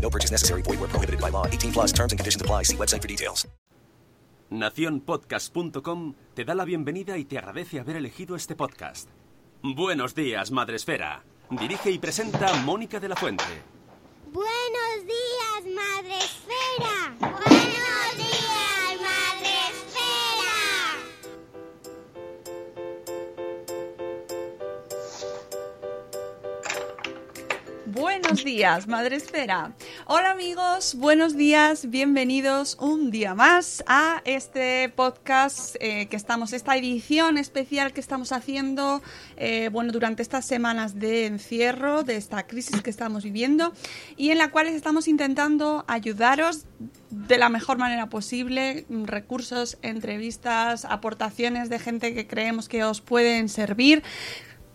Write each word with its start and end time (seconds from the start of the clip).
No 0.00 0.10
purchase 0.10 0.32
necessary. 0.32 0.62
Void 0.62 0.80
where 0.80 0.88
prohibited 0.88 1.20
by 1.20 1.30
law. 1.30 1.46
18 1.46 1.72
plus 1.72 1.92
terms 1.92 2.12
and 2.12 2.18
conditions 2.18 2.42
apply. 2.42 2.64
See 2.64 2.76
website 2.76 3.02
for 3.02 3.08
details. 3.08 3.46
Naciónpodcast.com 4.50 6.14
te 6.34 6.44
da 6.44 6.56
la 6.56 6.64
bienvenida 6.64 7.16
y 7.18 7.24
te 7.24 7.38
agradece 7.38 7.78
haber 7.78 7.96
elegido 7.96 8.34
este 8.34 8.56
podcast. 8.56 9.08
Buenos 9.62 10.14
días, 10.14 10.50
Madre 10.50 10.76
Esfera. 10.76 11.22
Dirige 11.50 11.90
y 11.92 11.98
presenta 11.98 12.52
Mónica 12.64 12.98
de 12.98 13.08
la 13.08 13.16
Fuente. 13.16 13.44
Buenos 14.32 15.06
días, 15.06 15.64
Madre 15.74 16.18
Buenos 28.00 28.44
días, 28.44 28.88
Madre 28.88 29.16
Esfera. 29.16 29.74
Hola 30.06 30.30
amigos, 30.30 30.94
buenos 30.94 31.36
días, 31.36 31.90
bienvenidos 31.90 32.78
un 32.80 33.10
día 33.10 33.34
más 33.34 33.84
a 33.86 34.22
este 34.24 34.88
podcast 34.88 35.76
eh, 35.80 36.06
que 36.06 36.16
estamos, 36.16 36.54
esta 36.54 36.78
edición 36.78 37.36
especial 37.36 37.92
que 37.92 38.00
estamos 38.00 38.32
haciendo, 38.32 39.02
eh, 39.36 39.68
bueno, 39.70 39.92
durante 39.92 40.22
estas 40.22 40.46
semanas 40.46 40.98
de 40.98 41.26
encierro, 41.26 42.02
de 42.02 42.16
esta 42.16 42.46
crisis 42.46 42.80
que 42.80 42.88
estamos 42.88 43.22
viviendo 43.22 43.74
y 44.16 44.30
en 44.30 44.38
la 44.38 44.50
cual 44.50 44.68
estamos 44.68 45.06
intentando 45.06 45.84
ayudaros 45.86 46.64
de 47.10 47.36
la 47.36 47.50
mejor 47.50 47.76
manera 47.76 48.08
posible, 48.08 48.86
recursos, 48.88 49.76
entrevistas, 49.82 50.86
aportaciones 50.86 51.68
de 51.68 51.78
gente 51.78 52.14
que 52.14 52.26
creemos 52.26 52.66
que 52.66 52.82
os 52.82 53.02
pueden 53.02 53.50
servir, 53.50 54.02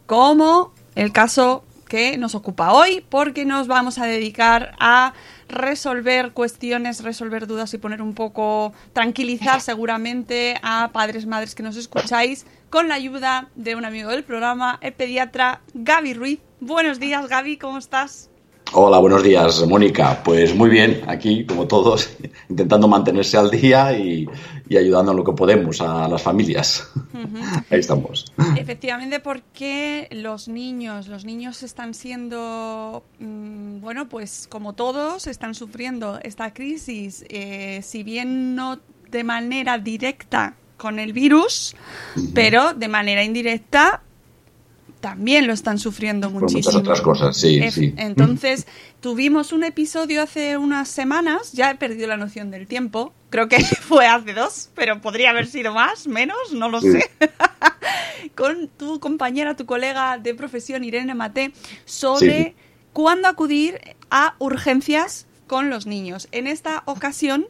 como 0.06 0.76
el 0.94 1.12
caso 1.12 1.64
que 1.86 2.18
nos 2.18 2.36
ocupa 2.36 2.74
hoy, 2.74 3.06
porque 3.10 3.46
nos 3.46 3.68
vamos 3.68 3.98
a 3.98 4.06
dedicar 4.06 4.76
a 4.80 5.14
resolver 5.48 6.32
cuestiones, 6.32 7.04
resolver 7.04 7.48
dudas 7.48 7.74
y 7.74 7.78
poner 7.78 8.02
un 8.02 8.14
poco, 8.14 8.74
tranquilizar 8.94 9.62
seguramente 9.62 10.60
a 10.62 10.90
padres, 10.92 11.26
madres 11.26 11.56
que 11.56 11.64
nos 11.64 11.78
escucháis, 11.78 12.46
con 12.70 12.88
la 12.88 12.96
ayuda 12.96 13.50
de 13.56 13.76
un 13.76 13.86
amigo 13.86 14.10
del 14.10 14.24
programa, 14.24 14.80
el 14.82 14.94
pediatra 14.94 15.62
Gaby 15.74 16.14
Ruiz. 16.14 16.40
Buenos 16.60 17.00
días, 17.00 17.28
Gaby, 17.28 17.58
¿cómo 17.58 17.78
estás? 17.78 18.30
Hola, 18.74 18.98
buenos 19.00 19.24
días, 19.24 19.66
Mónica. 19.68 20.22
Pues 20.24 20.56
muy 20.56 20.70
bien, 20.70 21.02
aquí, 21.08 21.46
como 21.46 21.68
todos, 21.68 22.10
intentando 22.50 22.88
mantenerse 22.88 23.38
al 23.38 23.50
día 23.50 23.98
y, 23.98 24.28
y 24.68 24.78
ayudando 24.78 25.12
en 25.12 25.18
lo 25.18 25.24
que 25.24 25.32
podemos 25.32 25.82
a 25.82 26.08
las 26.08 26.22
familias. 26.22 26.92
Ahí 27.70 27.80
estamos. 27.80 28.34
Efectivamente, 28.58 29.20
porque 29.20 30.08
los 30.12 30.48
niños, 30.48 31.08
los 31.08 31.26
niños 31.26 31.64
están 31.64 31.94
siendo, 31.94 33.04
mm, 33.20 33.80
bueno, 33.80 34.10
pues 34.10 34.48
como 34.50 34.74
todos, 34.74 35.28
están 35.28 35.56
sufriendo 35.56 36.20
esta 36.24 36.54
crisis, 36.54 37.26
eh, 37.30 37.80
si 37.84 38.04
bien 38.04 38.56
no 38.56 38.80
de 39.10 39.24
manera 39.24 39.78
directa 39.78 40.56
con 40.78 41.00
el 41.00 41.14
virus, 41.14 41.76
pero 42.34 42.74
de 42.74 42.88
manera 42.90 43.24
indirecta 43.24 44.02
también 45.00 45.46
lo 45.48 45.54
están 45.54 45.78
sufriendo 45.80 46.32
Por 46.32 46.42
muchísimo. 46.42 46.64
muchas 46.72 46.76
otras 46.76 47.02
cosas, 47.02 47.38
sí, 47.38 47.62
sí. 47.72 47.94
Entonces, 47.98 48.66
tuvimos 49.02 49.52
un 49.54 49.64
episodio 49.64 50.22
hace 50.24 50.58
unas 50.58 50.88
semanas, 50.90 51.52
ya 51.54 51.72
he 51.72 51.76
perdido 51.76 52.08
la 52.08 52.18
noción 52.18 52.50
del 52.52 52.68
tiempo, 52.68 53.14
creo 53.30 53.48
que 53.48 53.58
fue 53.82 54.08
hace 54.08 54.34
dos, 54.34 54.70
pero 54.76 55.02
podría 55.02 55.30
haber 55.30 55.48
sido 55.48 55.74
más, 55.74 56.08
menos, 56.08 56.38
no 56.54 56.70
lo 56.70 56.82
Sí. 56.82 56.92
sé, 56.92 57.12
con 58.36 58.68
tu 58.68 59.00
compañera, 59.00 59.56
tu 59.56 59.66
colega 59.66 60.18
de 60.18 60.34
profesión, 60.34 60.84
Irene 60.84 61.14
Mate, 61.16 61.52
sobre 61.86 62.44
Sí. 62.44 62.56
cuándo 62.94 63.28
acudir 63.28 63.80
a 64.10 64.36
urgencias 64.40 65.28
con 65.48 65.70
los 65.70 65.86
niños. 65.86 66.28
En 66.32 66.48
esta 66.48 66.82
ocasión 66.86 67.46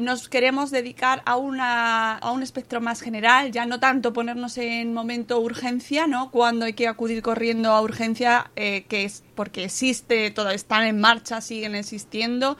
nos 0.00 0.28
queremos 0.28 0.70
dedicar 0.70 1.22
a, 1.24 1.36
una, 1.36 2.18
a 2.18 2.30
un 2.32 2.42
espectro 2.42 2.80
más 2.80 3.00
general, 3.00 3.52
ya 3.52 3.66
no 3.66 3.80
tanto 3.80 4.12
ponernos 4.12 4.58
en 4.58 4.92
momento 4.92 5.40
urgencia, 5.40 6.06
¿no? 6.06 6.30
Cuando 6.30 6.64
hay 6.64 6.74
que 6.74 6.88
acudir 6.88 7.22
corriendo 7.22 7.72
a 7.72 7.80
urgencia, 7.80 8.50
eh, 8.56 8.84
que 8.88 9.04
es 9.04 9.24
porque 9.34 9.64
existe, 9.64 10.30
todo 10.30 10.50
están 10.50 10.84
en 10.84 11.00
marcha, 11.00 11.40
siguen 11.40 11.74
existiendo, 11.74 12.56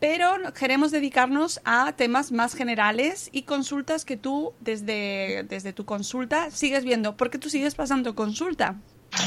pero 0.00 0.36
queremos 0.58 0.90
dedicarnos 0.90 1.60
a 1.64 1.92
temas 1.92 2.32
más 2.32 2.54
generales 2.54 3.30
y 3.32 3.42
consultas 3.42 4.04
que 4.04 4.16
tú 4.16 4.52
desde, 4.60 5.44
desde 5.48 5.72
tu 5.72 5.84
consulta 5.84 6.50
sigues 6.50 6.84
viendo, 6.84 7.16
porque 7.16 7.38
tú 7.38 7.48
sigues 7.48 7.74
pasando 7.74 8.14
consulta. 8.14 8.76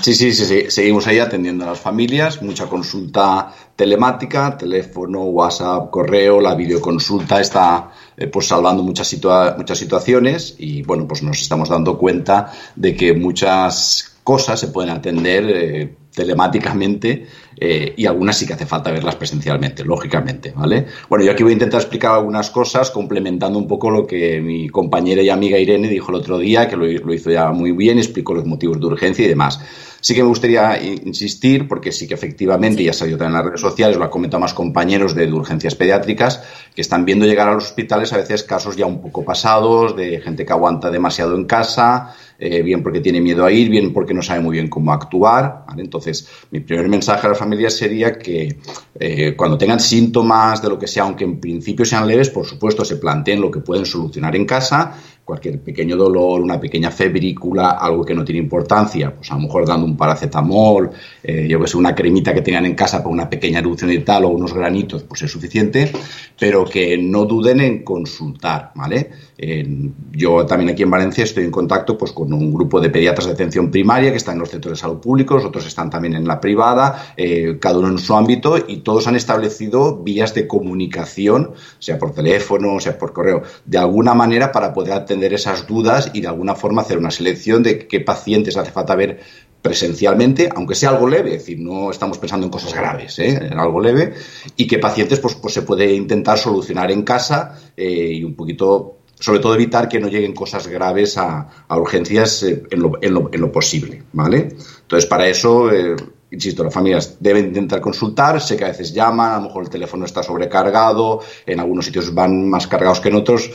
Sí, 0.01 0.13
sí, 0.15 0.33
sí, 0.33 0.45
sí. 0.45 0.65
Seguimos 0.69 1.07
ahí 1.07 1.19
atendiendo 1.19 1.63
a 1.63 1.67
las 1.69 1.79
familias, 1.79 2.41
mucha 2.41 2.67
consulta 2.67 3.53
telemática, 3.75 4.57
teléfono, 4.57 5.23
WhatsApp, 5.23 5.89
correo, 5.91 6.41
la 6.41 6.55
videoconsulta 6.55 7.39
está 7.39 7.91
eh, 8.17 8.27
pues 8.27 8.47
salvando 8.47 8.83
muchas, 8.83 9.11
situa- 9.13 9.55
muchas 9.57 9.77
situaciones 9.77 10.55
y 10.57 10.81
bueno, 10.83 11.07
pues 11.07 11.23
nos 11.23 11.39
estamos 11.41 11.69
dando 11.69 11.97
cuenta 11.97 12.51
de 12.75 12.95
que 12.95 13.13
muchas 13.13 14.17
cosas 14.23 14.59
se 14.59 14.67
pueden 14.67 14.91
atender 14.91 15.45
eh, 15.49 15.95
telemáticamente 16.13 17.27
eh, 17.59 17.93
y 17.97 18.05
algunas 18.05 18.37
sí 18.37 18.45
que 18.45 18.53
hace 18.53 18.65
falta 18.65 18.91
verlas 18.91 19.15
presencialmente, 19.15 19.83
lógicamente, 19.83 20.53
¿vale? 20.55 20.85
Bueno, 21.09 21.25
yo 21.25 21.31
aquí 21.31 21.43
voy 21.43 21.51
a 21.51 21.53
intentar 21.53 21.81
explicar 21.81 22.13
algunas 22.13 22.49
cosas 22.51 22.91
complementando 22.91 23.57
un 23.57 23.67
poco 23.67 23.89
lo 23.89 24.05
que 24.05 24.39
mi 24.41 24.69
compañera 24.69 25.21
y 25.21 25.29
amiga 25.29 25.57
Irene 25.57 25.87
dijo 25.89 26.11
el 26.11 26.15
otro 26.15 26.37
día, 26.37 26.67
que 26.67 26.75
lo, 26.75 26.85
lo 26.85 27.13
hizo 27.13 27.31
ya 27.31 27.51
muy 27.51 27.71
bien, 27.71 27.97
explicó 27.97 28.33
los 28.33 28.45
motivos 28.45 28.79
de 28.79 28.85
urgencia 28.85 29.25
y 29.25 29.29
demás. 29.29 29.59
Sí 29.99 30.13
que 30.13 30.21
me 30.21 30.29
gustaría 30.29 30.81
insistir, 30.81 31.67
porque 31.67 31.91
sí 31.91 32.07
que 32.07 32.13
efectivamente, 32.13 32.83
ya 32.83 32.93
salió 32.93 33.17
también 33.17 33.31
en 33.31 33.37
las 33.37 33.45
redes 33.45 33.61
sociales, 33.61 33.97
lo 33.97 34.03
han 34.03 34.09
comentado 34.09 34.39
más 34.39 34.53
compañeros 34.53 35.15
de 35.15 35.31
urgencias 35.33 35.75
pediátricas, 35.75 36.43
que 36.75 36.81
están 36.81 37.03
viendo 37.03 37.25
llegar 37.25 37.49
a 37.49 37.55
los 37.55 37.65
hospitales 37.65 38.13
a 38.13 38.17
veces 38.17 38.43
casos 38.43 38.75
ya 38.75 38.85
un 38.85 39.01
poco 39.01 39.25
pasados, 39.25 39.95
de 39.95 40.21
gente 40.21 40.45
que 40.45 40.53
aguanta 40.53 40.91
demasiado 40.91 41.35
en 41.35 41.45
casa, 41.45 42.15
eh, 42.39 42.61
bien 42.61 42.83
porque 42.83 42.99
tiene 42.99 43.19
miedo 43.21 43.45
a 43.45 43.51
ir, 43.51 43.69
bien 43.69 43.93
porque 43.93 44.13
no 44.13 44.21
sabe 44.21 44.41
muy 44.41 44.53
bien 44.53 44.69
cómo 44.69 44.91
actuar. 44.93 45.65
¿vale? 45.67 45.81
Entonces, 45.81 46.27
mi 46.51 46.59
primer 46.59 46.87
mensaje 46.87 47.25
a 47.25 47.29
las 47.29 47.39
familias 47.39 47.73
sería 47.75 48.17
que 48.17 48.57
eh, 48.99 49.35
cuando 49.35 49.57
tengan 49.57 49.79
síntomas 49.79 50.61
de 50.61 50.69
lo 50.69 50.77
que 50.77 50.87
sea, 50.87 51.03
aunque 51.03 51.23
en 51.23 51.39
principio 51.39 51.85
sean 51.85 52.07
leves, 52.07 52.29
por 52.29 52.45
supuesto, 52.45 52.85
se 52.85 52.97
planteen 52.97 53.41
lo 53.41 53.49
que 53.51 53.59
pueden 53.59 53.85
solucionar 53.85 54.35
en 54.35 54.45
casa, 54.45 54.95
cualquier 55.27 55.59
pequeño 55.61 55.97
dolor, 55.97 56.39
una 56.39 56.57
pequeña 56.57 56.89
febrícula, 56.89 57.71
algo 57.71 58.05
que 58.05 58.15
no 58.15 58.23
tiene 58.23 58.39
importancia, 58.39 59.13
pues 59.13 59.29
a 59.29 59.35
lo 59.35 59.41
mejor 59.41 59.67
dando 59.67 59.85
un 59.85 59.97
paracetamol, 59.97 60.89
eh, 61.21 61.45
yo 61.49 61.59
que 61.59 61.67
sé, 61.67 61.75
una 61.75 61.93
cremita 61.93 62.33
que 62.33 62.41
tengan 62.41 62.65
en 62.65 62.75
casa 62.75 62.99
para 62.99 63.09
una 63.09 63.29
pequeña 63.29 63.59
erupción 63.59 63.91
y 63.91 63.99
tal, 63.99 64.23
o 64.23 64.29
unos 64.29 64.53
granitos, 64.53 65.03
pues 65.03 65.23
es 65.23 65.31
suficiente, 65.31 65.91
pero 66.39 66.63
que 66.63 66.97
no 66.97 67.25
duden 67.25 67.59
en 67.59 67.83
consultar, 67.83 68.71
¿vale? 68.75 69.09
Yo 69.37 70.45
también 70.47 70.71
aquí 70.71 70.81
en 70.81 70.89
Valencia 70.89 71.23
estoy 71.23 71.43
en 71.43 71.51
contacto 71.51 71.95
pues, 71.95 72.11
con 72.11 72.33
un 72.33 72.51
grupo 72.51 72.79
de 72.79 72.89
pediatras 72.89 73.27
de 73.27 73.33
atención 73.33 73.69
primaria 73.69 74.09
que 74.09 74.17
están 74.17 74.35
en 74.35 74.39
los 74.39 74.49
centros 74.49 74.71
de 74.71 74.81
salud 74.81 74.97
públicos, 74.97 75.45
otros 75.45 75.67
están 75.67 75.91
también 75.91 76.15
en 76.15 76.27
la 76.27 76.41
privada, 76.41 77.13
eh, 77.15 77.57
cada 77.61 77.77
uno 77.77 77.89
en 77.89 77.99
su 77.99 78.15
ámbito, 78.15 78.57
y 78.67 78.77
todos 78.77 79.05
han 79.05 79.15
establecido 79.15 79.97
vías 79.97 80.33
de 80.33 80.47
comunicación, 80.47 81.51
sea 81.77 81.99
por 81.99 82.13
teléfono, 82.13 82.79
sea 82.79 82.97
por 82.97 83.13
correo, 83.13 83.43
de 83.65 83.77
alguna 83.77 84.15
manera 84.15 84.51
para 84.51 84.73
poder 84.73 84.93
atender 84.93 85.33
esas 85.33 85.67
dudas 85.67 86.09
y 86.13 86.21
de 86.21 86.27
alguna 86.27 86.55
forma 86.55 86.81
hacer 86.81 86.97
una 86.97 87.11
selección 87.11 87.61
de 87.61 87.87
qué 87.87 87.99
pacientes 87.99 88.57
hace 88.57 88.71
falta 88.71 88.95
ver 88.95 89.19
presencialmente, 89.61 90.49
aunque 90.55 90.75
sea 90.75 90.89
algo 90.89 91.09
leve, 91.09 91.35
es 91.35 91.39
decir, 91.39 91.59
no 91.59 91.91
estamos 91.91 92.17
pensando 92.17 92.45
en 92.45 92.51
cosas 92.51 92.73
graves, 92.73 93.19
¿eh? 93.19 93.37
en 93.51 93.59
algo 93.59 93.81
leve, 93.81 94.13
y 94.55 94.65
que 94.65 94.79
pacientes 94.79 95.19
pues, 95.19 95.35
pues 95.35 95.53
se 95.53 95.63
puede 95.63 95.93
intentar 95.93 96.37
solucionar 96.37 96.91
en 96.91 97.03
casa 97.03 97.59
eh, 97.75 98.13
y 98.13 98.23
un 98.23 98.35
poquito, 98.35 98.96
sobre 99.19 99.39
todo 99.39 99.55
evitar 99.55 99.89
que 99.89 99.99
no 99.99 100.07
lleguen 100.07 100.33
cosas 100.33 100.67
graves 100.67 101.17
a, 101.17 101.65
a 101.67 101.77
urgencias 101.77 102.43
eh, 102.43 102.63
en, 102.69 102.81
lo, 102.81 102.93
en, 103.01 103.13
lo, 103.13 103.29
en, 103.31 103.41
lo, 103.41 103.51
posible, 103.51 104.03
¿vale? 104.13 104.49
Entonces, 104.81 105.05
para 105.07 105.27
eso, 105.27 105.71
eh, 105.71 105.95
insisto, 106.31 106.63
las 106.63 106.73
familias 106.73 107.17
deben 107.19 107.47
intentar 107.47 107.81
consultar, 107.81 108.39
sé 108.41 108.57
que 108.57 108.65
a 108.65 108.69
veces 108.69 108.93
llaman, 108.93 109.31
a 109.31 109.37
lo 109.37 109.43
mejor 109.43 109.63
el 109.63 109.69
teléfono 109.69 110.05
está 110.05 110.21
sobrecargado, 110.21 111.21
en 111.45 111.59
algunos 111.59 111.85
sitios 111.85 112.13
van 112.13 112.47
más 112.49 112.67
cargados 112.67 112.99
que 112.99 113.09
en 113.09 113.15
otros, 113.15 113.49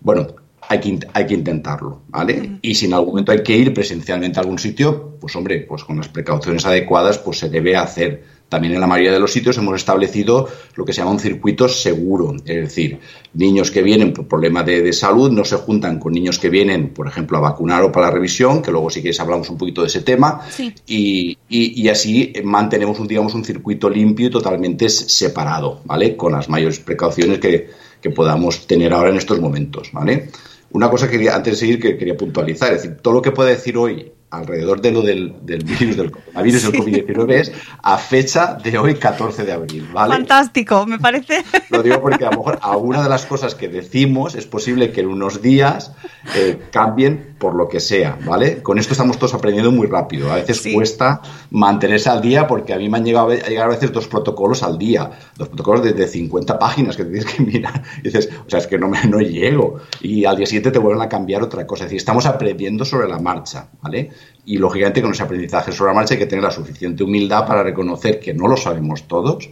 bueno, 0.00 0.26
hay 0.68 0.80
que, 0.80 0.98
hay 1.12 1.26
que 1.26 1.34
intentarlo, 1.34 2.02
¿vale? 2.08 2.58
Y 2.62 2.74
si 2.74 2.86
en 2.86 2.94
algún 2.94 3.10
momento 3.10 3.32
hay 3.32 3.42
que 3.42 3.56
ir 3.56 3.72
presencialmente 3.72 4.38
a 4.38 4.42
algún 4.42 4.58
sitio, 4.58 5.16
pues 5.20 5.34
hombre, 5.36 5.60
pues 5.60 5.84
con 5.84 5.96
las 5.96 6.08
precauciones 6.08 6.66
adecuadas, 6.66 7.18
pues 7.18 7.38
se 7.38 7.48
debe 7.48 7.76
hacer. 7.76 8.35
También 8.48 8.74
en 8.74 8.80
la 8.80 8.86
mayoría 8.86 9.12
de 9.12 9.18
los 9.18 9.32
sitios 9.32 9.58
hemos 9.58 9.74
establecido 9.74 10.48
lo 10.76 10.84
que 10.84 10.92
se 10.92 11.00
llama 11.00 11.10
un 11.10 11.18
circuito 11.18 11.68
seguro, 11.68 12.36
es 12.44 12.62
decir, 12.62 13.00
niños 13.34 13.72
que 13.72 13.82
vienen 13.82 14.12
por 14.12 14.28
problemas 14.28 14.64
de, 14.64 14.82
de, 14.82 14.92
salud 14.92 15.32
no 15.32 15.44
se 15.44 15.56
juntan 15.56 15.98
con 15.98 16.12
niños 16.12 16.38
que 16.38 16.48
vienen, 16.48 16.90
por 16.90 17.08
ejemplo, 17.08 17.38
a 17.38 17.40
vacunar 17.40 17.82
o 17.82 17.90
para 17.90 18.06
la 18.06 18.12
revisión, 18.12 18.62
que 18.62 18.70
luego 18.70 18.88
si 18.88 19.00
quieres 19.00 19.18
hablamos 19.18 19.50
un 19.50 19.58
poquito 19.58 19.80
de 19.80 19.88
ese 19.88 20.02
tema, 20.02 20.42
sí. 20.48 20.72
y, 20.86 21.38
y, 21.48 21.82
y, 21.82 21.88
así 21.88 22.32
mantenemos 22.44 23.00
un, 23.00 23.08
digamos, 23.08 23.34
un 23.34 23.44
circuito 23.44 23.90
limpio 23.90 24.28
y 24.28 24.30
totalmente 24.30 24.88
separado, 24.90 25.80
¿vale? 25.84 26.16
Con 26.16 26.32
las 26.32 26.48
mayores 26.48 26.78
precauciones 26.78 27.40
que, 27.40 27.68
que 28.00 28.10
podamos 28.10 28.68
tener 28.68 28.92
ahora 28.92 29.10
en 29.10 29.16
estos 29.16 29.40
momentos, 29.40 29.90
¿vale? 29.92 30.30
Una 30.70 30.88
cosa 30.88 31.06
que 31.06 31.12
quería, 31.12 31.34
antes 31.34 31.54
de 31.54 31.58
seguir, 31.58 31.80
que 31.80 31.96
quería 31.96 32.16
puntualizar, 32.16 32.72
es 32.72 32.82
decir, 32.82 32.98
todo 33.02 33.14
lo 33.14 33.22
que 33.22 33.32
puedo 33.32 33.48
decir 33.48 33.76
hoy 33.76 34.12
alrededor 34.30 34.80
de 34.80 34.92
lo 34.92 35.02
del, 35.02 35.34
del 35.42 35.64
virus 35.64 35.96
del 35.96 36.10
coronavirus, 36.10 36.60
sí. 36.62 36.66
el 36.66 36.72
COVID-19, 36.74 37.32
es 37.32 37.52
a 37.82 37.96
fecha 37.98 38.54
de 38.54 38.76
hoy, 38.78 38.96
14 38.96 39.44
de 39.44 39.52
abril, 39.52 39.88
¿vale? 39.92 40.14
Fantástico, 40.14 40.86
me 40.86 40.98
parece. 40.98 41.44
Lo 41.70 41.82
digo 41.82 42.00
porque 42.00 42.24
a 42.24 42.30
lo 42.30 42.38
mejor 42.38 42.58
alguna 42.62 43.02
de 43.02 43.08
las 43.08 43.26
cosas 43.26 43.54
que 43.54 43.68
decimos 43.68 44.34
es 44.34 44.46
posible 44.46 44.92
que 44.92 45.02
en 45.02 45.08
unos 45.08 45.42
días 45.42 45.92
eh, 46.34 46.58
cambien 46.70 47.36
por 47.38 47.54
lo 47.54 47.68
que 47.68 47.80
sea, 47.80 48.18
¿vale? 48.24 48.62
Con 48.62 48.78
esto 48.78 48.92
estamos 48.92 49.18
todos 49.18 49.34
aprendiendo 49.34 49.70
muy 49.70 49.86
rápido. 49.86 50.32
A 50.32 50.36
veces 50.36 50.62
sí. 50.62 50.72
cuesta 50.72 51.20
mantenerse 51.50 52.08
al 52.08 52.20
día 52.20 52.46
porque 52.46 52.72
a 52.72 52.78
mí 52.78 52.88
me 52.88 52.98
han 52.98 53.04
llegado 53.04 53.28
a 53.28 53.34
llegar 53.34 53.66
a 53.66 53.70
veces 53.70 53.92
dos 53.92 54.08
protocolos 54.08 54.62
al 54.62 54.78
día, 54.78 55.10
dos 55.36 55.48
protocolos 55.48 55.84
de, 55.84 55.92
de 55.92 56.06
50 56.06 56.58
páginas 56.58 56.96
que 56.96 57.04
tienes 57.04 57.26
que 57.26 57.42
mirar. 57.44 57.82
Y 58.00 58.04
dices, 58.04 58.30
o 58.46 58.50
sea, 58.50 58.58
es 58.58 58.66
que 58.66 58.78
no, 58.78 58.88
me, 58.88 59.04
no 59.04 59.20
llego. 59.20 59.80
Y 60.00 60.24
al 60.24 60.36
día 60.36 60.46
siguiente 60.46 60.70
te 60.70 60.78
vuelven 60.78 61.02
a 61.02 61.08
cambiar 61.08 61.42
otra 61.42 61.66
cosa. 61.66 61.84
Es 61.84 61.90
decir, 61.90 61.98
estamos 61.98 62.26
aprendiendo 62.26 62.84
sobre 62.84 63.08
la 63.08 63.18
marcha, 63.18 63.68
¿vale? 63.82 64.10
Y 64.44 64.58
lógicamente 64.58 65.02
con 65.02 65.12
ese 65.12 65.22
aprendizaje 65.22 65.72
sobre 65.72 65.90
la 65.90 65.94
marcha 65.96 66.14
hay 66.14 66.20
que 66.20 66.26
tener 66.26 66.44
la 66.44 66.50
suficiente 66.50 67.02
humildad 67.02 67.46
para 67.46 67.62
reconocer 67.62 68.20
que 68.20 68.32
no 68.32 68.46
lo 68.46 68.56
sabemos 68.56 69.08
todos 69.08 69.48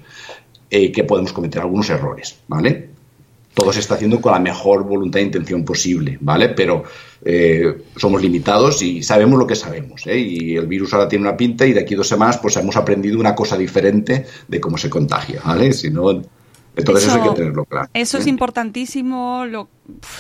y 0.71 0.77
eh, 0.77 0.93
que 0.93 1.05
podemos 1.05 1.33
cometer 1.33 1.63
algunos 1.63 1.91
errores, 1.91 2.39
¿vale? 2.47 2.95
todo 3.55 3.73
se 3.73 3.81
está 3.81 3.95
haciendo 3.95 4.21
con 4.21 4.33
la 4.33 4.41
mejor 4.41 4.85
voluntad 4.85 5.21
e 5.21 5.25
intención 5.25 5.65
posible, 5.65 6.19
¿vale? 6.21 6.49
Pero 6.51 6.83
eh, 7.25 7.73
somos 7.97 8.21
limitados 8.21 8.83
y 8.83 9.03
sabemos 9.03 9.39
lo 9.39 9.47
que 9.47 9.55
sabemos, 9.55 10.07
¿eh? 10.07 10.19
Y 10.19 10.57
el 10.57 10.67
virus 10.67 10.93
ahora 10.93 11.09
tiene 11.09 11.27
una 11.27 11.37
pinta 11.37 11.65
y 11.65 11.73
de 11.73 11.81
aquí 11.81 11.95
a 11.95 11.99
dos 11.99 12.09
semanas 12.09 12.39
pues 12.39 12.57
hemos 12.57 12.77
aprendido 12.77 13.19
una 13.19 13.35
cosa 13.35 13.57
diferente 13.57 14.27
de 14.49 14.61
cómo 14.61 14.77
se 14.77 14.91
contagia, 14.91 15.41
¿vale? 15.45 15.73
Si 15.73 15.89
no, 15.89 16.21
entonces 16.77 17.07
eso, 17.07 17.17
eso, 17.17 17.23
hay 17.23 17.31
que 17.31 17.37
tenerlo 17.37 17.65
claro. 17.65 17.89
Eso 17.95 18.19
es 18.19 18.27
importantísimo, 18.27 19.45
lo, 19.47 19.69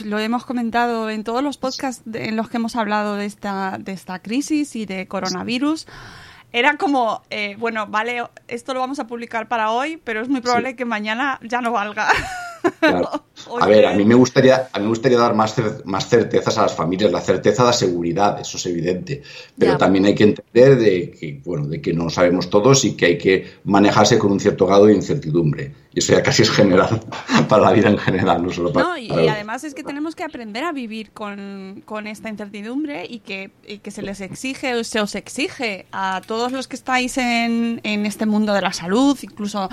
lo, 0.04 0.18
hemos 0.18 0.44
comentado 0.44 1.10
en 1.10 1.24
todos 1.24 1.42
los 1.42 1.58
podcasts 1.58 2.02
en 2.12 2.36
los 2.36 2.48
que 2.48 2.58
hemos 2.58 2.76
hablado 2.76 3.16
de 3.16 3.26
esta, 3.26 3.78
de 3.78 3.92
esta 3.92 4.20
crisis 4.20 4.76
y 4.76 4.86
de 4.86 5.06
coronavirus. 5.08 5.86
Era 6.52 6.76
como, 6.76 7.22
eh, 7.30 7.56
bueno, 7.58 7.88
vale, 7.88 8.22
esto 8.46 8.74
lo 8.74 8.80
vamos 8.80 9.00
a 9.00 9.08
publicar 9.08 9.48
para 9.48 9.72
hoy, 9.72 10.00
pero 10.04 10.20
es 10.20 10.28
muy 10.28 10.40
probable 10.40 10.70
sí. 10.70 10.76
que 10.76 10.84
mañana 10.84 11.40
ya 11.42 11.60
no 11.60 11.72
valga. 11.72 12.08
Claro. 12.78 13.24
A 13.60 13.66
ver, 13.66 13.84
a 13.86 13.92
mí 13.94 14.04
me 14.04 14.14
gustaría, 14.14 14.68
a 14.72 14.78
mí 14.78 14.84
me 14.84 14.90
gustaría 14.90 15.18
dar 15.18 15.34
más, 15.34 15.54
más 15.84 16.08
certezas 16.08 16.56
a 16.58 16.62
las 16.62 16.74
familias. 16.74 17.10
La 17.12 17.20
certeza 17.20 17.64
da 17.64 17.72
seguridad, 17.72 18.40
eso 18.40 18.56
es 18.56 18.66
evidente. 18.66 19.22
Pero 19.58 19.72
ya. 19.72 19.78
también 19.78 20.06
hay 20.06 20.14
que 20.14 20.24
entender 20.24 20.78
de 20.78 21.10
que, 21.10 21.40
bueno, 21.44 21.66
de 21.66 21.80
que 21.80 21.92
no 21.92 22.10
sabemos 22.10 22.48
todos 22.48 22.84
y 22.84 22.94
que 22.96 23.06
hay 23.06 23.18
que 23.18 23.46
manejarse 23.64 24.18
con 24.18 24.32
un 24.32 24.40
cierto 24.40 24.66
grado 24.66 24.86
de 24.86 24.94
incertidumbre. 24.94 25.72
Y 25.92 26.00
eso 26.00 26.12
ya 26.12 26.22
casi 26.22 26.42
es 26.42 26.50
general 26.50 27.00
para 27.48 27.62
la 27.62 27.72
vida 27.72 27.88
en 27.88 27.98
general, 27.98 28.42
no 28.42 28.50
solo 28.50 28.72
para. 28.72 28.88
No, 28.88 28.96
y, 28.96 29.06
y 29.06 29.28
además 29.28 29.62
es 29.62 29.74
que 29.74 29.84
tenemos 29.84 30.16
que 30.16 30.24
aprender 30.24 30.64
a 30.64 30.72
vivir 30.72 31.12
con, 31.12 31.82
con 31.84 32.06
esta 32.06 32.28
incertidumbre 32.28 33.06
y 33.08 33.20
que, 33.20 33.50
y 33.66 33.78
que 33.78 33.90
se 33.90 34.02
les 34.02 34.20
exige, 34.20 34.82
se 34.84 35.00
os 35.00 35.14
exige 35.14 35.86
a 35.92 36.20
todos 36.26 36.50
los 36.50 36.66
que 36.66 36.76
estáis 36.76 37.16
en, 37.18 37.80
en 37.84 38.06
este 38.06 38.26
mundo 38.26 38.54
de 38.54 38.60
la 38.60 38.72
salud, 38.72 39.16
incluso 39.22 39.68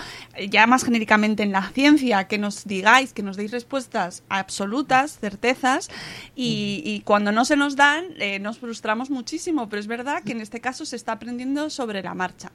ya 0.50 0.68
más 0.68 0.84
genéricamente 0.84 1.44
en 1.44 1.52
la 1.52 1.70
ciencia, 1.70 2.28
que 2.28 2.38
nos 2.38 2.66
digáis, 2.66 3.14
que 3.14 3.24
nos 3.24 3.38
deis 3.38 3.51
respuestas 3.52 4.24
absolutas, 4.30 5.20
certezas, 5.20 5.90
y, 6.36 6.82
y 6.86 7.02
cuando 7.02 7.32
no 7.32 7.46
se 7.46 7.56
nos 7.56 7.76
dan, 7.76 8.06
eh, 8.18 8.40
nos 8.40 8.60
frustramos 8.60 9.10
muchísimo, 9.10 9.70
pero 9.70 9.80
es 9.80 9.88
verdad 9.88 10.24
que 10.24 10.32
en 10.32 10.42
este 10.42 10.62
caso 10.62 10.86
se 10.86 10.96
está 10.96 11.14
aprendiendo 11.14 11.70
sobre 11.70 12.02
la 12.02 12.14
marcha. 12.14 12.52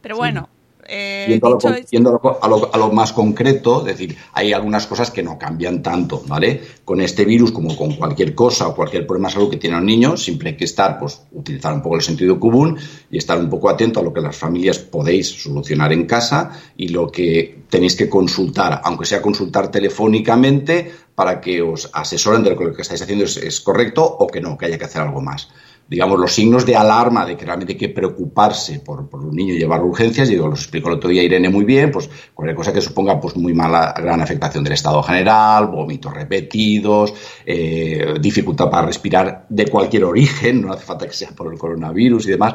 Pero 0.00 0.16
bueno. 0.16 0.48
Eh, 0.90 1.26
yendo, 1.28 1.46
a 1.46 1.50
lo, 1.50 1.76
yendo 1.90 2.08
a, 2.40 2.48
lo, 2.48 2.74
a, 2.74 2.78
lo, 2.78 2.90
más 2.90 3.12
concreto, 3.12 3.80
es 3.80 3.98
decir, 3.98 4.16
hay 4.32 4.54
algunas 4.54 4.86
cosas 4.86 5.10
que 5.10 5.22
no 5.22 5.38
cambian 5.38 5.82
tanto, 5.82 6.22
¿vale? 6.26 6.62
Con 6.82 7.02
este 7.02 7.26
virus, 7.26 7.52
como 7.52 7.76
con 7.76 7.92
cualquier 7.96 8.34
cosa 8.34 8.68
o 8.68 8.74
cualquier 8.74 9.06
problema 9.06 9.28
de 9.28 9.34
salud 9.34 9.50
que 9.50 9.58
tiene 9.58 9.76
un 9.76 9.84
niño, 9.84 10.16
siempre 10.16 10.50
hay 10.50 10.56
que 10.56 10.64
estar, 10.64 10.98
pues, 10.98 11.20
utilizar 11.32 11.74
un 11.74 11.82
poco 11.82 11.96
el 11.96 12.02
sentido 12.02 12.40
común 12.40 12.78
y 13.10 13.18
estar 13.18 13.38
un 13.38 13.50
poco 13.50 13.68
atento 13.68 14.00
a 14.00 14.02
lo 14.02 14.14
que 14.14 14.22
las 14.22 14.34
familias 14.34 14.78
podéis 14.78 15.28
solucionar 15.42 15.92
en 15.92 16.06
casa 16.06 16.52
y 16.78 16.88
lo 16.88 17.08
que 17.08 17.64
tenéis 17.68 17.94
que 17.94 18.08
consultar, 18.08 18.80
aunque 18.82 19.04
sea 19.04 19.20
consultar 19.20 19.70
telefónicamente, 19.70 20.90
para 21.14 21.38
que 21.40 21.60
os 21.60 21.90
asesoren 21.92 22.42
de 22.42 22.50
lo 22.50 22.56
que, 22.56 22.64
lo 22.64 22.72
que 22.72 22.82
estáis 22.82 23.02
haciendo 23.02 23.26
es, 23.26 23.36
es 23.36 23.60
correcto 23.60 24.04
o 24.04 24.26
que 24.26 24.40
no, 24.40 24.56
que 24.56 24.64
haya 24.64 24.78
que 24.78 24.86
hacer 24.86 25.02
algo 25.02 25.20
más 25.20 25.48
digamos, 25.88 26.20
los 26.20 26.34
signos 26.34 26.66
de 26.66 26.76
alarma 26.76 27.24
de 27.24 27.36
que 27.36 27.46
realmente 27.46 27.72
hay 27.72 27.78
que 27.78 27.88
preocuparse 27.88 28.80
por, 28.80 29.08
un 29.10 29.34
niño 29.34 29.54
y 29.54 29.58
llevarlo 29.58 29.86
a 29.86 29.88
urgencias, 29.88 30.28
digo, 30.28 30.46
los 30.46 30.60
explicó 30.60 30.88
el 30.88 30.96
otro 30.96 31.08
día 31.08 31.22
Irene 31.22 31.48
muy 31.48 31.64
bien, 31.64 31.90
pues 31.90 32.10
cualquier 32.34 32.54
cosa 32.54 32.74
que 32.74 32.82
suponga 32.82 33.18
pues 33.18 33.36
muy 33.36 33.54
mala, 33.54 33.94
gran 33.96 34.20
afectación 34.20 34.62
del 34.62 34.74
estado 34.74 35.02
general, 35.02 35.68
vómitos 35.68 36.12
repetidos, 36.12 37.14
eh, 37.46 38.14
dificultad 38.20 38.68
para 38.68 38.86
respirar 38.86 39.46
de 39.48 39.66
cualquier 39.66 40.04
origen, 40.04 40.60
no 40.60 40.72
hace 40.72 40.84
falta 40.84 41.06
que 41.06 41.14
sea 41.14 41.30
por 41.30 41.50
el 41.50 41.58
coronavirus 41.58 42.26
y 42.26 42.30
demás, 42.32 42.54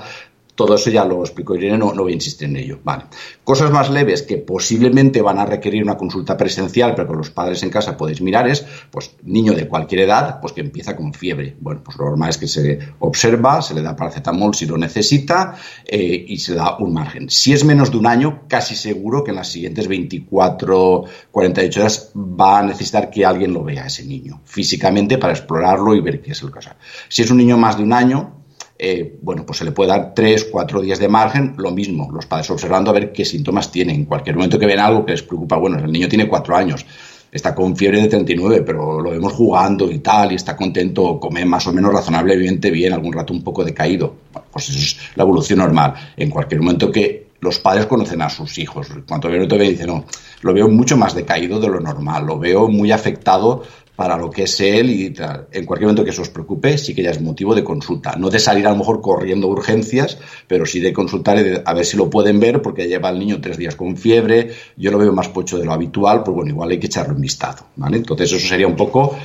todo 0.56 0.76
eso 0.76 0.90
ya 0.90 1.06
lo 1.06 1.22
explicó 1.22 1.56
Irene, 1.56 1.78
no, 1.78 1.94
no 1.94 2.04
voy 2.04 2.12
a 2.12 2.16
insistir 2.16 2.48
en 2.48 2.58
ello. 2.58 2.80
Vale. 2.84 3.06
Cosas 3.44 3.72
más 3.72 3.90
leves 3.90 4.22
que 4.22 4.38
posiblemente 4.38 5.22
van 5.22 5.40
a 5.40 5.46
requerir 5.46 5.84
una 5.84 5.98
consulta 5.98 6.38
presencial, 6.38 6.94
pero 6.96 7.08
con 7.08 7.18
los 7.18 7.32
padres 7.32 7.64
en 7.64 7.70
casa 7.70 7.98
podéis 7.98 8.22
mirar 8.22 8.48
es, 8.48 8.66
pues, 8.92 9.16
niño 9.24 9.54
de 9.54 9.68
cualquier 9.68 10.02
edad, 10.02 10.40
pues 10.40 10.54
que 10.54 10.62
empieza 10.62 10.96
con 10.96 11.14
fiebre. 11.14 11.56
Bueno, 11.60 11.82
pues 11.84 11.98
lo 11.98 12.06
normal 12.06 12.30
es 12.30 12.38
que 12.38 12.48
se 12.48 12.80
observa, 13.00 13.62
se 13.62 13.74
le 13.74 13.82
da 13.82 13.96
paracetamol 13.96 14.54
si 14.54 14.66
lo 14.66 14.78
necesita 14.78 15.56
eh, 15.86 16.26
y 16.28 16.38
se 16.38 16.56
da 16.56 16.78
un 16.78 16.94
margen. 16.94 17.30
Si 17.30 17.54
es 17.54 17.66
menos 17.66 17.92
de 17.92 17.98
un 17.98 18.08
año, 18.08 18.44
casi 18.48 18.76
seguro 18.76 19.24
que 19.24 19.32
en 19.32 19.38
las 19.38 19.50
siguientes 19.50 19.88
24, 19.88 21.06
48 21.32 21.80
horas 21.80 22.12
va 22.16 22.60
a 22.60 22.64
necesitar 22.64 23.10
que 23.10 23.26
alguien 23.26 23.54
lo 23.54 23.64
vea, 23.64 23.88
ese 23.88 24.06
niño, 24.06 24.42
físicamente 24.46 25.18
para 25.18 25.34
explorarlo 25.34 25.96
y 25.96 26.02
ver 26.02 26.22
qué 26.22 26.32
es 26.32 26.42
el 26.44 26.52
caso. 26.52 26.72
Si 27.10 27.22
es 27.24 27.32
un 27.32 27.38
niño 27.38 27.58
más 27.58 27.78
de 27.78 27.84
un 27.84 27.94
año, 27.94 28.43
eh, 28.78 29.18
bueno, 29.22 29.46
pues 29.46 29.60
se 29.60 29.66
le 29.66 29.72
puede 29.72 29.92
dar 29.92 30.14
tres, 30.16 30.48
cuatro 30.52 30.82
días 30.82 31.00
de 31.00 31.08
margen, 31.08 31.54
lo 31.58 31.72
mismo, 31.72 32.12
los 32.12 32.26
padres 32.26 32.50
observando 32.50 32.90
a 32.90 32.94
ver 32.94 33.12
qué 33.12 33.24
síntomas 33.24 33.72
tienen. 33.72 33.96
En 33.96 34.06
cualquier 34.06 34.36
momento 34.36 34.60
que 34.60 34.66
ven 34.66 34.80
algo 34.80 35.06
que 35.06 35.12
les 35.12 35.24
preocupa, 35.24 35.58
bueno, 35.58 35.78
el 35.78 35.92
niño 35.92 36.10
tiene 36.10 36.28
cuatro 36.28 36.56
años, 36.56 36.86
está 37.32 37.56
con 37.56 37.76
fiebre 37.76 38.02
de 38.02 38.08
39, 38.08 38.64
pero 38.64 39.00
lo 39.00 39.12
vemos 39.12 39.34
jugando 39.34 39.90
y 39.92 40.00
tal, 40.00 40.32
y 40.32 40.36
está 40.36 40.56
contento, 40.56 41.20
come 41.20 41.46
más 41.46 41.66
o 41.68 41.74
menos 41.74 41.94
razonablemente 41.94 42.72
bien, 42.72 42.94
algún 42.94 43.14
rato 43.14 43.34
un 43.34 43.44
poco 43.44 43.64
decaído. 43.64 44.16
Pues 44.52 44.70
eso 44.70 44.80
es 44.80 44.98
la 45.16 45.24
evolución 45.24 45.60
normal. 45.60 45.94
En 46.18 46.30
cualquier 46.30 46.62
momento 46.62 46.92
que 46.92 47.28
los 47.40 47.60
padres 47.60 47.88
conocen 47.88 48.22
a 48.22 48.30
sus 48.30 48.58
hijos, 48.58 48.88
cuando 49.08 49.30
ven 49.30 49.44
otro 49.44 49.58
dice, 49.58 49.86
no, 49.86 50.06
lo 50.42 50.54
veo 50.54 50.70
mucho 50.70 50.96
más 50.96 51.14
decaído 51.14 51.60
de 51.60 51.68
lo 51.68 51.80
normal, 51.80 52.26
lo 52.26 52.40
veo 52.40 52.68
muy 52.68 52.92
afectado 52.92 53.64
para 53.96 54.18
lo 54.18 54.30
que 54.30 54.44
es 54.44 54.60
él 54.60 54.90
y 54.90 55.12
tal. 55.12 55.48
En 55.52 55.66
cualquier 55.66 55.88
momento 55.88 56.04
que 56.04 56.10
eso 56.10 56.24
os 56.24 56.30
preocupe, 56.30 56.78
sí 56.78 56.96
que 56.96 57.04
ya 57.04 57.12
es 57.12 57.22
motivo 57.22 57.54
de 57.54 57.64
consulta. 57.64 58.16
No 58.18 58.30
de 58.30 58.40
salir 58.40 58.66
a 58.66 58.72
lo 58.72 58.78
mejor 58.78 59.02
corriendo 59.02 59.48
urgencias, 59.48 60.18
pero 60.48 60.66
sí 60.66 60.80
de 60.80 60.94
consultar 60.94 61.64
a 61.64 61.74
ver 61.74 61.86
si 61.86 61.98
lo 61.98 62.10
pueden 62.10 62.40
ver, 62.40 62.62
porque 62.62 62.88
lleva 62.88 63.10
el 63.10 63.20
niño 63.20 63.40
tres 63.40 63.58
días 63.58 63.76
con 63.76 63.96
fiebre, 63.96 64.52
yo 64.78 64.92
lo 64.92 64.98
veo 64.98 65.14
más 65.14 65.30
pocho 65.30 65.58
de 65.58 65.66
lo 65.66 65.74
habitual, 65.74 66.24
pues 66.24 66.36
bueno, 66.36 66.52
igual 66.52 66.72
hay 66.72 66.80
que 66.80 66.88
echarle 66.88 67.14
un 67.14 67.22
vistazo, 67.22 67.68
¿vale? 67.76 67.98
Entonces 67.98 68.32
eso 68.32 68.48
sería 68.48 68.68
un 68.68 68.76
poco... 68.76 69.16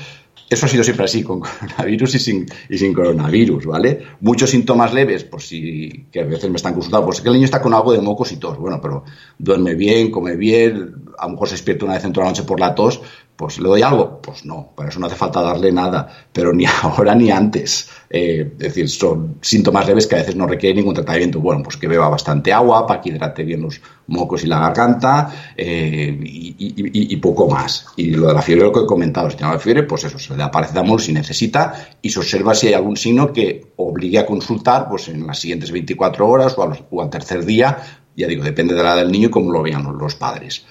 Eso 0.51 0.65
ha 0.65 0.69
sido 0.71 0.83
siempre 0.83 1.05
así 1.05 1.23
con 1.23 1.41
coronavirus 1.61 2.15
y 2.15 2.19
sin, 2.19 2.47
y 2.71 2.79
sin 2.79 2.95
coronavirus, 2.95 3.67
¿vale? 3.67 4.01
Muchos 4.21 4.49
síntomas 4.49 4.95
leves, 4.95 5.25
por 5.25 5.43
si 5.43 6.07
que 6.11 6.21
a 6.21 6.25
veces 6.25 6.49
me 6.49 6.57
están 6.57 6.73
consultando, 6.73 7.05
pues 7.05 7.21
que 7.21 7.29
el 7.29 7.35
niño 7.35 7.45
está 7.45 7.61
con 7.61 7.75
algo 7.75 7.93
de 7.93 8.01
mocos 8.01 8.33
y 8.33 8.39
tos, 8.39 8.57
bueno, 8.57 8.81
pero 8.81 9.05
duerme 9.39 9.75
bien, 9.75 10.11
come 10.11 10.37
bien, 10.37 11.05
a 11.19 11.27
lo 11.27 11.33
mejor 11.33 11.49
se 11.49 11.55
despierta 11.55 11.85
una 11.85 11.95
vez 11.95 12.05
en 12.05 12.15
toda 12.15 12.25
la 12.25 12.31
noche 12.31 12.45
por 12.45 12.61
la 12.61 12.75
tos, 12.75 13.03
Pues 13.39 13.61
le 13.61 13.69
doy 13.69 13.83
algo, 13.83 14.21
pues 14.21 14.45
no, 14.45 14.73
para 14.75 14.89
eso 14.89 14.99
no 14.99 15.07
hace 15.07 15.15
falta 15.15 15.41
darle 15.41 15.71
nada, 15.71 16.09
pero 16.33 16.53
ni 16.53 16.65
ahora 16.83 17.15
ni 17.15 17.31
antes. 17.31 17.89
Eh, 18.11 18.51
es 18.55 18.59
decir, 18.59 18.89
son 18.89 19.37
síntomas 19.41 19.87
leves 19.87 20.09
que 20.09 20.17
a 20.17 20.19
veces 20.19 20.35
no 20.35 20.45
requieren 20.49 20.79
ningún 20.79 20.95
tratamiento. 20.95 21.39
Bueno, 21.39 21.63
pues 21.63 21.77
que 21.77 21.87
beba 21.87 22.09
bastante 22.09 22.53
agua 22.53 22.85
para 22.85 23.01
que 23.01 23.11
hidrate 23.11 23.45
bien 23.45 23.63
los 23.63 23.81
mocos 24.09 24.43
y 24.43 24.49
la 24.49 24.59
garganta 24.59 25.31
eh, 25.57 26.19
y, 26.21 27.17
poco 27.19 27.49
más. 27.49 27.87
Y 27.97 28.11
lo 28.11 28.27
de 28.27 28.35
la 28.35 28.43
fiebre, 28.43 28.65
lo 28.65 28.73
que 28.73 28.81
he 28.81 28.87
comentado, 28.87 29.31
si 29.31 29.37
tiene 29.37 29.53
la 29.53 29.59
fiebre, 29.61 29.85
pues 29.85 30.03
eso, 30.03 30.19
se 30.19 30.33
le 30.33 30.39
da 30.39 30.51
paracetamol 30.51 31.01
si 31.01 31.13
necesita 31.13 31.91
y 32.03 32.11
se 32.11 32.19
observa 32.19 32.57
si 32.57 32.67
hay 32.69 32.75
algún 32.75 32.97
signo 32.97 33.33
que 33.33 33.73
obligue 33.77 34.19
a 34.19 34.27
consultar 34.27 34.89
pues 34.89 35.07
en 35.09 35.25
las 35.29 35.39
siguientes 35.39 35.71
24 35.71 36.27
horas 36.29 36.55
o, 36.59 36.67
los- 36.67 36.83
o 36.91 37.03
al 37.03 37.11
tercer 37.11 37.45
día. 37.45 37.79
Ya 38.17 38.27
digo, 38.27 38.43
depende 38.43 38.75
de 38.75 38.83
la 38.83 38.95
edad 38.95 39.03
del 39.03 39.13
niño 39.13 39.29
y 39.29 39.31
cómo 39.31 39.53
lo 39.53 39.63
vean 39.63 39.85
los 39.97 40.17
padres. 40.17 40.65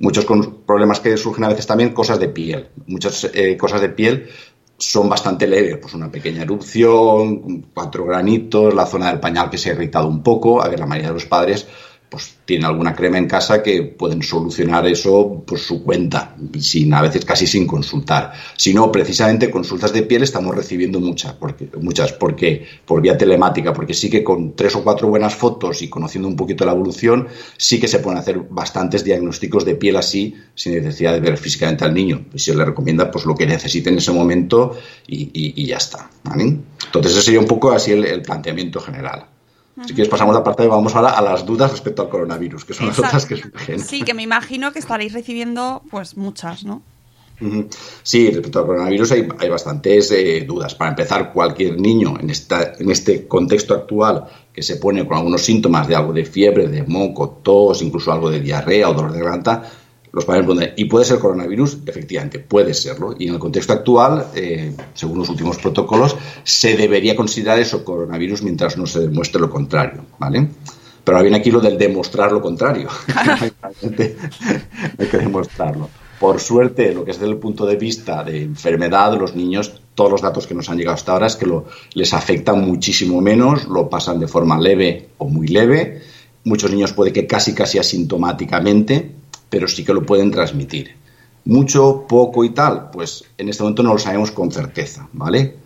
Muchos 0.00 0.26
problemas 0.66 0.98
que 1.00 1.16
surgen 1.16 1.44
a 1.44 1.48
veces 1.48 1.66
también, 1.66 1.92
cosas 1.92 2.18
de 2.18 2.28
piel. 2.28 2.70
Muchas 2.86 3.30
eh, 3.34 3.56
cosas 3.56 3.80
de 3.80 3.90
piel 3.90 4.28
son 4.78 5.08
bastante 5.08 5.46
leves, 5.46 5.76
pues 5.76 5.92
una 5.92 6.10
pequeña 6.10 6.42
erupción, 6.42 7.66
cuatro 7.74 8.06
granitos, 8.06 8.74
la 8.74 8.86
zona 8.86 9.10
del 9.10 9.20
pañal 9.20 9.50
que 9.50 9.58
se 9.58 9.70
ha 9.70 9.74
irritado 9.74 10.08
un 10.08 10.22
poco. 10.22 10.62
A 10.62 10.68
ver, 10.68 10.80
la 10.80 10.86
mayoría 10.86 11.08
de 11.08 11.14
los 11.14 11.26
padres 11.26 11.68
pues 12.10 12.38
tienen 12.44 12.66
alguna 12.66 12.92
crema 12.92 13.18
en 13.18 13.28
casa 13.28 13.62
que 13.62 13.82
pueden 13.84 14.20
solucionar 14.22 14.84
eso 14.88 15.44
por 15.46 15.60
su 15.60 15.84
cuenta, 15.84 16.34
sin, 16.58 16.92
a 16.92 17.02
veces 17.02 17.24
casi 17.24 17.46
sin 17.46 17.68
consultar. 17.68 18.32
Si 18.56 18.74
no, 18.74 18.90
precisamente 18.90 19.48
consultas 19.48 19.92
de 19.92 20.02
piel 20.02 20.24
estamos 20.24 20.54
recibiendo 20.56 20.98
muchas, 20.98 21.34
porque, 21.34 21.68
muchas, 21.80 22.12
porque 22.12 22.66
por 22.84 23.00
vía 23.00 23.16
telemática, 23.16 23.72
porque 23.72 23.94
sí 23.94 24.10
que 24.10 24.24
con 24.24 24.56
tres 24.56 24.74
o 24.74 24.82
cuatro 24.82 25.06
buenas 25.06 25.36
fotos 25.36 25.82
y 25.82 25.88
conociendo 25.88 26.26
un 26.26 26.34
poquito 26.34 26.64
la 26.64 26.72
evolución, 26.72 27.28
sí 27.56 27.78
que 27.78 27.86
se 27.86 28.00
pueden 28.00 28.18
hacer 28.18 28.40
bastantes 28.50 29.04
diagnósticos 29.04 29.64
de 29.64 29.76
piel 29.76 29.96
así, 29.96 30.34
sin 30.56 30.74
necesidad 30.74 31.12
de 31.12 31.20
ver 31.20 31.38
físicamente 31.38 31.84
al 31.84 31.94
niño. 31.94 32.26
Y 32.34 32.40
se 32.40 32.56
le 32.56 32.64
recomienda 32.64 33.08
pues 33.08 33.24
lo 33.24 33.36
que 33.36 33.46
necesite 33.46 33.88
en 33.88 33.98
ese 33.98 34.10
momento 34.10 34.76
y, 35.06 35.64
ya 35.64 35.76
está. 35.76 36.10
Entonces 36.34 37.12
ese 37.12 37.22
sería 37.22 37.38
un 37.38 37.46
poco 37.46 37.70
así 37.70 37.92
el 37.92 38.22
planteamiento 38.22 38.80
general. 38.80 39.26
Si 39.86 39.94
quieres 39.94 40.08
pasamos 40.08 40.34
la 40.34 40.44
parte 40.44 40.64
y 40.64 40.68
vamos 40.68 40.94
ahora 40.94 41.10
a 41.10 41.22
las 41.22 41.46
dudas 41.46 41.70
respecto 41.70 42.02
al 42.02 42.08
coronavirus, 42.08 42.64
que 42.64 42.74
son 42.74 42.86
las 42.88 42.98
Exacto. 42.98 43.16
otras 43.16 43.26
que 43.26 43.36
surgen. 43.36 43.80
Sí, 43.80 44.02
que 44.02 44.14
me 44.14 44.22
imagino 44.22 44.72
que 44.72 44.78
estaréis 44.78 45.12
recibiendo 45.12 45.82
pues 45.90 46.16
muchas, 46.16 46.64
¿no? 46.64 46.82
Sí, 48.02 48.30
respecto 48.30 48.58
al 48.58 48.66
coronavirus 48.66 49.12
hay, 49.12 49.28
hay 49.38 49.48
bastantes 49.48 50.10
eh, 50.10 50.44
dudas. 50.46 50.74
Para 50.74 50.90
empezar, 50.90 51.32
cualquier 51.32 51.80
niño 51.80 52.14
en, 52.20 52.28
esta, 52.28 52.74
en 52.78 52.90
este 52.90 53.26
contexto 53.26 53.74
actual 53.74 54.26
que 54.52 54.62
se 54.62 54.76
pone 54.76 55.06
con 55.06 55.16
algunos 55.16 55.42
síntomas 55.42 55.88
de 55.88 55.96
algo 55.96 56.12
de 56.12 56.26
fiebre, 56.26 56.68
de 56.68 56.82
moco, 56.82 57.40
tos, 57.42 57.80
incluso 57.80 58.12
algo 58.12 58.30
de 58.30 58.40
diarrea 58.40 58.90
o 58.90 58.94
dolor 58.94 59.12
de 59.12 59.20
garganta, 59.20 59.70
los 60.12 60.24
padres 60.24 60.46
ponen, 60.46 60.72
¿y 60.76 60.86
puede 60.86 61.04
ser 61.04 61.18
coronavirus? 61.18 61.78
Efectivamente, 61.86 62.40
puede 62.40 62.74
serlo. 62.74 63.14
Y 63.18 63.28
en 63.28 63.34
el 63.34 63.38
contexto 63.38 63.72
actual, 63.72 64.26
eh, 64.34 64.74
según 64.94 65.18
los 65.18 65.28
últimos 65.28 65.58
protocolos, 65.58 66.16
se 66.42 66.76
debería 66.76 67.14
considerar 67.14 67.58
eso 67.58 67.84
coronavirus 67.84 68.42
mientras 68.42 68.76
no 68.76 68.86
se 68.86 69.00
demuestre 69.00 69.40
lo 69.40 69.50
contrario, 69.50 70.02
¿vale? 70.18 70.48
Pero 71.04 71.16
ahora 71.16 71.22
viene 71.22 71.38
aquí 71.38 71.50
lo 71.50 71.60
del 71.60 71.78
demostrar 71.78 72.32
lo 72.32 72.42
contrario. 72.42 72.88
Hay 74.98 75.06
que 75.06 75.18
demostrarlo. 75.18 75.88
Por 76.18 76.38
suerte, 76.38 76.92
lo 76.92 77.04
que 77.04 77.12
es 77.12 77.18
desde 77.18 77.32
el 77.32 77.38
punto 77.38 77.64
de 77.64 77.76
vista 77.76 78.22
de 78.22 78.42
enfermedad, 78.42 79.18
los 79.18 79.34
niños, 79.34 79.80
todos 79.94 80.10
los 80.10 80.20
datos 80.20 80.46
que 80.46 80.54
nos 80.54 80.68
han 80.68 80.76
llegado 80.76 80.94
hasta 80.94 81.12
ahora 81.12 81.26
es 81.26 81.36
que 81.36 81.46
lo, 81.46 81.64
les 81.94 82.12
afecta 82.12 82.52
muchísimo 82.52 83.22
menos, 83.22 83.66
lo 83.66 83.88
pasan 83.88 84.20
de 84.20 84.28
forma 84.28 84.60
leve 84.60 85.08
o 85.16 85.28
muy 85.28 85.48
leve. 85.48 86.02
Muchos 86.44 86.70
niños 86.70 86.92
puede 86.92 87.12
que 87.12 87.26
casi 87.26 87.54
casi 87.54 87.78
asintomáticamente, 87.78 89.19
pero 89.50 89.68
sí 89.68 89.84
que 89.84 89.92
lo 89.92 90.06
pueden 90.06 90.30
transmitir. 90.30 90.96
Mucho, 91.44 92.06
poco 92.08 92.44
y 92.44 92.50
tal, 92.50 92.90
pues 92.90 93.24
en 93.36 93.48
este 93.48 93.62
momento 93.62 93.82
no 93.82 93.92
lo 93.92 93.98
sabemos 93.98 94.30
con 94.30 94.50
certeza, 94.50 95.08
¿vale? 95.12 95.56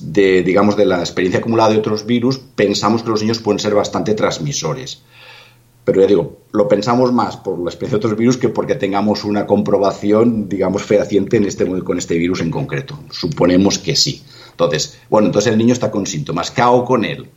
de, 0.00 0.42
digamos, 0.42 0.76
de 0.76 0.86
la 0.86 1.00
experiencia 1.00 1.40
acumulada 1.40 1.70
de 1.70 1.78
otros 1.78 2.04
virus, 2.04 2.38
pensamos 2.38 3.02
que 3.02 3.10
los 3.10 3.22
niños 3.22 3.38
pueden 3.38 3.58
ser 3.58 3.74
bastante 3.74 4.14
transmisores. 4.14 5.02
Pero 5.84 6.00
ya 6.00 6.06
digo, 6.06 6.38
lo 6.52 6.68
pensamos 6.68 7.12
más 7.12 7.36
por 7.36 7.58
la 7.58 7.70
experiencia 7.70 7.98
de 7.98 8.06
otros 8.06 8.18
virus 8.18 8.36
que 8.36 8.48
porque 8.48 8.76
tengamos 8.76 9.24
una 9.24 9.46
comprobación, 9.46 10.48
digamos, 10.48 10.82
fehaciente 10.82 11.36
en 11.36 11.44
este, 11.44 11.66
con 11.82 11.98
este 11.98 12.16
virus 12.16 12.40
en 12.40 12.50
concreto. 12.50 12.98
Suponemos 13.10 13.78
que 13.78 13.96
sí. 13.96 14.22
Entonces, 14.50 14.98
bueno, 15.10 15.26
entonces 15.26 15.52
el 15.52 15.58
niño 15.58 15.72
está 15.72 15.90
con 15.90 16.06
síntomas. 16.06 16.50
¿Qué 16.50 16.62
hago 16.62 16.84
con 16.84 17.04
él? 17.04 17.28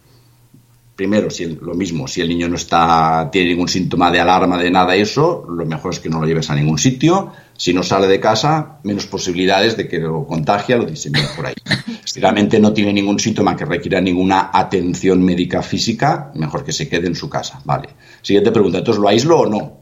Primero, 0.96 1.30
si 1.30 1.44
el- 1.44 1.60
lo 1.62 1.74
mismo, 1.74 2.08
si 2.08 2.22
el 2.22 2.30
niño 2.30 2.48
no 2.48 2.56
está, 2.56 3.28
tiene 3.32 3.50
ningún 3.50 3.68
síntoma 3.68 4.12
de 4.12 4.22
alarma 4.22 4.58
de 4.58 4.72
nada 4.72 4.96
eso, 4.96 5.46
lo 5.50 5.66
mejor 5.66 5.94
es 5.94 6.00
que 6.00 6.08
no 6.10 6.22
lo 6.22 6.26
lleves 6.28 6.50
a 6.50 6.56
ningún 6.56 6.78
sitio. 6.78 7.32
Si 7.58 7.74
no 7.74 7.84
sale 7.84 8.08
de 8.08 8.20
casa, 8.20 8.80
menos 8.84 9.06
posibilidades 9.06 9.76
de 9.76 9.88
que 9.90 10.00
lo 10.00 10.26
contagie, 10.26 10.78
lo 10.78 10.86
disemine 10.86 11.28
por 11.36 11.48
ahí. 11.48 11.56
Si 12.06 12.22
realmente 12.22 12.60
no 12.60 12.72
tiene 12.72 12.94
ningún 12.94 13.20
síntoma 13.20 13.58
que 13.58 13.66
requiera 13.66 14.00
ninguna 14.00 14.52
atención 14.54 15.22
médica 15.22 15.62
física, 15.62 16.32
mejor 16.36 16.64
que 16.64 16.72
se 16.72 16.88
quede 16.88 17.08
en 17.08 17.16
su 17.16 17.28
casa. 17.30 17.60
Vale. 17.66 17.90
Siguiente 18.22 18.52
pregunta, 18.52 18.78
¿entonces 18.78 19.02
lo 19.02 19.10
aíslo 19.10 19.40
o 19.40 19.46
no? 19.50 19.82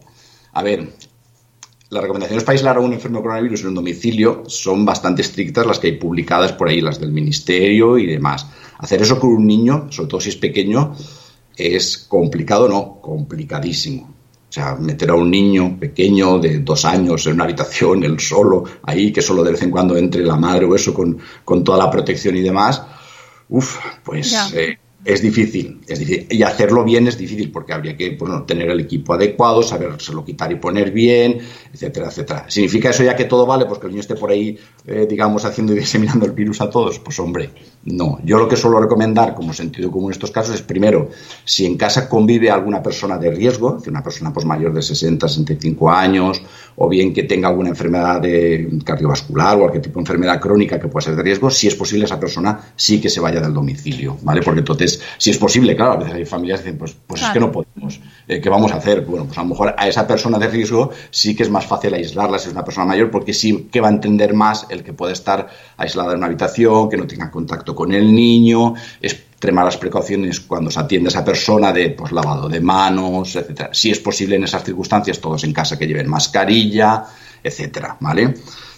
A 0.53 0.63
ver, 0.63 0.93
las 1.94 2.02
recomendaciones 2.02 2.44
para 2.44 2.54
aislar 2.54 2.78
a 2.78 2.80
un 2.80 2.94
enfermo 2.94 3.20
de 3.20 3.24
coronavirus 3.24 3.62
en 3.62 3.68
un 3.68 3.76
domicilio 3.76 4.44
son 4.48 4.84
bastante 4.84 5.22
estrictas, 5.22 5.66
las 5.66 5.80
que 5.80 5.88
hay 5.88 5.98
publicadas 5.98 6.52
por 6.54 6.68
ahí, 6.68 6.82
las 6.82 7.00
del 7.00 7.12
ministerio 7.12 7.98
y 7.98 8.08
demás. 8.08 8.48
Hacer 8.80 9.02
eso 9.02 9.20
con 9.20 9.32
un 9.32 9.46
niño, 9.46 9.88
sobre 9.90 10.10
todo 10.10 10.20
si 10.20 10.30
es 10.30 10.36
pequeño, 10.36 10.96
es 11.56 11.98
complicado, 11.98 12.68
no, 12.68 13.00
complicadísimo. 13.02 14.14
O 14.50 14.54
sea, 14.54 14.76
meter 14.76 15.10
a 15.10 15.16
un 15.16 15.32
niño 15.32 15.80
pequeño 15.80 16.38
de 16.38 16.60
dos 16.60 16.86
años 16.86 17.26
en 17.26 17.34
una 17.34 17.46
habitación, 17.46 18.04
él 18.04 18.20
solo, 18.20 18.64
ahí, 18.84 19.12
que 19.12 19.22
solo 19.22 19.44
de 19.44 19.52
vez 19.52 19.62
en 19.64 19.72
cuando 19.72 19.98
entre 19.98 20.24
la 20.24 20.36
madre 20.36 20.66
o 20.66 20.76
eso 20.76 20.94
con, 20.94 21.18
con 21.44 21.64
toda 21.64 21.78
la 21.78 21.90
protección 21.90 22.36
y 22.38 22.42
demás, 22.42 22.84
uff, 23.50 23.78
pues 24.04 24.54
eh, 24.54 24.78
es 25.06 25.22
difícil, 25.22 25.82
es 25.88 26.00
difícil. 26.00 26.28
Y 26.30 26.44
hacerlo 26.44 26.84
bien 26.84 27.08
es 27.08 27.18
difícil 27.18 27.52
porque 27.52 27.74
habría 27.74 27.98
que 27.98 28.16
bueno, 28.16 28.44
tener 28.44 28.70
el 28.70 28.80
equipo 28.80 29.14
adecuado, 29.14 29.62
sabérselo 29.62 30.24
quitar 30.24 30.52
y 30.52 30.56
poner 30.56 30.92
bien, 30.92 31.40
etcétera, 31.74 32.08
etcétera. 32.08 32.46
¿Significa 32.48 32.90
eso 32.90 33.04
ya 33.04 33.16
que 33.16 33.26
todo 33.26 33.46
vale? 33.46 33.66
Pues 33.66 33.80
que 33.80 33.88
el 33.88 33.92
niño 33.92 34.02
esté 34.02 34.16
por 34.16 34.32
ahí, 34.32 34.58
eh, 34.86 35.06
digamos, 35.10 35.44
haciendo 35.44 35.74
y 35.74 35.76
diseminando 35.80 36.26
el 36.26 36.32
virus 36.32 36.62
a 36.62 36.70
todos. 36.70 37.00
Pues 37.00 37.20
hombre, 37.20 37.50
no. 37.84 38.20
Yo 38.24 38.38
lo 38.38 38.48
que 38.48 38.56
suelo 38.56 38.80
recomendar 38.80 39.36
como 39.36 39.54
sentido 39.54 39.92
común 39.92 40.10
en 40.10 40.14
estos 40.14 40.32
casos 40.32 40.56
es, 40.56 40.62
primero, 40.62 41.10
si 41.44 41.66
en 41.66 41.76
casa 41.78 42.08
convive 42.08 42.50
alguna 42.50 42.82
persona 42.82 43.18
de 43.18 43.32
riesgo, 43.32 43.80
una 43.86 44.04
persona 44.04 44.32
pues, 44.32 44.46
mayor 44.46 44.74
de 44.74 44.82
60, 44.82 45.28
65 45.28 45.92
años, 45.92 46.42
o 46.75 46.89
bien 46.89 47.13
que 47.13 47.24
tenga 47.24 47.50
alguna 47.50 47.70
enfermedad 47.70 48.22
de 48.22 48.80
cardiovascular 48.84 49.56
o 49.56 49.60
cualquier 49.60 49.84
tipo 49.84 49.96
de 49.96 50.01
enfermedad 50.01 50.39
crónica 50.39 50.80
que 50.80 50.88
pueda 50.88 51.06
ser 51.06 51.15
de 51.15 51.24
riesgo, 51.24 51.50
si 51.50 51.68
es 51.68 51.75
posible 51.75 52.06
esa 52.06 52.20
persona 52.20 52.60
sí 52.75 53.00
que 53.00 53.10
se 53.10 53.20
vaya 53.20 53.39
del 53.39 53.53
domicilio, 53.53 54.18
¿vale? 54.22 54.42
Porque 54.42 54.60
entonces, 54.60 55.01
si 55.18 55.30
es 55.30 55.38
posible, 55.38 55.75
claro, 55.75 55.94
a 55.94 55.98
veces 55.98 56.13
hay 56.13 56.25
familias 56.25 56.62
que 56.62 56.65
dicen, 56.65 56.80
pues, 56.80 56.96
pues 57.06 57.22
es 57.22 57.30
que 57.30 57.39
no 57.39 57.51
podemos, 57.51 58.00
eh, 58.27 58.39
¿qué 58.42 58.50
vamos 58.50 58.72
a 58.72 58.77
hacer? 58.77 59.01
Bueno, 59.01 59.25
pues 59.25 59.38
a 59.38 59.44
lo 59.44 59.50
mejor 59.50 59.75
a 59.77 59.88
esa 59.88 60.08
persona 60.08 60.38
de 60.39 60.48
riesgo 60.48 60.92
sí 61.10 61.36
que 61.36 61.44
es 61.44 61.50
más 61.50 61.65
fácil 61.65 61.94
aislarla 61.94 62.39
si 62.39 62.48
es 62.48 62.53
una 62.53 62.63
persona 62.63 62.86
mayor, 62.88 63.12
porque 63.12 63.34
sí 63.34 63.70
que 63.72 63.82
va 63.82 63.89
a 63.89 63.92
entender 63.92 64.34
más 64.34 64.68
el 64.70 64.84
que 64.84 64.94
puede 64.94 65.13
estar 65.13 65.48
aislada 65.77 66.12
en 66.12 66.18
una 66.18 66.27
habitación, 66.27 66.89
que 66.89 66.98
no 66.98 67.08
tenga 67.08 67.30
contacto 67.32 67.75
con 67.75 67.94
el 67.94 68.13
niño, 68.13 68.75
extremar 69.44 69.66
las 69.66 69.76
precauciones 69.76 70.40
cuando 70.40 70.72
se 70.72 70.80
atiende 70.80 71.10
a 71.10 71.12
esa 71.12 71.26
persona 71.26 71.74
de 71.74 71.90
pues, 71.90 72.14
lavado 72.14 72.48
de 72.48 72.62
manos, 72.62 73.36
etcétera. 73.36 73.72
Si 73.74 73.92
es 73.92 74.00
posible 74.00 74.38
en 74.38 74.46
esas 74.46 74.64
circunstancias, 74.64 75.20
todos 75.20 75.44
en 75.44 75.52
casa 75.52 75.78
que 75.78 75.86
lleven 75.86 76.08
mascarilla, 76.08 77.04
etcétera, 77.44 77.98
¿vale? 78.00 78.36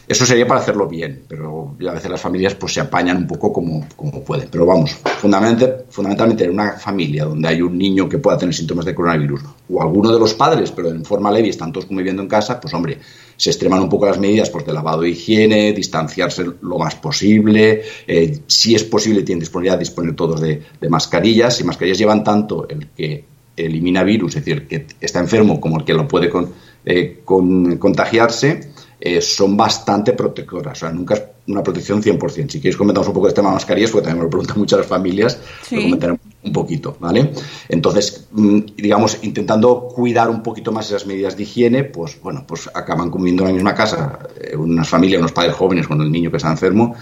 Eso 0.08 0.26
sería 0.26 0.48
para 0.48 0.60
hacerlo 0.60 0.88
bien, 0.88 1.24
pero 1.28 1.76
a 1.88 1.94
veces 1.94 2.12
las 2.12 2.22
familias 2.22 2.54
pues 2.56 2.74
se 2.74 2.82
apañan 2.82 3.18
un 3.18 3.28
poco 3.28 3.52
como, 3.52 3.88
como 3.96 4.24
pueden. 4.24 4.50
Pero 4.52 4.66
vamos, 4.66 4.92
fundamentalmente, 4.92 5.86
fundamentalmente 5.90 6.44
en 6.44 6.52
una 6.52 6.74
familia 6.74 7.26
donde 7.26 7.48
hay 7.48 7.62
un 7.62 7.78
niño 7.78 8.08
que 8.08 8.20
pueda 8.20 8.38
tener 8.38 8.54
síntomas 8.54 8.86
de 8.86 8.94
coronavirus 8.94 9.42
o 9.70 9.82
alguno 9.82 10.12
de 10.12 10.20
los 10.20 10.34
padres, 10.36 10.72
pero 10.72 10.90
en 10.90 11.04
forma 11.04 11.32
leve 11.32 11.48
y 11.48 11.50
están 11.50 11.72
todos 11.72 11.86
conviviendo 11.88 12.22
en 12.22 12.28
casa, 12.28 12.60
pues 12.62 12.74
hombre, 12.74 13.00
se 13.36 13.50
extreman 13.50 13.82
un 13.82 13.90
poco 13.90 14.06
las 14.06 14.20
medidas 14.20 14.50
pues, 14.52 14.66
de 14.66 14.74
lavado 14.74 15.02
de 15.02 15.10
higiene, 15.10 15.74
distanciarse 15.74 16.46
lo 16.62 16.78
más 16.78 16.96
posible, 16.96 17.82
eh, 18.08 18.40
si 18.46 18.76
es 18.76 18.84
posible 18.84 19.24
tienen 19.24 19.40
disponibilidad 19.40 19.80
disponer 19.80 20.16
todos 20.16 20.40
de, 20.40 20.62
de 20.80 20.90
mascarillas, 20.90 21.58
si 21.58 21.64
mascarillas 21.64 21.98
llevan 21.98 22.24
tanto 22.24 22.68
el 22.70 22.88
que 22.90 23.26
elimina 23.58 24.04
virus, 24.04 24.36
es 24.36 24.46
decir, 24.46 24.68
que 24.68 24.86
está 25.00 25.20
enfermo 25.20 25.60
como 25.60 25.80
el 25.80 25.86
que 25.86 25.94
lo 25.94 26.08
puede 26.08 26.30
con, 26.30 26.52
eh, 26.86 27.22
con, 27.24 27.78
contagiarse, 27.78 28.72
eh, 29.00 29.22
son 29.22 29.56
bastante 29.58 30.14
protectoras. 30.14 30.78
O 30.78 30.80
sea, 30.82 30.92
nunca 30.92 31.14
es 31.16 31.24
una 31.48 31.62
protección 31.62 32.02
100%. 32.02 32.50
Si 32.50 32.60
quieres 32.62 32.76
comentamos 32.78 33.08
un 33.08 33.14
poco 33.14 33.28
este 33.28 33.36
tema 33.42 33.50
de 33.50 33.56
mascarillas, 33.56 33.92
porque 33.92 34.06
también 34.06 34.20
me 34.20 34.24
lo 34.26 34.30
preguntan 34.30 34.58
muchas 34.58 34.80
las 34.80 34.88
familias, 34.88 35.38
Sí. 35.64 35.76
lo 35.76 35.82
comentaré 35.84 36.20
un 36.44 36.54
poquito, 36.54 36.96
¿vale? 37.00 37.32
Entonces, 37.70 38.28
mm, 38.32 38.60
digamos, 38.78 39.18
intentando 39.24 39.88
cuidar 39.94 40.30
un 40.30 40.42
poquito 40.42 40.72
más 40.72 40.88
esas 40.88 41.06
medidas 41.06 41.36
de 41.38 41.44
higiene, 41.44 41.84
pues 41.84 42.20
bueno, 42.22 42.46
pues 42.48 42.70
acaban 42.74 43.10
comiendo 43.12 43.44
en 43.44 43.50
la 43.50 43.54
misma 43.54 43.76
casa 43.76 44.20
eh, 44.42 44.56
unas 44.56 44.88
familias, 44.90 45.20
unos 45.20 45.32
padres 45.34 45.54
jóvenes 45.56 45.88
con 45.88 46.02
el 46.02 46.12
niño 46.12 46.32
que 46.32 46.38
está 46.38 46.50
enfermo, 46.50 46.96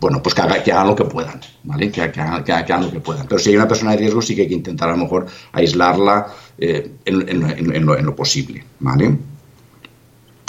bueno, 0.00 0.22
pues 0.22 0.34
que, 0.34 0.40
haga- 0.42 0.62
que 0.62 0.72
hagan 0.72 0.86
lo 0.88 0.94
que 0.96 1.04
puedan, 1.04 1.38
¿vale? 1.64 1.90
Que, 1.90 2.10
que 2.10 2.20
hagan, 2.20 2.44
que 2.44 2.76
lo 2.86 2.90
que 2.90 3.00
puedan. 3.00 3.26
Pero 3.26 3.38
si 3.38 3.50
hay 3.50 3.56
una 3.56 3.68
persona 3.68 3.90
de 3.92 3.98
riesgo, 3.98 4.22
sí 4.22 4.34
que 4.34 4.42
hay 4.42 4.48
que 4.48 4.54
intentar 4.54 4.88
a 4.88 4.92
lo 4.92 4.98
mejor 4.98 5.26
aislarla 5.52 6.26
eh, 6.58 6.92
en, 7.04 7.28
en- 7.28 7.42
en- 7.50 7.74
en 7.76 7.86
lo, 7.86 7.96
en 7.98 8.06
lo 8.06 8.14
posible, 8.16 8.64
¿vale? 8.80 9.16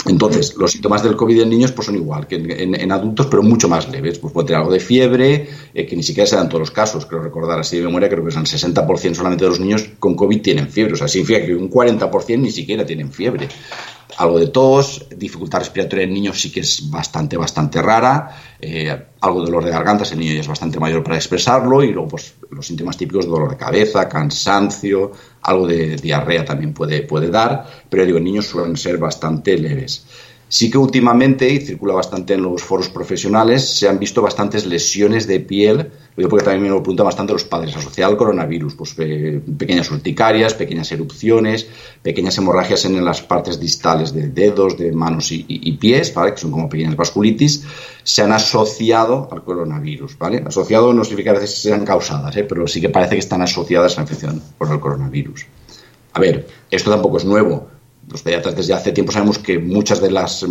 Entonces, 0.06 0.54
los 0.56 0.70
síntomas 0.72 1.02
del 1.02 1.16
COVID 1.16 1.40
en 1.42 1.48
niños 1.50 1.72
pues 1.72 1.86
son 1.86 1.94
igual 1.96 2.26
que 2.26 2.36
en, 2.36 2.50
en- 2.50 2.80
en 2.80 2.92
adultos, 2.92 3.26
pero 3.26 3.42
mucho 3.42 3.68
más 3.68 3.88
leves. 3.90 4.18
Pues 4.18 4.32
puede 4.34 4.46
tener 4.48 4.60
algo 4.60 4.72
de 4.72 4.80
fiebre, 4.80 5.48
eh, 5.72 5.86
que 5.86 5.96
ni 5.96 6.02
siquiera 6.02 6.26
se 6.26 6.36
dan 6.36 6.48
todos 6.48 6.60
los 6.60 6.70
casos. 6.70 7.06
Creo 7.06 7.22
recordar 7.22 7.58
así 7.58 7.78
de 7.78 7.84
memoria, 7.84 8.08
creo 8.08 8.24
que 8.24 8.30
son 8.30 8.42
el 8.42 8.48
60% 8.48 9.14
solamente 9.14 9.44
de 9.44 9.50
los 9.50 9.60
niños 9.60 9.88
con 9.98 10.14
COVID 10.14 10.42
tienen 10.42 10.68
fiebre. 10.68 10.92
O 10.92 10.96
sea, 10.96 11.08
significa 11.08 11.44
que 11.46 11.54
un 11.54 11.70
40% 11.70 12.38
ni 12.38 12.50
siquiera 12.50 12.84
tienen 12.84 13.10
fiebre. 13.12 13.48
Algo 14.16 14.38
de 14.38 14.48
tos, 14.48 15.06
dificultad 15.16 15.58
respiratoria 15.58 16.04
en 16.04 16.14
niños 16.14 16.40
sí 16.40 16.52
que 16.52 16.60
es 16.60 16.88
bastante, 16.90 17.36
bastante 17.36 17.82
rara. 17.82 18.30
eh, 18.60 19.06
algo 19.20 19.40
de 19.40 19.46
dolor 19.46 19.64
de 19.64 19.70
garganta, 19.70 20.04
el 20.04 20.18
niño 20.18 20.34
ya 20.34 20.40
es 20.40 20.48
bastante 20.48 20.78
mayor 20.78 21.02
para 21.02 21.16
expresarlo. 21.16 21.82
Y 21.82 21.92
luego, 21.92 22.08
pues, 22.08 22.34
los 22.50 22.66
síntomas 22.66 22.96
típicos, 22.96 23.26
dolor 23.26 23.50
de 23.50 23.56
cabeza, 23.56 24.08
cansancio, 24.08 25.12
algo 25.42 25.66
de 25.66 25.96
diarrea 25.96 26.44
también 26.44 26.72
puede, 26.72 27.02
puede 27.02 27.30
dar. 27.30 27.66
Pero 27.88 28.04
digo, 28.04 28.18
en 28.18 28.24
niños 28.24 28.46
suelen 28.46 28.76
ser 28.76 28.98
bastante 28.98 29.58
leves. 29.58 30.06
Sí 30.54 30.70
que 30.70 30.78
últimamente, 30.78 31.52
y 31.52 31.58
circula 31.58 31.94
bastante 31.94 32.34
en 32.34 32.42
los 32.44 32.62
foros 32.62 32.88
profesionales, 32.88 33.68
se 33.76 33.88
han 33.88 33.98
visto 33.98 34.22
bastantes 34.22 34.66
lesiones 34.66 35.26
de 35.26 35.40
piel, 35.40 35.90
porque 36.30 36.44
también 36.44 36.62
me 36.62 36.68
lo 36.68 36.80
preguntan 36.80 37.06
bastante 37.06 37.32
los 37.32 37.42
padres, 37.42 37.74
asociado 37.74 38.12
al 38.12 38.16
coronavirus, 38.16 38.76
pues 38.76 38.94
pequeñas 38.94 39.90
urticarias, 39.90 40.54
pequeñas 40.54 40.92
erupciones, 40.92 41.66
pequeñas 42.02 42.38
hemorragias 42.38 42.84
en 42.84 43.04
las 43.04 43.20
partes 43.20 43.58
distales 43.58 44.14
de 44.14 44.28
dedos, 44.28 44.78
de 44.78 44.92
manos 44.92 45.32
y 45.32 45.72
pies, 45.72 46.14
¿vale? 46.14 46.34
que 46.34 46.38
son 46.38 46.52
como 46.52 46.68
pequeñas 46.68 46.94
vasculitis, 46.94 47.64
se 48.04 48.22
han 48.22 48.30
asociado 48.30 49.28
al 49.32 49.42
coronavirus. 49.42 50.16
¿vale? 50.18 50.44
Asociado 50.46 50.92
no 50.92 51.02
significa 51.02 51.32
que 51.32 51.38
a 51.38 51.40
veces 51.40 51.62
sean 51.62 51.84
causadas, 51.84 52.36
¿eh? 52.36 52.44
pero 52.44 52.68
sí 52.68 52.80
que 52.80 52.90
parece 52.90 53.16
que 53.16 53.20
están 53.26 53.42
asociadas 53.42 53.94
a 53.94 53.96
la 53.96 54.02
infección 54.02 54.40
por 54.56 54.70
el 54.70 54.78
coronavirus. 54.78 55.46
A 56.12 56.20
ver, 56.20 56.46
esto 56.70 56.92
tampoco 56.92 57.16
es 57.16 57.24
nuevo. 57.24 57.73
Los 58.10 58.22
pediatras 58.22 58.56
desde 58.56 58.74
hace 58.74 58.92
tiempo 58.92 59.12
sabemos 59.12 59.38
que 59.38 59.58
muchas 59.58 60.00
de 60.00 60.10
las 60.10 60.44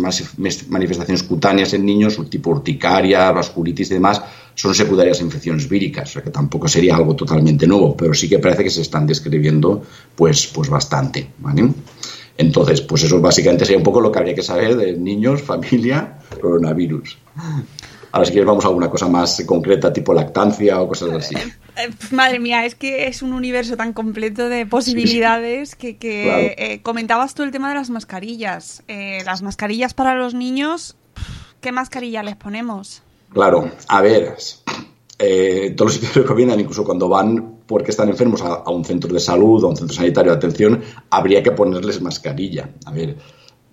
manifestaciones 0.68 1.22
cutáneas 1.22 1.72
en 1.72 1.84
niños, 1.84 2.18
tipo 2.28 2.50
urticaria, 2.50 3.30
vasculitis 3.32 3.90
y 3.90 3.94
demás, 3.94 4.22
son 4.54 4.74
secundarias 4.74 5.20
a 5.20 5.24
infecciones 5.24 5.68
víricas, 5.68 6.10
o 6.10 6.12
sea 6.14 6.22
que 6.22 6.30
tampoco 6.30 6.68
sería 6.68 6.96
algo 6.96 7.16
totalmente 7.16 7.66
nuevo, 7.66 7.96
pero 7.96 8.14
sí 8.14 8.28
que 8.28 8.38
parece 8.38 8.64
que 8.64 8.70
se 8.70 8.82
están 8.82 9.06
describiendo 9.06 9.82
pues, 10.14 10.46
pues 10.48 10.68
bastante. 10.68 11.28
¿vale? 11.38 11.70
Entonces, 12.36 12.80
pues 12.80 13.04
eso 13.04 13.20
básicamente 13.20 13.64
sería 13.64 13.78
un 13.78 13.84
poco 13.84 14.00
lo 14.00 14.10
que 14.10 14.18
habría 14.18 14.34
que 14.34 14.42
saber 14.42 14.76
de 14.76 14.96
niños, 14.96 15.42
familia, 15.42 16.18
coronavirus. 16.40 17.18
Ahora 18.14 18.26
si 18.26 18.32
quieres 18.32 18.46
vamos 18.46 18.64
a 18.64 18.68
alguna 18.68 18.88
cosa 18.88 19.08
más 19.08 19.42
concreta, 19.44 19.92
tipo 19.92 20.14
lactancia 20.14 20.80
o 20.80 20.86
cosas 20.86 21.10
así. 21.12 21.34
Eh, 21.34 21.90
madre 22.12 22.38
mía, 22.38 22.64
es 22.64 22.76
que 22.76 23.08
es 23.08 23.22
un 23.22 23.32
universo 23.32 23.76
tan 23.76 23.92
completo 23.92 24.48
de 24.48 24.66
posibilidades 24.66 25.74
que, 25.74 25.96
que, 25.96 26.22
Claro. 26.24 26.42
eh, 26.56 26.80
comentabas 26.82 27.34
tú 27.34 27.42
el 27.42 27.50
tema 27.50 27.70
de 27.70 27.74
las 27.74 27.90
mascarillas. 27.90 28.84
Eh, 28.86 29.18
las 29.24 29.42
mascarillas 29.42 29.94
para 29.94 30.14
los 30.14 30.32
niños, 30.32 30.96
¿qué 31.60 31.72
mascarilla 31.72 32.22
les 32.22 32.36
ponemos? 32.36 33.02
Claro, 33.32 33.68
a 33.88 34.00
ver, 34.00 34.36
eh, 35.18 35.74
todos 35.76 35.90
los 35.90 35.94
sitios 35.94 36.14
recomiendan, 36.24 36.60
incluso 36.60 36.84
cuando 36.84 37.08
van 37.08 37.54
porque 37.66 37.90
están 37.90 38.08
enfermos 38.10 38.42
a, 38.42 38.62
a 38.64 38.70
un 38.70 38.84
centro 38.84 39.12
de 39.12 39.18
salud 39.18 39.64
o 39.64 39.66
a 39.66 39.70
un 39.70 39.76
centro 39.76 39.96
sanitario 39.96 40.30
de 40.30 40.36
atención, 40.36 40.82
habría 41.10 41.42
que 41.42 41.50
ponerles 41.50 42.00
mascarilla. 42.00 42.68
A 42.86 42.92
ver, 42.92 43.16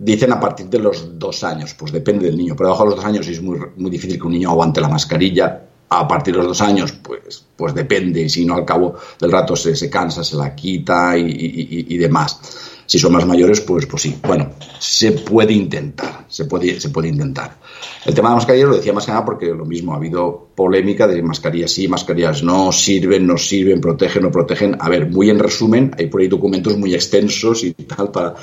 dicen 0.03 0.31
a 0.33 0.39
partir 0.39 0.67
de 0.67 0.79
los 0.79 1.17
dos 1.19 1.43
años, 1.43 1.73
pues 1.75 1.91
depende 1.91 2.25
del 2.25 2.37
niño, 2.37 2.55
pero 2.57 2.69
abajo 2.69 2.83
de 2.83 2.89
los 2.89 2.95
dos 2.97 3.05
años 3.05 3.27
es 3.27 3.41
muy, 3.41 3.59
muy 3.77 3.91
difícil 3.91 4.17
que 4.19 4.25
un 4.25 4.33
niño 4.33 4.49
aguante 4.49 4.81
la 4.81 4.89
mascarilla. 4.89 5.67
A 5.93 6.07
partir 6.07 6.33
de 6.33 6.37
los 6.39 6.47
dos 6.47 6.61
años, 6.61 6.93
pues, 6.93 7.43
pues 7.55 7.73
depende, 7.75 8.29
si 8.29 8.45
no 8.45 8.55
al 8.55 8.63
cabo 8.63 8.95
del 9.19 9.29
rato 9.31 9.57
se, 9.57 9.75
se 9.75 9.89
cansa, 9.89 10.23
se 10.23 10.37
la 10.37 10.55
quita 10.55 11.17
y, 11.17 11.23
y- 11.29 11.85
y- 11.89 11.97
demás. 11.97 12.39
Si 12.85 12.97
son 12.97 13.11
más 13.11 13.25
mayores, 13.25 13.59
pues, 13.61 13.85
pues 13.87 14.01
sí. 14.03 14.17
Bueno, 14.25 14.51
se 14.79 15.11
puede 15.11 15.51
intentar, 15.53 16.20
se 16.31 16.45
puede, 16.45 16.79
se 16.79 16.89
puede 16.89 17.09
intentar. 17.09 17.57
El 18.05 18.15
tema 18.15 18.29
de 18.29 18.35
mascarillas 18.35 18.69
lo 18.69 18.75
decía 18.77 18.93
más 18.93 19.05
que 19.05 19.11
nada 19.11 19.25
porque 19.25 19.47
lo 19.47 19.65
mismo, 19.65 19.93
ha 19.93 19.97
habido 19.97 20.47
polémica 20.55 21.07
de 21.07 21.21
mascarillas 21.21 21.71
sí, 21.71 21.87
mascarillas 21.87 22.41
no, 22.41 22.71
sirven, 22.71 23.27
no 23.27 23.37
sirven, 23.37 23.81
protegen, 23.81 24.23
no 24.23 24.31
protegen. 24.31 24.77
A 24.79 24.89
ver, 24.89 25.09
muy 25.09 25.29
en 25.29 25.39
resumen, 25.39 25.91
hay 25.97 26.07
por 26.07 26.21
ahí 26.21 26.27
documentos 26.27 26.77
muy 26.77 26.93
extensos 26.93 27.63
y 27.63 27.73
tal, 27.73 28.11
para, 28.11 28.33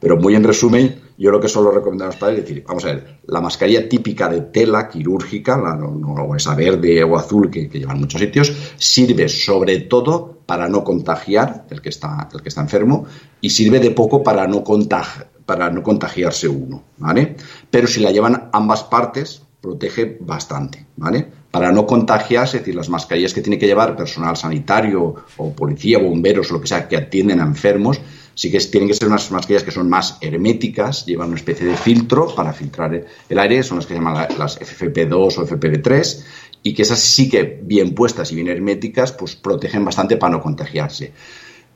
pero 0.00 0.16
muy 0.16 0.34
en 0.34 0.42
resumen, 0.42 1.00
yo 1.16 1.30
lo 1.30 1.40
que 1.40 1.48
suelo 1.48 1.70
recomendar 1.70 2.08
a 2.08 2.10
los 2.10 2.20
padres 2.20 2.40
es 2.40 2.48
decir, 2.48 2.64
vamos 2.66 2.84
a 2.84 2.88
ver, 2.88 3.20
la 3.28 3.40
mascarilla 3.40 3.88
típica 3.88 4.28
de 4.28 4.40
tela 4.40 4.88
quirúrgica, 4.88 5.56
la, 5.56 5.76
no, 5.76 5.92
no 5.92 6.34
esa 6.34 6.54
verde 6.56 7.04
o 7.04 7.16
azul 7.16 7.48
que, 7.50 7.68
llevan 7.68 8.00
muchos 8.00 8.20
sitios, 8.20 8.52
sirve 8.76 9.28
sobre 9.28 9.82
todo 9.82 10.38
para 10.46 10.68
no 10.68 10.82
contagiar 10.82 11.66
el 11.70 11.80
que 11.80 11.90
está, 11.90 12.28
el 12.32 12.42
que 12.42 12.48
está 12.48 12.60
enfermo 12.60 13.06
y 13.40 13.50
sirve 13.50 13.78
de 13.78 13.92
poco 13.92 14.22
para 14.22 14.46
no, 14.48 14.64
contag- 14.64 15.26
para 15.46 15.70
no 15.70 15.82
contagiarse 15.82 16.48
uno, 16.48 16.82
¿vale? 16.98 17.36
Pero 17.70 17.86
si 17.86 18.00
la 18.00 18.10
llevan 18.10 18.48
ambas 18.52 18.84
partes, 18.84 19.42
protege 19.60 20.18
bastante, 20.20 20.84
¿vale? 20.96 21.26
Para 21.50 21.72
no 21.72 21.86
contagiarse, 21.86 22.58
es 22.58 22.62
decir, 22.62 22.74
las 22.74 22.88
mascarillas 22.88 23.32
que 23.32 23.40
tiene 23.40 23.58
que 23.58 23.66
llevar 23.66 23.96
personal 23.96 24.36
sanitario 24.36 25.14
o 25.36 25.52
policía, 25.52 25.98
bomberos 25.98 26.50
o 26.50 26.54
lo 26.54 26.60
que 26.60 26.66
sea 26.66 26.88
que 26.88 26.96
atienden 26.96 27.40
a 27.40 27.44
enfermos, 27.44 28.00
sí 28.34 28.50
que 28.50 28.58
tienen 28.58 28.88
que 28.88 28.94
ser 28.94 29.08
unas 29.08 29.30
mascarillas 29.30 29.62
que 29.62 29.70
son 29.70 29.88
más 29.88 30.18
herméticas, 30.20 31.06
llevan 31.06 31.28
una 31.28 31.36
especie 31.36 31.66
de 31.66 31.76
filtro 31.76 32.34
para 32.34 32.52
filtrar 32.52 33.06
el- 33.28 33.38
aire, 33.38 33.62
son 33.62 33.78
las 33.78 33.86
que 33.86 33.94
se 33.94 34.00
llaman 34.00 34.14
la- 34.14 34.28
las 34.36 34.60
FFP2 34.60 35.38
o 35.38 35.42
FFP3, 35.46 36.24
y 36.62 36.74
que 36.74 36.82
esas 36.82 36.98
sí 37.00 37.28
que 37.28 37.60
bien 37.62 37.94
puestas 37.94 38.32
y 38.32 38.34
bien 38.34 38.48
herméticas, 38.48 39.12
pues 39.12 39.36
protegen 39.36 39.84
bastante 39.84 40.16
para 40.16 40.32
no 40.32 40.42
contagiarse. 40.42 41.12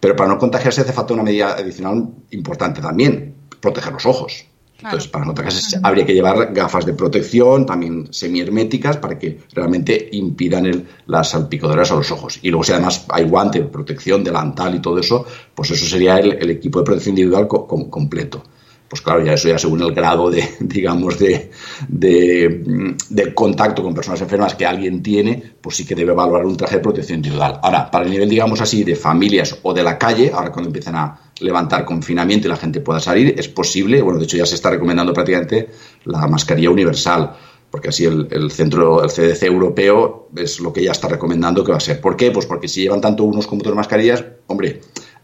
Pero 0.00 0.14
para 0.16 0.28
no 0.30 0.38
contagiarse 0.38 0.80
hace 0.82 0.92
falta 0.92 1.14
una 1.14 1.22
medida 1.22 1.52
adicional 1.54 2.08
importante 2.30 2.80
también, 2.80 3.34
proteger 3.60 3.92
los 3.92 4.06
ojos. 4.06 4.44
Entonces, 4.80 5.08
para 5.10 5.24
no 5.24 5.30
contagiarse 5.34 5.80
habría 5.82 6.06
que 6.06 6.14
llevar 6.14 6.52
gafas 6.54 6.86
de 6.86 6.92
protección, 6.92 7.66
también 7.66 8.06
semiherméticas, 8.12 8.96
para 8.98 9.18
que 9.18 9.40
realmente 9.52 10.08
impidan 10.12 10.66
el- 10.66 10.86
las 11.06 11.30
salpicaduras 11.30 11.90
a 11.90 11.96
los 11.96 12.10
ojos. 12.12 12.38
Y 12.42 12.50
luego, 12.50 12.62
si 12.62 12.72
además 12.72 13.04
hay 13.08 13.24
guante, 13.24 13.60
protección, 13.62 14.22
delantal 14.22 14.76
y 14.76 14.80
todo 14.80 15.00
eso, 15.00 15.26
pues 15.54 15.72
eso 15.72 15.84
sería 15.84 16.18
el, 16.18 16.32
el 16.40 16.50
equipo 16.50 16.78
de 16.78 16.84
protección 16.84 17.14
individual 17.14 17.48
co- 17.48 17.66
com- 17.66 17.90
completo. 17.90 18.44
Pues 18.88 19.02
claro, 19.02 19.22
ya 19.24 19.32
eso 19.34 19.48
ya 19.48 19.58
según 19.58 19.82
el 19.82 19.92
grado 19.92 20.30
de, 20.30 20.48
digamos, 20.60 21.18
de, 21.18 21.50
de, 21.88 22.94
de 23.10 23.34
contacto 23.34 23.82
con 23.82 23.94
personas 23.94 24.20
enfermas 24.20 24.54
que 24.54 24.64
alguien 24.64 25.02
tiene, 25.02 25.42
pues 25.60 25.76
sí 25.76 25.84
que 25.84 25.94
debe 25.94 26.12
valorar 26.12 26.46
un 26.46 26.56
traje 26.56 26.76
de 26.76 26.82
protección 26.82 27.16
individual. 27.18 27.58
Ahora, 27.62 27.90
para 27.90 28.04
el 28.04 28.10
nivel, 28.10 28.28
digamos 28.28 28.60
así, 28.60 28.84
de 28.84 28.94
familias 28.96 29.58
o 29.62 29.74
de 29.74 29.82
la 29.82 29.98
calle, 29.98 30.30
ahora 30.32 30.52
cuando 30.52 30.68
empiezan 30.68 30.96
a 30.96 31.20
levantar 31.40 31.84
confinamiento 31.84 32.46
y 32.46 32.50
la 32.50 32.56
gente 32.56 32.80
pueda 32.80 33.00
salir, 33.00 33.34
es 33.38 33.48
posible, 33.48 34.02
bueno, 34.02 34.18
de 34.18 34.24
hecho 34.24 34.36
ya 34.36 34.46
se 34.46 34.54
está 34.56 34.70
recomendando 34.70 35.12
prácticamente 35.12 35.68
la 36.04 36.26
mascarilla 36.26 36.70
universal, 36.70 37.32
porque 37.70 37.88
así 37.90 38.04
el, 38.04 38.26
el 38.30 38.50
centro, 38.50 39.02
el 39.04 39.10
CDC 39.10 39.42
europeo 39.44 40.28
es 40.36 40.58
lo 40.60 40.72
que 40.72 40.82
ya 40.82 40.92
está 40.92 41.06
recomendando 41.08 41.62
que 41.64 41.70
va 41.72 41.78
a 41.78 41.80
ser. 41.80 42.00
¿Por 42.00 42.16
qué? 42.16 42.30
Pues 42.30 42.46
porque 42.46 42.66
si 42.68 42.80
llevan 42.82 43.00
tanto 43.00 43.24
unos 43.24 43.46
como 43.46 43.60
otros 43.60 43.76
mascarillas, 43.76 44.24
hombre, 44.46 44.80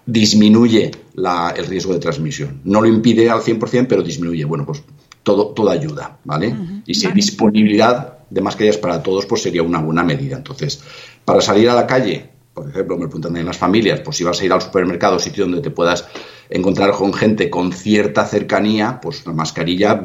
disminuye 0.06 0.90
la- 1.14 1.54
el 1.56 1.66
riesgo 1.66 1.92
de 1.94 1.98
transmisión. 2.00 2.60
No 2.64 2.80
lo 2.80 2.88
impide 2.88 3.30
al 3.30 3.40
100%, 3.40 3.86
pero 3.88 4.02
disminuye. 4.02 4.44
Bueno, 4.44 4.64
pues 4.66 4.82
todo, 5.22 5.48
todo 5.48 5.70
ayuda, 5.70 6.18
¿vale? 6.24 6.54
Y 6.86 6.94
si 6.94 7.06
hay 7.06 7.12
disponibilidad 7.14 8.18
de 8.28 8.40
mascarillas 8.42 8.76
para 8.76 9.02
todos, 9.02 9.24
pues 9.26 9.42
sería 9.42 9.62
una 9.62 9.80
buena 9.80 10.02
medida. 10.02 10.36
Entonces, 10.36 10.82
para 11.24 11.40
salir 11.40 11.70
a 11.70 11.74
la 11.74 11.86
calle, 11.86 12.28
por 12.54 12.70
ejemplo, 12.70 12.96
me 12.96 13.06
preguntan 13.06 13.36
en 13.36 13.46
las 13.46 13.58
familias, 13.58 14.00
pues 14.00 14.16
si 14.16 14.24
vas 14.24 14.40
a 14.40 14.44
ir 14.44 14.52
al 14.52 14.62
supermercado, 14.62 15.18
sitio 15.18 15.44
donde 15.44 15.60
te 15.60 15.70
puedas 15.70 16.06
encontrar 16.48 16.92
con 16.92 17.12
gente 17.12 17.50
con 17.50 17.72
cierta 17.72 18.24
cercanía, 18.26 19.00
pues 19.02 19.26
la 19.26 19.32
mascarilla 19.32 20.00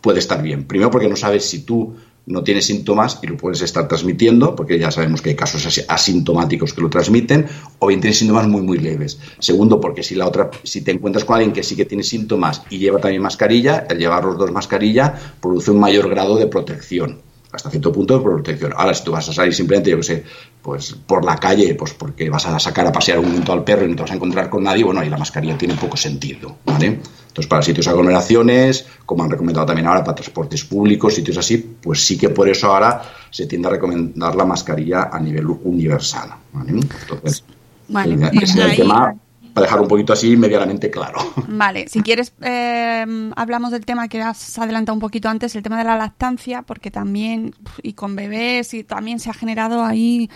puede 0.00 0.18
estar 0.18 0.42
bien. 0.42 0.64
Primero 0.64 0.90
porque 0.90 1.08
no 1.08 1.16
sabes 1.16 1.44
si 1.44 1.60
tú 1.64 1.94
no 2.26 2.42
tienes 2.44 2.66
síntomas 2.66 3.18
y 3.22 3.26
lo 3.26 3.36
puedes 3.36 3.62
estar 3.62 3.88
transmitiendo, 3.88 4.54
porque 4.54 4.78
ya 4.78 4.90
sabemos 4.90 5.22
que 5.22 5.30
hay 5.30 5.36
casos 5.36 5.64
asi- 5.66 5.82
asintomáticos 5.88 6.72
que 6.72 6.80
lo 6.80 6.90
transmiten, 6.90 7.46
o 7.78 7.86
bien 7.88 8.00
tienes 8.00 8.18
síntomas 8.18 8.46
muy, 8.48 8.62
muy 8.62 8.78
leves. 8.78 9.18
Segundo, 9.38 9.80
porque 9.80 10.02
si 10.02 10.14
la 10.14 10.26
otra, 10.26 10.50
si 10.62 10.82
te 10.82 10.92
encuentras 10.92 11.24
con 11.24 11.36
alguien 11.36 11.52
que 11.52 11.62
sí 11.62 11.76
que 11.76 11.84
tiene 11.84 12.04
síntomas 12.04 12.62
y 12.70 12.78
lleva 12.78 13.00
también 13.00 13.22
mascarilla, 13.22 13.86
el 13.88 13.98
llevar 13.98 14.24
los 14.24 14.38
dos 14.38 14.50
mascarilla 14.52 15.14
produce 15.40 15.70
un 15.70 15.80
mayor 15.80 16.08
grado 16.08 16.36
de 16.36 16.46
protección 16.46 17.20
hasta 17.52 17.70
cierto 17.70 17.92
punto 17.92 18.18
de 18.18 18.24
protección. 18.24 18.72
Ahora, 18.76 18.94
si 18.94 19.04
tú 19.04 19.12
vas 19.12 19.28
a 19.28 19.32
salir 19.32 19.54
simplemente, 19.54 19.90
yo 19.90 19.98
que 19.98 20.02
sé, 20.02 20.24
pues 20.62 20.94
por 21.06 21.24
la 21.24 21.36
calle, 21.36 21.74
pues 21.74 21.92
porque 21.92 22.30
vas 22.30 22.46
a 22.46 22.58
sacar 22.58 22.86
a 22.86 22.92
pasear 22.92 23.18
un 23.18 23.26
momento 23.26 23.52
al 23.52 23.62
perro 23.62 23.84
y 23.84 23.90
no 23.90 23.96
te 23.96 24.02
vas 24.02 24.10
a 24.10 24.14
encontrar 24.14 24.48
con 24.48 24.62
nadie, 24.64 24.84
bueno, 24.84 25.00
ahí 25.00 25.10
la 25.10 25.18
mascarilla 25.18 25.56
tiene 25.58 25.74
poco 25.74 25.96
sentido, 25.96 26.56
¿vale? 26.64 26.86
Entonces, 26.86 27.46
para 27.46 27.62
sitios 27.62 27.86
aglomeraciones, 27.88 28.86
como 29.06 29.24
han 29.24 29.30
recomendado 29.30 29.66
también 29.66 29.86
ahora 29.86 30.04
para 30.04 30.14
transportes 30.14 30.64
públicos, 30.64 31.14
sitios 31.14 31.38
así, 31.38 31.76
pues 31.82 32.04
sí 32.04 32.18
que 32.18 32.30
por 32.30 32.48
eso 32.48 32.72
ahora 32.72 33.02
se 33.30 33.46
tiende 33.46 33.68
a 33.68 33.72
recomendar 33.72 34.34
la 34.34 34.44
mascarilla 34.44 35.10
a 35.12 35.18
nivel 35.18 35.46
universal, 35.46 36.30
¿vale? 36.52 36.72
Entonces, 36.72 37.44
Vale, 37.88 38.30
ese 38.32 38.46
sería 38.46 38.70
el 38.70 38.76
tema 38.76 39.14
para 39.52 39.66
dejar 39.66 39.80
un 39.80 39.88
poquito 39.88 40.12
así 40.12 40.36
medianamente 40.36 40.90
claro. 40.90 41.18
Vale, 41.48 41.88
si 41.88 42.00
quieres, 42.02 42.32
eh, 42.40 43.04
hablamos 43.36 43.70
del 43.72 43.84
tema 43.84 44.08
que 44.08 44.20
has 44.22 44.58
adelantado 44.58 44.94
un 44.94 45.00
poquito 45.00 45.28
antes, 45.28 45.54
el 45.56 45.62
tema 45.62 45.78
de 45.78 45.84
la 45.84 45.96
lactancia, 45.96 46.62
porque 46.62 46.90
también, 46.90 47.54
y 47.82 47.92
con 47.94 48.16
bebés, 48.16 48.74
y 48.74 48.84
también 48.84 49.18
se 49.20 49.30
ha 49.30 49.34
generado 49.34 49.84
ahí 49.84 50.30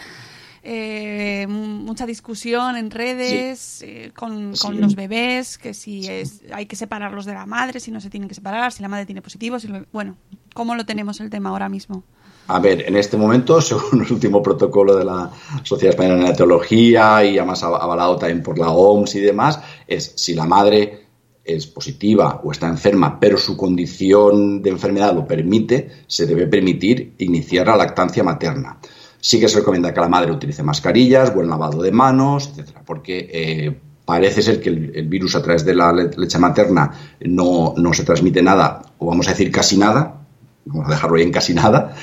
eh, 0.69 1.47
mucha 1.49 2.07
discusión 2.07 2.77
en 2.77 2.91
redes 2.91 3.83
eh, 3.83 4.11
con, 4.17 4.55
con 4.57 4.81
los 4.81 4.97
bebés, 4.97 5.59
que 5.59 5.75
si 5.75 6.09
es, 6.09 6.43
hay 6.53 6.67
que 6.67 6.75
separarlos 6.77 7.25
de 7.25 7.35
la 7.35 7.47
madre, 7.47 7.79
si 7.81 7.91
no 7.93 8.01
se 8.01 8.11
tienen 8.11 8.29
que 8.29 8.35
separar, 8.35 8.73
si 8.73 8.83
la 8.83 8.89
madre 8.89 9.07
tiene 9.07 9.23
positivo, 9.23 9.59
si 9.61 9.69
lo- 9.69 9.87
bueno, 9.93 10.17
¿cómo 10.55 10.75
lo 10.75 10.85
tenemos 10.85 11.21
el 11.21 11.31
tema 11.31 11.51
ahora 11.51 11.69
mismo? 11.69 12.03
A 12.49 12.59
ver, 12.61 12.85
en 12.87 12.97
este 12.97 13.17
momento, 13.17 13.61
según 13.63 14.05
el 14.05 14.13
último 14.13 14.43
protocolo 14.43 14.95
de 14.97 15.05
la 15.05 15.31
Sociedad 15.63 15.91
Española 15.95 16.15
de 16.17 16.21
Neonatología 16.23 17.25
y 17.25 17.39
además 17.39 17.63
av- 17.63 17.81
avalado 17.81 18.17
también 18.17 18.43
por 18.43 18.59
la 18.59 18.71
OMS 18.71 19.15
y 19.17 19.21
demás, 19.21 19.61
es 19.87 20.13
si 20.17 20.35
la 20.35 20.47
madre 20.47 21.07
es 21.45 21.67
positiva 21.67 22.41
o 22.43 22.51
está 22.51 22.67
enferma, 22.67 23.21
pero 23.21 23.39
su 23.39 23.57
condición 23.57 24.63
de 24.63 24.71
enfermedad 24.71 25.15
lo 25.15 25.27
permite, 25.27 25.91
se 26.09 26.27
debe 26.27 26.47
permitir 26.49 27.15
iniciar 27.19 27.69
la 27.69 27.77
lactancia 27.77 28.25
materna. 28.25 28.79
Sí 29.21 29.39
que 29.41 29.49
se 29.49 29.59
recomienda 29.61 29.95
que 29.95 30.01
la 30.01 30.09
madre 30.09 30.33
utilice 30.33 30.63
mascarillas, 30.65 31.33
buen 31.35 31.49
lavado 31.49 31.83
de 31.83 31.93
manos, 31.93 32.49
etcétera, 32.51 32.83
porque 32.85 33.29
eh, 33.33 33.77
parece 34.05 34.43
ser 34.43 34.61
que 34.61 34.69
el, 34.71 35.07
virus 35.09 35.35
a 35.37 35.43
través 35.43 35.65
de 35.65 35.75
la 35.75 35.93
le- 35.93 36.11
leche 36.17 36.39
materna 36.39 36.91
no, 37.21 37.75
no 37.77 37.93
se 37.93 38.05
transmite 38.05 38.43
nada, 38.43 38.83
o 38.99 39.07
vamos 39.07 39.27
a 39.29 39.31
decir 39.31 39.51
casi 39.53 39.77
nada, 39.77 40.23
vamos 40.65 40.89
a 40.89 40.91
dejarlo 40.91 41.17
ahí 41.17 41.23
en 41.23 41.33
casi 41.33 41.55
nada, 41.55 41.95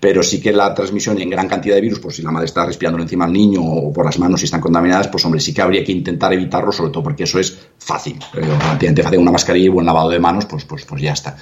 pero 0.00 0.22
sí 0.22 0.40
que 0.40 0.52
la 0.52 0.74
transmisión 0.74 1.20
en 1.20 1.30
gran 1.30 1.48
cantidad 1.48 1.74
de 1.74 1.80
virus, 1.80 1.98
pues 2.00 2.16
si 2.16 2.22
la 2.22 2.30
madre 2.30 2.46
está 2.46 2.64
respirando 2.66 3.00
encima 3.00 3.24
al 3.24 3.32
niño 3.32 3.60
o 3.62 3.92
por 3.92 4.04
las 4.04 4.18
manos 4.18 4.40
si 4.40 4.44
están 4.46 4.60
contaminadas, 4.60 5.08
pues 5.08 5.24
hombre, 5.24 5.40
sí 5.40 5.52
que 5.54 5.62
habría 5.62 5.84
que 5.84 5.92
intentar 5.92 6.32
evitarlo, 6.32 6.72
sobre 6.72 6.90
todo 6.92 7.02
porque 7.02 7.24
eso 7.24 7.38
es 7.38 7.58
fácil. 7.78 8.16
Eh, 8.34 8.40
Relativamente 8.40 9.02
fácil, 9.02 9.18
una 9.18 9.32
mascarilla 9.32 9.66
y 9.66 9.68
buen 9.70 9.86
lavado 9.86 10.10
de 10.10 10.18
manos, 10.18 10.46
pues, 10.46 10.64
pues, 10.64 10.84
pues 10.84 11.02
ya 11.02 11.12
está. 11.12 11.36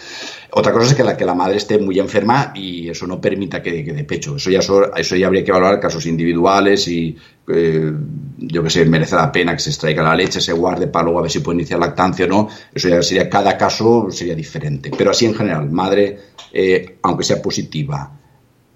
Otra 0.52 0.72
cosa 0.72 0.86
es 0.86 0.94
que 0.94 1.04
la, 1.04 1.16
que 1.16 1.24
la 1.24 1.34
madre 1.34 1.56
esté 1.56 1.78
muy 1.78 1.98
enferma 1.98 2.52
y 2.54 2.88
eso 2.88 3.06
no 3.06 3.20
permita 3.20 3.62
que, 3.62 3.84
que 3.84 3.92
de 3.92 4.04
pecho. 4.04 4.36
Eso 4.36 4.50
ya, 4.50 4.62
so- 4.62 4.94
eso 4.96 5.14
ya 5.16 5.26
habría 5.26 5.44
que 5.44 5.52
valorar 5.52 5.78
casos 5.80 6.06
individuales 6.06 6.88
y 6.88 7.16
eh, 7.48 7.92
yo 8.38 8.62
que 8.62 8.70
sé, 8.70 8.84
merece 8.84 9.16
la 9.16 9.32
pena 9.32 9.54
que 9.54 9.60
se 9.60 9.70
extraiga 9.70 10.02
la 10.02 10.14
leche, 10.14 10.40
se 10.40 10.52
guarde 10.52 10.86
para 10.86 11.04
luego 11.04 11.18
a 11.18 11.22
ver 11.22 11.30
si 11.30 11.40
puede 11.40 11.58
iniciar 11.58 11.80
lactancia 11.80 12.26
o 12.26 12.28
no. 12.28 12.48
Eso 12.72 12.88
ya 12.88 13.02
sería, 13.02 13.28
cada 13.28 13.56
caso 13.56 14.08
sería 14.10 14.34
diferente. 14.34 14.90
Pero 14.96 15.10
así 15.10 15.26
en 15.26 15.34
general, 15.34 15.70
madre, 15.70 16.18
eh, 16.52 16.98
aunque 17.02 17.24
sea 17.24 17.42
positiva, 17.42 18.18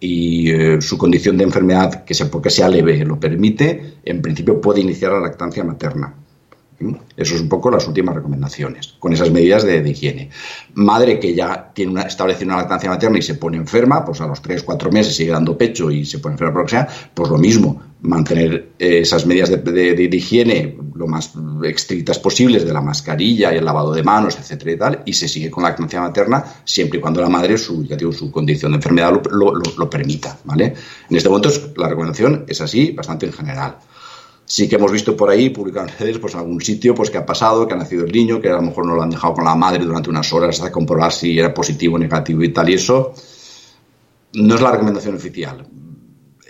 y 0.01 0.51
eh, 0.51 0.81
su 0.81 0.99
condición 0.99 1.37
de 1.37 1.45
enfermedad, 1.45 2.05
que 2.05 2.13
sea, 2.13 2.29
porque 2.29 2.51
sea 2.51 2.69
leve, 2.69 3.05
lo 3.05 3.21
permite, 3.21 3.99
en 4.05 4.21
principio 4.21 4.61
puede 4.61 4.81
iniciar 4.81 5.13
la 5.13 5.21
lactancia 5.21 5.63
materna. 5.63 6.13
Eso 7.17 7.35
es 7.35 7.41
un 7.41 7.49
poco 7.49 7.71
las 7.71 7.87
últimas 7.87 8.15
recomendaciones, 8.15 8.95
con 8.99 9.13
esas 9.13 9.31
medidas 9.31 9.65
de, 9.65 9.89
higiene. 9.89 10.31
Madre 10.75 11.19
que 11.21 11.35
ya 11.35 11.71
tiene 11.75 11.93
una, 11.93 12.03
establecida 12.03 12.47
una 12.47 12.57
lactancia 12.57 12.91
materna 12.91 13.19
y 13.19 13.23
se 13.23 13.35
pone 13.35 13.57
enferma, 13.57 14.05
pues 14.05 14.21
a 14.21 14.27
los 14.27 14.41
3, 14.41 14.63
4 14.63 14.91
meses 14.91 15.15
sigue 15.15 15.33
dando 15.33 15.57
pecho 15.57 15.91
y 15.91 16.05
se 16.05 16.19
pone 16.19 16.35
enferma 16.35 16.53
por 16.53 16.73
lo 16.73 16.87
pues 17.15 17.31
lo 17.31 17.39
mismo, 17.39 17.83
mantener 18.03 18.73
eh, 18.79 19.01
esas 19.01 19.27
medidas 19.27 19.51
de, 19.51 20.09
higiene 20.13 20.77
lo 20.95 21.07
más 21.07 21.33
estrictas 21.65 22.19
posibles 22.19 22.65
de 22.65 22.73
la 22.73 22.81
mascarilla 22.81 23.53
y 23.53 23.59
el 23.59 23.65
lavado 23.65 23.93
de 23.93 24.03
manos, 24.03 24.37
etcétera 24.39 24.73
y 24.73 24.77
tal, 24.77 25.03
y 25.07 25.13
se 25.13 25.29
sigue 25.29 25.51
con 25.51 25.63
la 25.63 25.71
lactancia 25.71 26.01
materna 26.01 26.45
siempre 26.65 26.99
y 26.99 27.01
cuando 27.01 27.21
la 27.21 27.29
madre, 27.29 27.57
su, 27.59 27.85
ya 27.85 27.97
su 27.99 28.31
condición 28.31 28.73
de 28.73 28.77
enfermedad 28.77 29.13
lo, 29.31 29.55
lo- 29.55 29.91
permita, 29.91 30.39
¿vale? 30.45 30.75
En 31.11 31.17
este 31.17 31.29
momento 31.29 31.51
la 31.77 31.89
recomendación 31.89 32.45
es 32.49 32.61
así, 32.61 32.93
bastante 32.93 33.27
en 33.27 33.33
general. 33.33 33.77
Sí 34.45 34.69
que 34.69 34.77
hemos 34.77 34.93
visto 34.93 35.17
por 35.17 35.31
ahí, 35.31 35.51
publicado 35.51 35.89
en 35.89 35.99
redes, 35.99 36.19
pues 36.19 36.35
en 36.35 36.41
algún 36.41 36.61
sitio, 36.61 36.95
pues 36.95 37.11
que 37.11 37.19
ha 37.19 37.25
pasado, 37.25 37.67
que 37.67 37.75
ha 37.75 37.77
nacido 37.77 38.05
el 38.05 38.13
niño, 38.13 38.41
que 38.41 38.51
a 38.51 38.57
lo 38.57 38.63
mejor 38.63 38.87
no 38.87 38.95
lo 38.95 39.03
han 39.03 39.11
dejado 39.11 39.35
con 39.35 39.45
la 39.45 39.55
madre 39.55 39.85
durante 39.85 40.11
unas 40.11 40.33
horas 40.33 40.57
hasta 40.57 40.71
comprobar 40.71 41.13
si 41.13 41.39
era 41.39 41.55
positivo 41.55 41.97
o 41.97 41.99
negativo 41.99 42.43
y 42.43 42.53
tal, 42.53 42.69
y 42.69 42.75
eso 42.75 43.15
no 44.35 44.55
es 44.55 44.61
la 44.61 44.73
recomendación 44.73 45.15
oficial. 45.15 45.67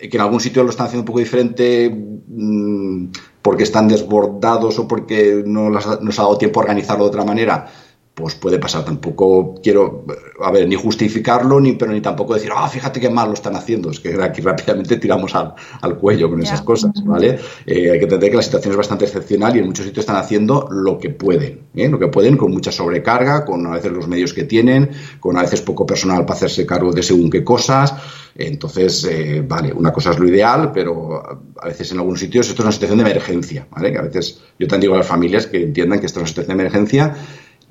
Que 0.00 0.16
en 0.16 0.20
algún 0.20 0.40
sitio 0.40 0.64
lo 0.64 0.70
están 0.70 0.86
haciendo 0.86 1.02
un 1.02 1.06
poco 1.06 1.20
diferente 1.20 1.90
mm, 1.90 3.06
porque 3.40 3.62
están 3.62 3.88
desbordados 3.88 4.78
o 4.78 4.88
porque 4.88 5.42
no 5.46 5.70
les 5.70 5.86
ha 5.86 6.22
dado 6.22 6.38
tiempo 6.38 6.60
a 6.60 6.62
organizarlo 6.62 7.04
de 7.04 7.10
otra 7.10 7.24
manera, 7.24 7.70
pues 8.14 8.34
puede 8.34 8.58
pasar. 8.58 8.84
Tampoco 8.84 9.54
quiero, 9.62 10.04
a 10.42 10.50
ver, 10.50 10.68
ni 10.68 10.76
justificarlo, 10.76 11.60
ni, 11.60 11.72
pero 11.72 11.92
ni 11.92 12.00
tampoco 12.00 12.34
decir, 12.34 12.50
ah, 12.54 12.68
fíjate 12.68 13.00
qué 13.00 13.08
mal 13.08 13.28
lo 13.28 13.34
están 13.34 13.56
haciendo. 13.56 13.90
Es 13.90 14.00
que 14.00 14.14
aquí 14.22 14.42
rápidamente 14.42 14.96
tiramos 14.98 15.34
al, 15.34 15.54
al 15.80 15.96
cuello 15.96 16.28
con 16.28 16.42
esas 16.42 16.62
cosas, 16.62 16.92
¿vale? 17.04 17.38
Eh, 17.66 17.90
hay 17.90 17.98
que 17.98 18.04
entender 18.04 18.30
que 18.30 18.36
la 18.36 18.42
situación 18.42 18.72
es 18.72 18.76
bastante 18.76 19.06
excepcional 19.06 19.56
y 19.56 19.60
en 19.60 19.66
muchos 19.66 19.86
sitios 19.86 20.02
están 20.02 20.16
haciendo 20.16 20.68
lo 20.70 20.98
que 20.98 21.10
pueden, 21.10 21.62
¿eh? 21.74 21.88
lo 21.88 21.98
que 21.98 22.08
pueden 22.08 22.36
con 22.36 22.52
mucha 22.52 22.70
sobrecarga, 22.70 23.44
con 23.44 23.66
a 23.66 23.70
veces 23.70 23.92
los 23.92 24.06
medios 24.08 24.34
que 24.34 24.44
tienen, 24.44 24.90
con 25.18 25.36
a 25.38 25.42
veces 25.42 25.62
poco 25.62 25.86
personal 25.86 26.26
para 26.26 26.36
hacerse 26.36 26.66
cargo 26.66 26.92
de 26.92 27.02
según 27.02 27.30
qué 27.30 27.42
cosas. 27.42 27.94
Entonces, 28.34 29.04
eh, 29.10 29.44
vale, 29.46 29.72
una 29.72 29.92
cosa 29.92 30.10
es 30.10 30.18
lo 30.18 30.28
ideal, 30.28 30.70
pero 30.72 31.22
a 31.58 31.66
veces 31.66 31.92
en 31.92 31.98
algunos 31.98 32.20
sitios 32.20 32.48
esto 32.48 32.62
es 32.62 32.64
una 32.64 32.72
situación 32.72 32.98
de 32.98 33.10
emergencia, 33.10 33.66
¿vale? 33.70 33.92
Que 33.92 33.98
a 33.98 34.02
veces 34.02 34.40
yo 34.58 34.66
también 34.66 34.82
digo 34.82 34.94
a 34.94 34.98
las 34.98 35.06
familias 35.06 35.46
que 35.46 35.62
entiendan 35.62 36.00
que 36.00 36.06
esto 36.06 36.18
es 36.18 36.22
una 36.22 36.28
situación 36.28 36.56
de 36.56 36.62
emergencia 36.62 37.14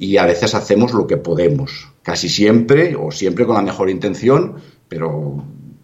y 0.02 0.18
a 0.18 0.26
veces 0.26 0.56
hacemos 0.56 0.94
lo 0.94 1.06
que 1.06 1.18
podemos, 1.18 1.88
casi 2.02 2.28
siempre 2.28 2.96
o 2.96 3.12
siempre 3.12 3.46
con 3.46 3.56
la 3.56 3.62
mejor 3.62 3.88
intención, 3.88 4.56
pero 4.90 5.44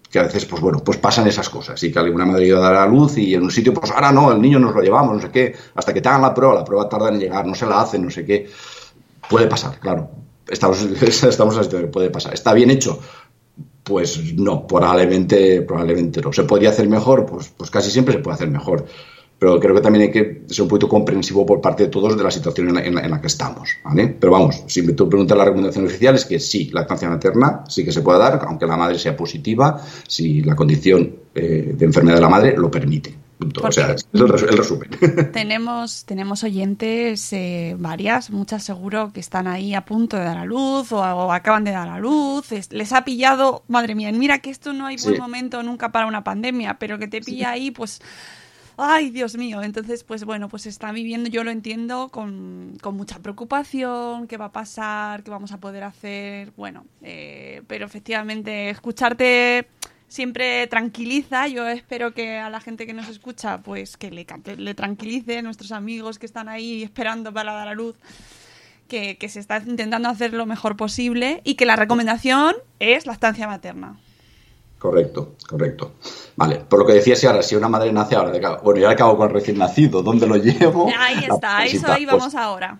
que 0.10 0.17
a 0.17 0.23
veces, 0.23 0.43
pues 0.45 0.60
bueno, 0.60 0.80
pues 0.84 0.97
pasan 0.97 1.27
esas 1.27 1.49
cosas 1.49 1.84
y 1.84 1.91
que 1.91 1.99
alguna 1.99 2.25
madre 2.25 2.47
iba 2.47 2.82
a 2.82 2.88
luz 2.88 3.19
y 3.19 3.36
en 3.36 3.43
un 3.43 3.51
sitio, 3.51 3.75
pues 3.75 3.91
ahora 3.91 4.12
no, 4.12 4.32
el 4.32 4.41
niño 4.41 4.58
nos 4.58 4.73
lo 4.73 4.82
llevamos, 4.82 5.15
no 5.15 5.21
sé 5.21 5.30
qué, 5.30 5.56
hasta 5.75 5.93
que 5.93 6.01
te 6.01 6.10
hagan 6.10 6.23
la 6.23 6.34
prueba, 6.34 6.56
la 6.56 6.65
prueba 6.65 6.89
tarda 6.89 7.10
en 7.10 7.19
llegar, 7.19 7.45
no 7.45 7.53
se 7.53 7.67
la 7.67 7.80
hacen, 7.80 8.06
no 8.06 8.10
sé 8.10 8.25
qué. 8.25 8.49
Puede 9.30 9.45
pasar, 9.45 9.80
claro. 9.80 10.10
Estamos, 10.49 10.82
estamos 10.82 11.56
en 11.56 11.82
que 11.82 11.88
puede 11.88 12.10
pasar. 12.10 12.34
¿Está 12.34 12.56
bien 12.56 12.71
hecho? 12.71 12.99
Pues 13.84 14.34
no, 14.34 14.65
probablemente, 14.65 15.62
probablemente 15.62 16.21
no. 16.21 16.34
¿Se 16.34 16.43
podría 16.43 16.71
hacer 16.71 16.89
mejor? 16.89 17.27
Pues, 17.27 17.53
pues 17.56 17.69
casi 17.69 17.91
siempre 17.91 18.15
se 18.15 18.19
puede 18.21 18.34
hacer 18.34 18.49
mejor. 18.49 18.88
Pero 19.39 19.60
creo 19.60 19.76
que 19.76 19.82
también 19.82 20.04
hay 20.04 20.12
que 20.12 20.41
ser 20.47 20.63
un 20.63 20.67
poquito 20.67 20.89
comprensivo 20.89 21.45
por 21.45 21.62
parte 21.62 21.84
de 21.84 21.89
todos 21.89 22.17
de 22.17 22.23
la 22.23 22.32
situación 22.32 22.69
en 22.69 22.73
la, 22.76 22.84
en 22.84 22.95
la- 22.95 23.02
en 23.02 23.12
la 23.12 23.21
que 23.21 23.28
estamos. 23.28 23.69
¿vale? 23.84 24.08
Pero 24.19 24.32
vamos, 24.32 24.63
si 24.67 24.82
me 24.82 24.93
tú 24.93 25.08
preguntas 25.08 25.38
la 25.38 25.45
recomendación 25.45 25.86
oficial 25.86 26.15
es 26.15 26.26
que 26.26 26.39
sí, 26.39 26.71
lactancia 26.73 27.08
materna 27.10 27.63
sí 27.67 27.86
que 27.86 27.91
se 27.91 28.02
puede 28.02 28.17
dar, 28.19 28.41
aunque 28.47 28.65
la 28.65 28.78
madre 28.78 28.97
sea 28.97 29.15
positiva, 29.15 29.80
si 30.08 30.41
la 30.41 30.56
condición 30.56 31.15
eh, 31.36 31.73
de 31.78 31.86
enfermedad 31.86 32.15
de 32.15 32.21
la 32.21 32.30
madre 32.30 32.56
lo 32.58 32.71
permite. 32.71 33.15
O 33.63 33.71
sea, 33.71 33.91
es 33.91 34.08
el, 34.13 34.28
res- 34.28 34.41
el 34.50 34.58
resumen. 34.58 34.89
Tenemos, 35.32 36.06
tenemos 36.06 36.43
oyentes, 36.43 37.32
eh, 37.32 37.76
varias, 37.78 38.32
muchas 38.32 38.63
seguro, 38.63 39.12
que 39.13 39.19
están 39.19 39.45
ahí 39.45 39.76
a 39.76 39.86
punto 39.86 40.17
de 40.17 40.23
dar 40.23 40.39
a 40.39 40.45
luz 40.45 40.91
o, 40.91 40.97
o 40.97 41.32
acaban 41.32 41.63
de 41.63 41.69
dar 41.69 41.88
a 41.89 42.00
luz. 42.00 42.52
Es- 42.52 42.73
les 42.73 42.91
ha 42.93 43.06
pillado, 43.06 43.62
madre 43.67 43.93
mía, 43.93 44.12
mira 44.12 44.39
que 44.39 44.50
esto 44.50 44.73
no 44.73 44.88
hay 44.88 44.97
buen 44.97 45.13
Sí. 45.13 45.21
momento 45.21 45.62
nunca 45.62 45.91
para 45.91 46.08
una 46.08 46.23
pandemia, 46.23 46.78
pero 46.80 46.97
que 46.97 47.08
te 47.08 47.21
pilla 47.21 47.52
ahí, 47.52 47.69
pues, 47.69 48.02
ay, 48.78 49.10
Dios 49.10 49.36
mío. 49.36 49.62
Entonces, 49.63 50.04
pues 50.04 50.24
bueno, 50.24 50.48
pues 50.50 50.66
está 50.68 50.92
viviendo, 50.92 51.30
yo 51.30 51.44
lo 51.44 51.52
entiendo, 51.52 52.10
con, 52.10 52.78
con 52.82 52.96
mucha 52.96 53.20
preocupación, 53.20 54.28
qué 54.28 54.38
va 54.38 54.46
a 54.46 54.52
pasar, 54.52 55.24
qué 55.24 55.32
vamos 55.32 55.52
a 55.52 55.60
poder 55.60 55.84
hacer. 55.84 56.52
Bueno, 56.56 56.86
eh, 57.02 57.63
pero 57.68 57.86
efectivamente, 57.86 58.70
escucharte 58.70 59.68
siempre 60.08 60.68
tranquiliza. 60.68 61.48
Yo 61.48 61.68
espero 61.68 62.13
que 62.13 62.38
a 62.38 62.50
la 62.50 62.62
gente 62.62 62.86
que 62.86 62.94
nos 62.94 63.10
escucha, 63.10 63.60
pues 63.62 63.98
que 63.98 64.12
le, 64.12 64.74
tranquilice, 64.76 65.42
nuestros 65.42 65.72
amigos 65.72 66.20
que 66.20 66.26
están 66.26 66.48
ahí 66.48 66.84
esperando 66.84 67.34
para 67.34 67.54
dar 67.54 67.68
a 67.68 67.74
luz, 67.74 67.96
que, 68.88 69.18
que 69.18 69.28
se 69.28 69.40
está 69.40 69.58
intentando 69.66 70.08
hacer 70.08 70.34
lo 70.34 70.46
mejor 70.46 70.78
posible 70.78 71.42
y 71.44 71.56
que 71.56 71.66
la 71.66 71.76
recomendación 71.76 72.56
es 72.80 73.06
lactancia 73.06 73.48
materna. 73.48 74.00
Correcto, 74.80 75.34
correcto. 75.48 75.94
Vale, 76.36 76.62
por 76.70 76.80
lo 76.80 76.86
que 76.86 76.94
decías, 76.94 77.20
si 77.20 77.26
ahora, 77.26 77.42
si 77.42 77.56
una 77.56 77.68
madre 77.68 77.92
nace 77.92 78.16
ahora, 78.16 78.32
de 78.32 78.40
bueno, 78.63 78.80
yo 78.80 78.90
acabo 78.90 79.18
con 79.18 79.28
el 79.28 79.34
recién 79.34 79.58
nacido, 79.58 80.04
¿dónde 80.04 80.28
lo 80.28 80.36
llevo? 80.36 80.88
Ahí 80.98 81.26
está, 81.30 81.66
eso 81.66 81.92
ahí 81.92 82.06
pues, 82.06 82.18
vamos 82.18 82.36
ahora. 82.36 82.80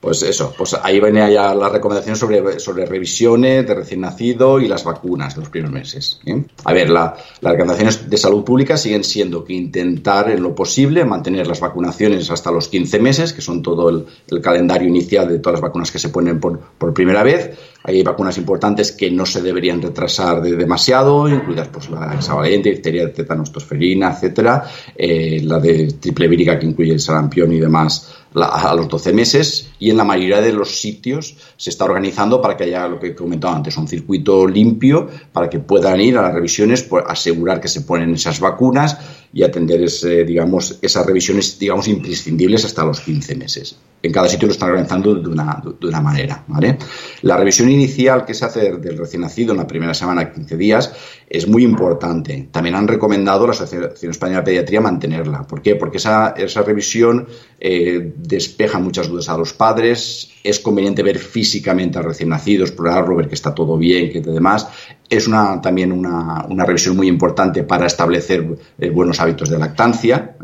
Pues 0.00 0.22
eso, 0.22 0.52
pues 0.58 0.74
ahí 0.82 1.00
venía 1.00 1.30
ya 1.30 1.54
la 1.54 1.70
recomendación 1.70 2.14
sobre, 2.14 2.60
sobre 2.60 2.84
revisiones 2.84 3.66
de 3.66 3.74
recién 3.74 4.02
nacido 4.02 4.60
y 4.60 4.68
las 4.68 4.84
vacunas 4.84 5.34
de 5.34 5.40
los 5.40 5.48
primeros 5.48 5.72
meses. 5.72 6.20
¿eh? 6.26 6.44
A 6.64 6.74
ver, 6.74 6.90
la- 6.90 7.16
las 7.40 7.52
recomendaciones 7.52 8.10
de 8.10 8.16
salud 8.18 8.44
pública 8.44 8.76
siguen 8.76 9.02
siendo 9.02 9.44
que 9.44 9.54
intentar 9.54 10.30
en 10.30 10.42
lo 10.42 10.54
posible 10.54 11.06
mantener 11.06 11.46
las 11.46 11.60
vacunaciones 11.60 12.30
hasta 12.30 12.50
los 12.50 12.68
15 12.68 12.98
meses, 12.98 13.32
que 13.32 13.40
son 13.40 13.62
todo 13.62 13.88
el, 13.88 14.04
el 14.28 14.42
calendario 14.42 14.88
inicial 14.88 15.26
de 15.26 15.38
todas 15.38 15.54
las 15.54 15.62
vacunas 15.62 15.90
que 15.90 15.98
se 15.98 16.10
ponen 16.10 16.38
por, 16.38 16.58
por 16.60 16.92
primera 16.92 17.22
vez. 17.22 17.56
Hay 17.86 18.02
vacunas 18.02 18.38
importantes 18.38 18.92
que 18.92 19.10
no 19.10 19.26
se 19.26 19.42
deberían 19.42 19.82
retrasar 19.82 20.40
de 20.40 20.56
demasiado, 20.56 21.28
incluidas 21.28 21.68
pues, 21.68 21.90
la 21.90 22.14
hexavalente, 22.14 22.70
difteria, 22.70 23.12
tétanos, 23.12 23.52
tosferina, 23.52 24.10
etcétera, 24.10 24.64
eh, 24.96 25.42
la 25.44 25.60
de 25.60 25.92
triple 26.00 26.26
vírica 26.26 26.58
que 26.58 26.64
incluye 26.64 26.94
el 26.94 27.00
sarampión 27.00 27.52
y 27.52 27.60
demás 27.60 28.14
a 28.42 28.74
los 28.74 28.88
12 28.88 29.12
meses 29.12 29.70
y 29.78 29.90
en 29.90 29.96
la 29.96 30.04
mayoría 30.04 30.40
de 30.40 30.52
los 30.52 30.80
sitios 30.80 31.36
se 31.56 31.70
está 31.70 31.84
organizando 31.84 32.40
para 32.40 32.56
que 32.56 32.64
haya 32.64 32.88
lo 32.88 32.98
que 32.98 33.08
he 33.08 33.14
comentado 33.14 33.54
antes, 33.54 33.76
un 33.76 33.86
circuito 33.86 34.46
limpio 34.46 35.08
para 35.32 35.48
que 35.48 35.60
puedan 35.60 36.00
ir 36.00 36.18
a 36.18 36.22
las 36.22 36.34
revisiones, 36.34 36.82
por 36.82 37.04
asegurar 37.06 37.60
que 37.60 37.68
se 37.68 37.82
ponen 37.82 38.14
esas 38.14 38.40
vacunas 38.40 38.98
y 39.34 39.42
atender 39.42 39.82
ese, 39.82 40.24
digamos, 40.24 40.78
esas 40.80 41.04
revisiones 41.04 41.58
digamos, 41.58 41.88
imprescindibles 41.88 42.64
hasta 42.64 42.84
los 42.84 43.00
15 43.00 43.34
meses. 43.34 43.76
En 44.00 44.12
cada 44.12 44.28
sitio 44.28 44.46
lo 44.46 44.52
están 44.52 44.68
organizando 44.68 45.14
de 45.14 45.28
una, 45.28 45.62
de 45.80 45.86
una 45.88 46.00
manera. 46.00 46.44
¿vale? 46.46 46.78
La 47.22 47.36
revisión 47.36 47.68
inicial 47.70 48.24
que 48.24 48.34
se 48.34 48.44
hace 48.44 48.72
del 48.76 48.98
recién 48.98 49.22
nacido 49.22 49.52
en 49.52 49.58
la 49.58 49.66
primera 49.66 49.94
semana, 49.94 50.30
15 50.30 50.56
días, 50.56 50.92
es 51.28 51.48
muy 51.48 51.64
importante. 51.64 52.48
También 52.52 52.74
han 52.74 52.86
recomendado 52.86 53.46
la 53.46 53.52
Asociación 53.52 54.10
Española 54.10 54.40
de 54.40 54.44
Pediatría 54.44 54.80
mantenerla. 54.82 55.46
¿Por 55.46 55.62
qué? 55.62 55.74
Porque 55.74 55.96
esa, 55.96 56.34
esa 56.36 56.62
revisión 56.62 57.26
eh, 57.58 58.12
despeja 58.16 58.78
muchas 58.78 59.08
dudas 59.08 59.30
a 59.30 59.38
los 59.38 59.54
padres, 59.54 60.30
es 60.44 60.60
conveniente 60.60 61.02
ver 61.02 61.18
físicamente 61.18 61.96
al 61.96 62.04
recién 62.04 62.28
nacido, 62.28 62.64
explorarlo, 62.64 63.16
ver 63.16 63.28
que 63.28 63.34
está 63.34 63.54
todo 63.54 63.78
bien, 63.78 64.12
que 64.12 64.20
demás. 64.20 64.68
Es 65.08 65.26
una, 65.26 65.60
también 65.62 65.92
una, 65.92 66.44
una 66.46 66.66
revisión 66.66 66.94
muy 66.94 67.08
importante 67.08 67.62
para 67.62 67.86
establecer 67.86 68.58
eh, 68.78 68.90
buenos 68.90 69.18
de 69.32 69.58
lactancia. 69.58 70.36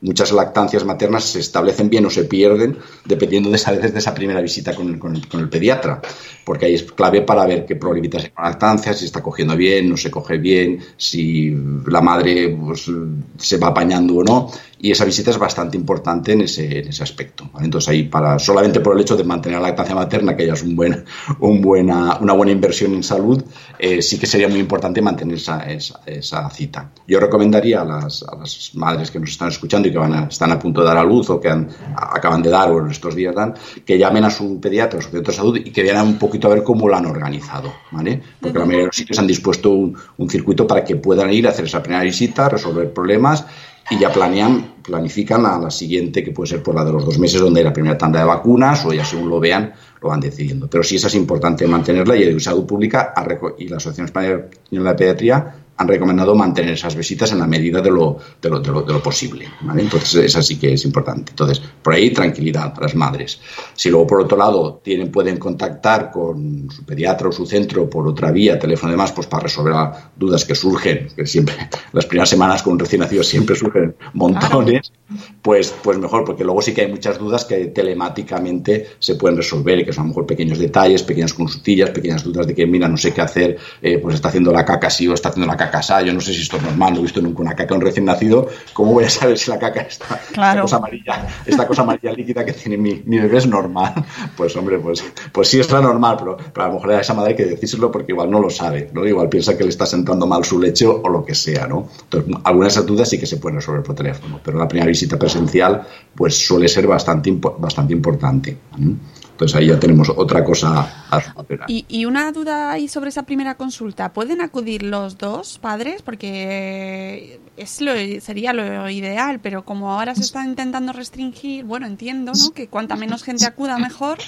Muchas 0.00 0.32
lactancias 0.32 0.84
maternas 0.84 1.24
se 1.24 1.40
establecen 1.40 1.90
bien 1.90 2.06
o 2.06 2.10
se 2.10 2.24
pierden 2.24 2.78
dependiendo 3.04 3.50
de 3.50 3.56
esa, 3.56 3.72
de 3.72 3.98
esa 3.98 4.14
primera 4.14 4.40
visita 4.40 4.74
con, 4.74 4.98
con, 4.98 5.16
el, 5.16 5.28
con, 5.28 5.40
el, 5.40 5.48
pediatra, 5.48 6.00
porque 6.44 6.66
ahí 6.66 6.74
es 6.74 6.84
clave 6.84 7.22
para 7.22 7.44
ver 7.46 7.66
qué 7.66 7.76
probabilidades 7.76 8.26
hay 8.26 8.30
con 8.32 8.44
lactancia, 8.44 8.94
si 8.94 9.06
está 9.06 9.22
cogiendo 9.22 9.56
bien, 9.56 9.90
no 9.90 9.96
se 9.96 10.10
coge 10.10 10.38
bien, 10.38 10.80
si 10.96 11.54
la 11.86 12.00
madre 12.00 12.56
pues, 12.58 12.90
se 13.38 13.58
va 13.58 13.68
apañando 13.68 14.14
o 14.16 14.24
no 14.24 14.50
y 14.82 14.90
esa 14.90 15.04
visita 15.04 15.30
es 15.30 15.38
bastante 15.38 15.76
importante 15.76 16.32
en 16.32 16.42
ese, 16.42 16.78
en 16.78 16.88
ese 16.88 17.02
aspecto. 17.02 17.48
¿vale? 17.52 17.66
Entonces 17.66 17.88
ahí 17.90 18.04
para 18.04 18.38
solamente 18.38 18.80
por 18.80 18.94
el 18.94 19.02
hecho 19.02 19.16
de 19.16 19.24
mantener 19.24 19.60
la 19.60 19.68
lactancia 19.68 19.94
materna, 19.94 20.34
que 20.34 20.46
ya 20.46 20.54
es 20.54 20.62
un 20.62 20.74
buen, 20.74 21.04
un 21.40 21.60
buena, 21.60 22.16
una 22.20 22.32
buena 22.32 22.52
inversión 22.52 22.94
en 22.94 23.02
salud, 23.02 23.42
eh, 23.78 24.00
sí 24.00 24.18
que 24.18 24.26
sería 24.26 24.48
muy 24.48 24.58
importante 24.58 25.02
mantener 25.02 25.36
esa, 25.36 25.70
esa, 25.70 26.00
esa 26.06 26.48
cita. 26.50 26.90
Yo 27.06 27.20
recomendaría 27.20 27.82
a 27.82 27.84
las, 27.84 28.22
a 28.22 28.36
las, 28.36 28.70
madres 28.74 29.10
que 29.10 29.18
nos 29.18 29.30
están 29.30 29.48
escuchando 29.48 29.88
y 29.88 29.92
que 29.92 29.98
van 29.98 30.14
a, 30.14 30.24
están 30.24 30.52
a 30.52 30.58
punto 30.58 30.80
de 30.80 30.86
dar 30.86 30.96
a 30.96 31.04
luz 31.04 31.28
o 31.30 31.40
que 31.40 31.48
han, 31.48 31.68
acaban 31.96 32.42
de 32.42 32.50
dar 32.50 32.70
o 32.70 32.78
en 32.78 32.90
estos 32.90 33.14
días 33.14 33.34
dan, 33.34 33.54
que 33.84 33.98
llamen 33.98 34.24
a 34.24 34.30
su 34.30 34.60
pediatra 34.60 34.98
o 34.98 35.02
su 35.02 35.10
centro 35.10 35.32
de 35.32 35.36
salud 35.36 35.56
y 35.56 35.70
que 35.70 35.82
vean 35.82 36.06
un 36.06 36.18
poquito 36.18 36.46
a 36.46 36.54
ver 36.54 36.62
cómo 36.62 36.88
lo 36.88 36.96
han 36.96 37.06
organizado. 37.06 37.72
¿vale? 37.90 38.22
Porque 38.40 38.58
la 38.58 38.64
mayoría 38.64 38.84
de 38.84 38.86
los 38.86 38.96
sitios 38.96 39.18
han 39.18 39.26
dispuesto 39.26 39.70
un, 39.70 39.96
un 40.16 40.30
circuito 40.30 40.66
para 40.66 40.84
que 40.84 40.96
puedan 40.96 41.32
ir 41.32 41.46
a 41.46 41.50
hacer 41.50 41.64
esa 41.64 41.82
primera 41.82 42.02
visita, 42.02 42.48
resolver 42.48 42.92
problemas 42.92 43.44
y 43.90 43.98
ya 43.98 44.12
planean, 44.12 44.74
planifican 44.82 45.44
a 45.44 45.58
la 45.58 45.70
siguiente, 45.70 46.22
que 46.22 46.30
puede 46.30 46.50
ser 46.50 46.62
por 46.62 46.74
la 46.74 46.84
de 46.84 46.92
los 46.92 47.04
dos 47.04 47.18
meses, 47.18 47.40
donde 47.40 47.60
hay 47.60 47.64
la 47.64 47.72
primera 47.72 47.98
tanda 47.98 48.20
de 48.20 48.24
vacunas, 48.24 48.84
o 48.86 48.92
ya 48.92 49.04
según 49.04 49.28
lo 49.28 49.40
vean, 49.40 49.72
lo 50.00 50.08
van 50.08 50.20
decidiendo. 50.20 50.68
Pero 50.70 50.84
sí 50.84 50.96
esa 50.96 51.08
es 51.08 51.14
importante 51.16 51.66
mantenerla 51.66 52.16
y 52.16 52.22
el 52.22 52.40
Salud 52.40 52.64
Pública 52.64 53.12
y 53.58 53.68
la 53.68 53.78
Asociación 53.78 54.06
Española 54.06 54.90
de 54.92 54.94
Pediatría 54.94 55.54
han 55.80 55.88
recomendado 55.88 56.34
mantener 56.34 56.74
esas 56.74 56.94
visitas 56.94 57.32
en 57.32 57.38
la 57.38 57.46
medida 57.46 57.80
de 57.80 57.90
lo, 57.90 58.18
de 58.40 58.50
lo, 58.50 58.60
de 58.60 58.70
lo, 58.70 58.82
de 58.82 58.92
lo 58.92 59.02
posible. 59.02 59.48
¿vale? 59.62 59.80
Entonces, 59.80 60.14
esa 60.24 60.42
sí 60.42 60.58
que 60.58 60.74
es 60.74 60.84
importante. 60.84 61.30
Entonces, 61.30 61.62
por 61.82 61.94
ahí, 61.94 62.10
tranquilidad 62.10 62.74
para 62.74 62.86
las 62.86 62.94
madres. 62.94 63.40
Si 63.74 63.88
luego, 63.88 64.06
por 64.06 64.20
otro 64.20 64.36
lado, 64.36 64.82
tienen, 64.84 65.10
pueden 65.10 65.38
contactar 65.38 66.10
con 66.10 66.70
su 66.70 66.84
pediatra 66.84 67.30
o 67.30 67.32
su 67.32 67.46
centro 67.46 67.88
por 67.88 68.06
otra 68.06 68.30
vía, 68.30 68.58
teléfono 68.58 68.92
y 68.92 68.94
demás, 68.94 69.12
pues 69.12 69.26
para 69.26 69.44
resolver 69.44 69.74
dudas 70.16 70.44
que 70.44 70.54
surgen, 70.54 71.08
que 71.16 71.24
siempre, 71.24 71.54
las 71.92 72.04
primeras 72.04 72.28
semanas 72.28 72.62
con 72.62 72.74
un 72.74 72.78
recién 72.78 73.00
nacido 73.00 73.22
siempre 73.22 73.56
surgen 73.56 73.96
montones, 74.12 74.92
claro. 75.08 75.22
pues, 75.40 75.74
pues 75.82 75.96
mejor, 75.96 76.26
porque 76.26 76.44
luego 76.44 76.60
sí 76.60 76.74
que 76.74 76.82
hay 76.82 76.90
muchas 76.90 77.18
dudas 77.18 77.46
que 77.46 77.68
telemáticamente 77.68 78.86
se 78.98 79.14
pueden 79.14 79.38
resolver 79.38 79.78
y 79.78 79.84
que 79.86 79.94
son 79.94 80.02
a 80.02 80.04
lo 80.04 80.08
mejor 80.08 80.26
pequeños 80.26 80.58
detalles, 80.58 81.02
pequeñas 81.02 81.32
consultillas, 81.32 81.88
pequeñas 81.88 82.22
dudas 82.22 82.46
de 82.46 82.54
que, 82.54 82.66
mira, 82.66 82.86
no 82.86 82.98
sé 82.98 83.14
qué 83.14 83.22
hacer, 83.22 83.56
eh, 83.80 83.96
pues 83.96 84.16
está 84.16 84.28
haciendo 84.28 84.52
la 84.52 84.66
caca 84.66 84.90
sí 84.90 85.08
o 85.08 85.14
está 85.14 85.30
haciendo 85.30 85.50
la 85.50 85.56
caca 85.56 85.69
casa, 85.70 86.02
yo 86.02 86.12
no 86.12 86.20
sé 86.20 86.32
si 86.32 86.42
esto 86.42 86.56
es 86.56 86.62
normal, 86.62 86.94
no 86.94 86.98
he 87.00 87.02
visto 87.02 87.20
nunca 87.20 87.42
una 87.42 87.54
caca 87.54 87.74
un 87.74 87.80
recién 87.80 88.04
nacido, 88.04 88.48
¿cómo 88.72 88.92
voy 88.92 89.04
a 89.04 89.10
saber 89.10 89.38
si 89.38 89.50
la 89.50 89.58
caca 89.58 89.82
está, 89.82 90.20
claro. 90.32 90.50
esta 90.50 90.62
cosa 90.62 90.76
amarilla, 90.76 91.28
esta 91.46 91.66
cosa 91.66 91.82
amarilla 91.82 92.12
líquida 92.12 92.44
que 92.44 92.52
tiene 92.52 92.76
mi, 92.76 93.02
mi, 93.04 93.18
bebé 93.18 93.38
es 93.38 93.46
normal? 93.46 93.94
Pues 94.36 94.56
hombre, 94.56 94.78
pues, 94.78 95.04
pues 95.32 95.48
sí 95.48 95.60
es 95.60 95.70
la 95.70 95.80
normal, 95.80 96.16
pero, 96.18 96.36
pero 96.36 96.64
a 96.64 96.68
lo 96.68 96.74
mejor 96.74 96.92
a 96.92 97.00
esa 97.00 97.14
madre 97.14 97.30
hay 97.30 97.36
que 97.36 97.44
decírselo 97.44 97.90
porque 97.90 98.12
igual 98.12 98.30
no 98.30 98.40
lo 98.40 98.48
sabe, 98.48 98.90
¿no? 98.92 99.06
Igual 99.06 99.28
piensa 99.28 99.56
que 99.56 99.64
le 99.64 99.70
está 99.70 99.84
sentando 99.84 100.26
mal 100.26 100.44
su 100.44 100.58
leche 100.58 100.86
o 100.86 101.06
lo 101.08 101.24
que 101.24 101.34
sea, 101.34 101.66
¿no? 101.66 101.88
Entonces, 102.04 102.34
algunas 102.44 102.86
dudas 102.86 103.08
sí 103.08 103.18
que 103.18 103.26
se 103.26 103.36
pueden 103.36 103.56
resolver 103.56 103.82
por 103.82 103.94
teléfono, 103.94 104.40
pero 104.42 104.58
la 104.58 104.68
primera 104.68 104.88
visita 104.88 105.18
presencial 105.18 105.82
pues 106.14 106.46
suele 106.46 106.68
ser 106.68 106.86
bastante, 106.86 107.30
bastante 107.58 107.92
importante. 107.92 108.56
¿no? 108.78 108.96
Entonces 109.40 109.56
ahí 109.56 109.68
ya 109.68 109.80
tenemos 109.80 110.12
otra 110.14 110.44
cosa 110.44 111.06
a 111.08 111.34
superar. 111.34 111.70
Y, 111.70 111.86
y, 111.88 112.04
una 112.04 112.30
duda 112.30 112.72
ahí 112.72 112.88
sobre 112.88 113.08
esa 113.08 113.22
primera 113.22 113.54
consulta. 113.54 114.12
¿Pueden 114.12 114.42
acudir 114.42 114.82
los 114.82 115.16
dos 115.16 115.58
padres? 115.58 116.02
Porque 116.02 117.40
es 117.56 117.80
lo, 117.80 117.92
sería 118.20 118.52
lo 118.52 118.90
ideal, 118.90 119.40
pero 119.40 119.64
como 119.64 119.92
ahora 119.92 120.14
se 120.14 120.20
está 120.20 120.44
intentando 120.44 120.92
restringir, 120.92 121.64
bueno, 121.64 121.86
entiendo, 121.86 122.32
¿no? 122.38 122.50
Que 122.50 122.68
cuanta 122.68 122.96
menos 122.96 123.22
gente 123.22 123.46
acuda, 123.46 123.78
mejor. 123.78 124.18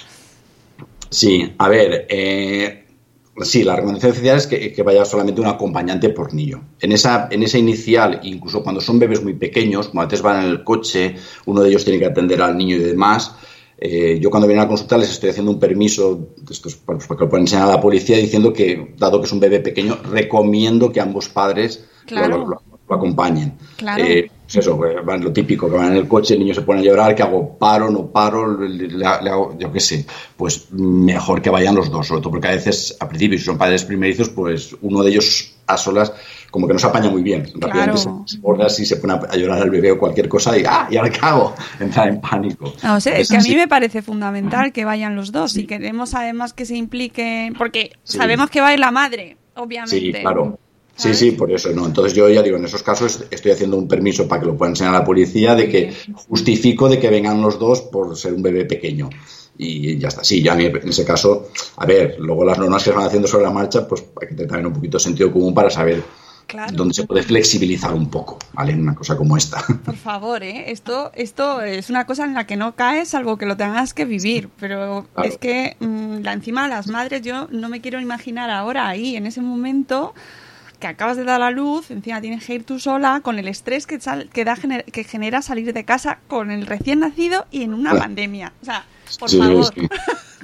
Sí, 1.11 1.53
a 1.59 1.69
ver, 1.69 2.07
eh, 2.09 2.87
sí, 3.43 3.63
la 3.63 3.75
recomendación 3.75 4.13
oficial 4.13 4.37
es 4.37 4.47
que, 4.47 4.73
que, 4.73 4.81
vaya 4.81 5.05
solamente 5.05 5.41
un 5.41 5.47
acompañante 5.47 6.09
por 6.09 6.33
niño. 6.33 6.63
En 6.79 6.91
esa, 6.91 7.27
en 7.29 7.43
esa 7.43 7.59
inicial, 7.59 8.19
incluso 8.23 8.63
cuando 8.63 8.81
son 8.81 8.97
bebés 8.97 9.23
muy 9.23 9.35
pequeños, 9.35 9.89
como 9.89 10.01
antes 10.01 10.23
van 10.23 10.43
en 10.43 10.49
el 10.49 10.63
coche, 10.63 11.17
uno 11.45 11.61
de 11.61 11.69
ellos 11.69 11.83
tiene 11.83 11.99
que 11.99 12.07
atender 12.07 12.41
al 12.41 12.57
niño 12.57 12.77
y 12.77 12.79
demás, 12.79 13.35
eh, 13.85 14.17
yo 14.17 14.29
cuando 14.29 14.47
vienen 14.47 14.63
a 14.63 14.67
consultar 14.69 14.97
les 14.97 15.09
estoy 15.09 15.31
haciendo 15.31 15.51
un 15.51 15.59
permiso 15.59 16.29
estos, 16.49 16.77
para, 16.77 16.99
para 16.99 17.17
que 17.17 17.23
lo 17.25 17.29
puedan 17.29 17.43
enseñar 17.43 17.67
a 17.67 17.71
la 17.73 17.81
policía 17.81 18.15
diciendo 18.15 18.53
que, 18.53 18.93
dado 18.97 19.19
que 19.19 19.25
es 19.25 19.33
un 19.33 19.41
bebé 19.41 19.59
pequeño, 19.59 19.97
recomiendo 20.09 20.89
que 20.89 21.01
ambos 21.01 21.27
padres 21.27 21.83
claro. 22.05 22.37
lo, 22.37 22.47
lo, 22.47 22.61
lo, 22.87 22.95
acompañen. 22.95 23.57
Claro. 23.75 24.01
Eh, 24.01 24.31
pues 24.45 24.55
eso, 24.55 24.77
van 24.77 25.21
lo 25.21 25.33
típico, 25.33 25.69
que 25.69 25.75
van 25.75 25.91
en 25.91 25.97
el 25.97 26.07
coche, 26.07 26.35
el 26.35 26.39
niño 26.39 26.53
se 26.53 26.61
pone 26.61 26.79
a 26.79 26.83
llorar, 26.83 27.13
que 27.13 27.23
hago? 27.23 27.57
¿Paro, 27.57 27.89
no 27.89 28.07
paro? 28.07 28.57
Le, 28.57 28.87
le, 28.87 29.05
hago, 29.05 29.57
yo 29.59 29.69
qué 29.69 29.81
sé. 29.81 30.05
Pues 30.37 30.71
mejor 30.71 31.41
que 31.41 31.49
vayan 31.49 31.75
los 31.75 31.91
dos, 31.91 32.07
sobre 32.07 32.21
todo 32.21 32.31
porque 32.31 32.47
a 32.47 32.51
veces, 32.51 32.95
a 33.01 33.09
principio, 33.09 33.37
si 33.37 33.43
son 33.43 33.57
padres 33.57 33.83
primerizos, 33.83 34.29
pues 34.29 34.77
uno 34.81 35.03
de 35.03 35.09
ellos 35.09 35.55
a 35.67 35.75
solas 35.75 36.13
como 36.53 36.67
que 36.67 36.73
no 36.73 36.79
se 36.79 36.85
apaña 36.85 37.09
muy 37.09 37.23
bien. 37.23 37.49
Rápidamente 37.55 38.03
claro. 38.03 38.23
se 38.27 38.37
borda 38.37 38.67
y 38.67 38.85
se 38.85 38.97
pone 38.97 39.13
a 39.13 39.35
llorar 39.35 39.63
al 39.63 39.71
bebé 39.71 39.91
o 39.91 39.97
cualquier 39.97 40.29
cosa 40.29 40.55
y 40.55 40.63
¡ah! 40.67 40.87
¿Y 40.87 41.09
qué 41.09 41.19
hago? 41.23 41.55
Entrar 41.79 42.09
en 42.09 42.21
pánico. 42.21 42.71
No, 42.83 42.97
o 42.97 42.99
sea, 42.99 43.17
es 43.17 43.27
que 43.27 43.37
a 43.37 43.41
mí 43.41 43.55
me 43.55 43.67
parece 43.67 44.03
fundamental 44.03 44.71
que 44.71 44.85
vayan 44.85 45.15
los 45.15 45.31
dos. 45.31 45.51
Sí. 45.51 45.61
Si 45.61 45.65
queremos 45.65 46.13
además 46.13 46.53
que 46.53 46.67
se 46.67 46.75
impliquen, 46.75 47.55
porque 47.55 47.93
sí. 48.03 48.19
sabemos 48.19 48.51
que 48.51 48.61
va 48.61 48.67
a 48.67 48.73
ir 48.73 48.79
la 48.79 48.91
madre, 48.91 49.35
obviamente. 49.55 49.99
Sí, 49.99 50.11
claro. 50.11 50.59
Sí, 50.95 51.15
sí, 51.15 51.31
por 51.31 51.51
eso 51.51 51.71
no. 51.71 51.87
Entonces 51.87 52.13
yo 52.13 52.29
ya 52.29 52.43
digo, 52.43 52.57
en 52.57 52.65
esos 52.65 52.83
casos 52.83 53.25
estoy 53.31 53.51
haciendo 53.51 53.75
un 53.75 53.87
permiso 53.87 54.27
para 54.27 54.41
que 54.41 54.45
lo 54.45 54.55
puedan 54.55 54.73
enseñar 54.73 54.93
a 54.93 54.99
la 54.99 55.03
policía 55.03 55.55
de 55.55 55.67
que 55.67 55.91
justifico 56.27 56.87
de 56.87 56.99
que 56.99 57.09
vengan 57.09 57.41
los 57.41 57.57
dos 57.57 57.81
por 57.81 58.15
ser 58.15 58.31
un 58.31 58.43
bebé 58.43 58.65
pequeño 58.65 59.09
y 59.57 59.97
ya 59.97 60.09
está. 60.09 60.23
Sí, 60.23 60.43
ya 60.43 60.53
en 60.53 60.87
ese 60.87 61.03
caso, 61.03 61.49
a 61.77 61.85
ver, 61.87 62.17
luego 62.19 62.45
las 62.45 62.59
normas 62.59 62.83
que 62.83 62.91
se 62.91 62.95
van 62.95 63.07
haciendo 63.07 63.27
sobre 63.27 63.45
la 63.45 63.51
marcha, 63.51 63.87
pues 63.87 64.03
hay 64.21 64.27
que 64.27 64.35
tener 64.35 64.49
también 64.49 64.67
un 64.67 64.73
poquito 64.73 64.99
de 64.99 65.03
sentido 65.03 65.31
común 65.31 65.55
para 65.55 65.71
saber 65.71 66.03
Claro. 66.47 66.71
donde 66.73 66.93
se 66.93 67.05
puede 67.05 67.23
flexibilizar 67.23 67.93
un 67.93 68.09
poco, 68.09 68.37
¿vale? 68.53 68.73
En 68.73 68.81
una 68.81 68.95
cosa 68.95 69.17
como 69.17 69.37
esta. 69.37 69.63
Por 69.85 69.95
favor, 69.95 70.43
¿eh? 70.43 70.71
Esto, 70.71 71.11
esto 71.15 71.61
es 71.61 71.89
una 71.89 72.05
cosa 72.05 72.25
en 72.25 72.33
la 72.33 72.45
que 72.45 72.55
no 72.55 72.75
caes, 72.75 73.09
salvo 73.09 73.37
que 73.37 73.45
lo 73.45 73.57
tengas 73.57 73.93
que 73.93 74.05
vivir. 74.05 74.49
Pero 74.59 75.07
claro. 75.13 75.29
es 75.29 75.37
que 75.37 75.75
mmm, 75.79 76.19
la, 76.19 76.33
encima 76.33 76.67
las 76.67 76.87
madres, 76.87 77.21
yo 77.21 77.47
no 77.51 77.69
me 77.69 77.81
quiero 77.81 77.99
imaginar 77.99 78.49
ahora 78.49 78.87
ahí, 78.87 79.15
en 79.15 79.25
ese 79.25 79.41
momento 79.41 80.13
que 80.79 80.87
acabas 80.87 81.15
de 81.15 81.23
dar 81.23 81.35
a 81.35 81.45
la 81.45 81.51
luz, 81.51 81.91
encima 81.91 82.19
tienes 82.19 82.45
que 82.45 82.55
ir 82.55 82.65
tú 82.65 82.77
sola, 82.77 83.21
con 83.21 83.39
el 83.39 83.47
estrés 83.47 83.87
que, 83.87 84.01
sal, 84.01 84.29
que, 84.33 84.43
da, 84.43 84.57
que 84.57 85.03
genera 85.05 85.41
salir 85.41 85.71
de 85.71 85.85
casa 85.85 86.19
con 86.27 86.51
el 86.51 86.67
recién 86.67 86.99
nacido 86.99 87.45
y 87.51 87.63
en 87.63 87.73
una 87.73 87.91
claro. 87.91 88.03
pandemia. 88.03 88.51
O 88.61 88.65
sea, 88.65 88.85
por 89.17 89.29
sí, 89.29 89.37
favor. 89.37 89.73
Sí. 89.73 89.87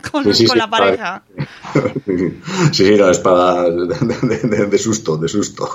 Con, 0.01 0.23
sí, 0.25 0.33
sí, 0.33 0.45
con 0.45 0.57
la 0.57 0.69
pareja. 0.69 1.23
Sí, 2.05 2.39
sí, 2.71 2.95
no, 2.97 3.09
es 3.09 3.19
para 3.19 3.63
de, 3.69 4.37
de, 4.43 4.65
de, 4.67 4.77
susto, 4.77 5.17
de 5.17 5.27
susto. 5.27 5.69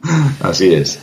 Así 0.40 0.74
es. 0.74 1.00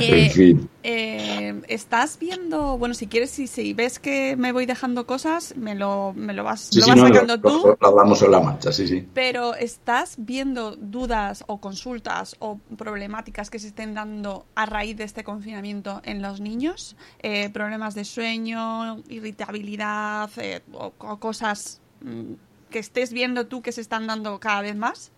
Eh, 0.00 0.26
en 0.26 0.30
fin. 0.30 0.68
Eh, 0.88 1.62
estás 1.66 2.16
viendo, 2.16 2.78
bueno, 2.78 2.94
si 2.94 3.08
quieres, 3.08 3.30
si, 3.30 3.48
si, 3.48 3.74
ves 3.74 3.98
que 3.98 4.36
me 4.36 4.52
voy 4.52 4.66
dejando 4.66 5.04
cosas, 5.04 5.56
me 5.56 5.74
lo, 5.74 6.12
me 6.14 6.32
lo 6.32 6.44
vas, 6.44 6.68
sí, 6.70 6.78
lo 6.78 6.86
vas 6.86 6.96
no, 6.96 7.08
sacando 7.08 7.36
lo, 7.38 7.42
tú. 7.42 7.76
Lo, 7.80 7.88
hablamos 7.88 8.22
en 8.22 8.30
la 8.30 8.38
marcha, 8.38 8.70
sí, 8.70 8.86
sí. 8.86 9.04
Pero 9.12 9.56
estás 9.56 10.14
viendo 10.16 10.76
dudas 10.76 11.42
o 11.48 11.60
consultas 11.60 12.36
o 12.38 12.60
problemáticas 12.76 13.50
que 13.50 13.58
se 13.58 13.66
estén 13.66 13.94
dando 13.94 14.46
a 14.54 14.64
raíz 14.64 14.96
de 14.96 15.02
este 15.02 15.24
confinamiento 15.24 16.00
en 16.04 16.22
los 16.22 16.40
niños, 16.40 16.94
eh, 17.18 17.50
problemas 17.50 17.96
de 17.96 18.04
sueño, 18.04 19.02
irritabilidad 19.08 20.30
eh, 20.36 20.62
o, 20.72 20.92
o, 20.98 21.16
cosas 21.18 21.80
mm, 22.02 22.34
que 22.70 22.78
estés 22.78 23.12
viendo 23.12 23.48
tú 23.48 23.60
que 23.60 23.72
se 23.72 23.80
están 23.80 24.06
dando 24.06 24.38
cada 24.38 24.62
vez 24.62 24.76
más. 24.76 25.10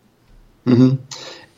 Uh 0.65 0.71
-huh. 0.71 0.99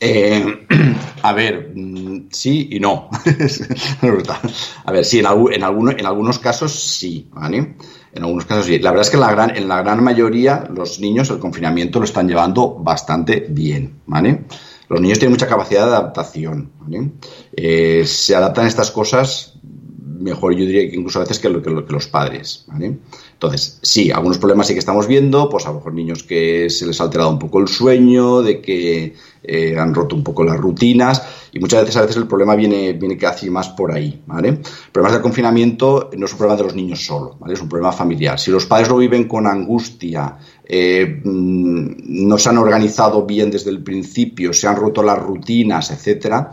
Eh, 0.03 0.65
a 1.21 1.31
ver, 1.33 1.73
mm, 1.75 2.29
sí 2.31 2.69
y 2.71 2.79
no. 2.79 3.07
a 4.85 4.91
ver, 4.91 5.05
sí, 5.05 5.19
en, 5.19 5.25
en, 5.25 6.05
algunos 6.05 6.39
casos 6.39 6.73
sí, 6.73 7.29
¿vale? 7.31 7.75
En 8.11 8.23
algunos 8.23 8.45
casos 8.45 8.65
sí. 8.65 8.79
La 8.79 8.89
verdad 8.89 9.05
es 9.05 9.11
que 9.11 9.17
en 9.17 9.21
la, 9.21 9.31
gran, 9.31 9.55
en 9.55 9.67
la 9.67 9.83
gran 9.83 10.03
mayoría 10.03 10.67
los 10.73 10.99
niños 10.99 11.29
el 11.29 11.37
confinamiento 11.37 11.99
lo 11.99 12.05
están 12.05 12.27
llevando 12.27 12.73
bastante 12.79 13.45
bien, 13.47 14.01
¿vale? 14.07 14.45
Los 14.89 14.99
niños 14.99 15.19
tienen 15.19 15.33
mucha 15.33 15.47
capacidad 15.47 15.85
de 15.85 15.91
adaptación. 15.95 16.71
¿vale? 16.79 17.11
Eh, 17.53 18.03
se 18.05 18.35
adaptan 18.35 18.65
a 18.65 18.67
estas 18.67 18.89
cosas 18.89 19.53
mejor, 20.21 20.53
yo 20.53 20.65
diría 20.65 20.89
que 20.89 20.95
incluso 20.95 21.19
a 21.19 21.23
veces 21.23 21.39
que, 21.39 21.49
lo, 21.49 21.61
que, 21.61 21.69
lo, 21.69 21.85
que 21.85 21.93
los 21.93 22.07
padres. 22.07 22.65
¿vale? 22.67 22.97
Entonces, 23.33 23.79
sí, 23.81 24.11
algunos 24.11 24.37
problemas 24.37 24.67
sí 24.67 24.73
que 24.73 24.79
estamos 24.79 25.07
viendo, 25.07 25.49
pues 25.49 25.65
a 25.65 25.69
lo 25.69 25.75
mejor 25.75 25.93
niños 25.93 26.23
que 26.23 26.69
se 26.69 26.85
les 26.85 27.01
ha 27.01 27.05
alterado 27.05 27.29
un 27.29 27.39
poco 27.39 27.59
el 27.59 27.67
sueño, 27.67 28.41
de 28.41 28.61
que 28.61 29.15
eh, 29.43 29.75
han 29.77 29.93
roto 29.93 30.15
un 30.15 30.23
poco 30.23 30.43
las 30.43 30.57
rutinas, 30.57 31.23
y 31.51 31.59
muchas 31.59 31.81
veces 31.81 31.97
a 31.97 32.01
veces 32.01 32.17
el 32.17 32.27
problema 32.27 32.55
viene, 32.55 32.93
viene 32.93 33.17
casi 33.17 33.49
más 33.49 33.69
por 33.69 33.91
ahí, 33.91 34.21
¿vale? 34.27 34.59
Problemas 34.91 35.13
del 35.13 35.23
confinamiento 35.23 36.11
no 36.15 36.25
es 36.25 36.31
un 36.31 36.37
problema 36.37 36.57
de 36.57 36.63
los 36.63 36.75
niños 36.75 37.03
solo, 37.03 37.35
¿vale? 37.39 37.55
Es 37.55 37.61
un 37.61 37.67
problema 37.69 37.91
familiar. 37.91 38.39
Si 38.39 38.51
los 38.51 38.67
padres 38.67 38.89
lo 38.89 38.97
viven 38.97 39.27
con 39.27 39.47
angustia, 39.47 40.37
eh, 40.63 41.21
mm, 41.23 42.27
no 42.27 42.37
se 42.37 42.49
han 42.49 42.59
organizado 42.59 43.25
bien 43.25 43.49
desde 43.49 43.71
el 43.71 43.83
principio, 43.83 44.53
se 44.53 44.67
han 44.67 44.75
roto 44.75 45.01
las 45.01 45.17
rutinas, 45.17 45.89
etcétera, 45.89 46.51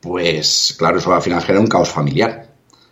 pues 0.00 0.74
claro, 0.78 0.98
eso 0.98 1.14
al 1.14 1.22
final 1.22 1.40
genera 1.42 1.60
un 1.60 1.68
caos 1.68 1.88
familiar 1.88 2.45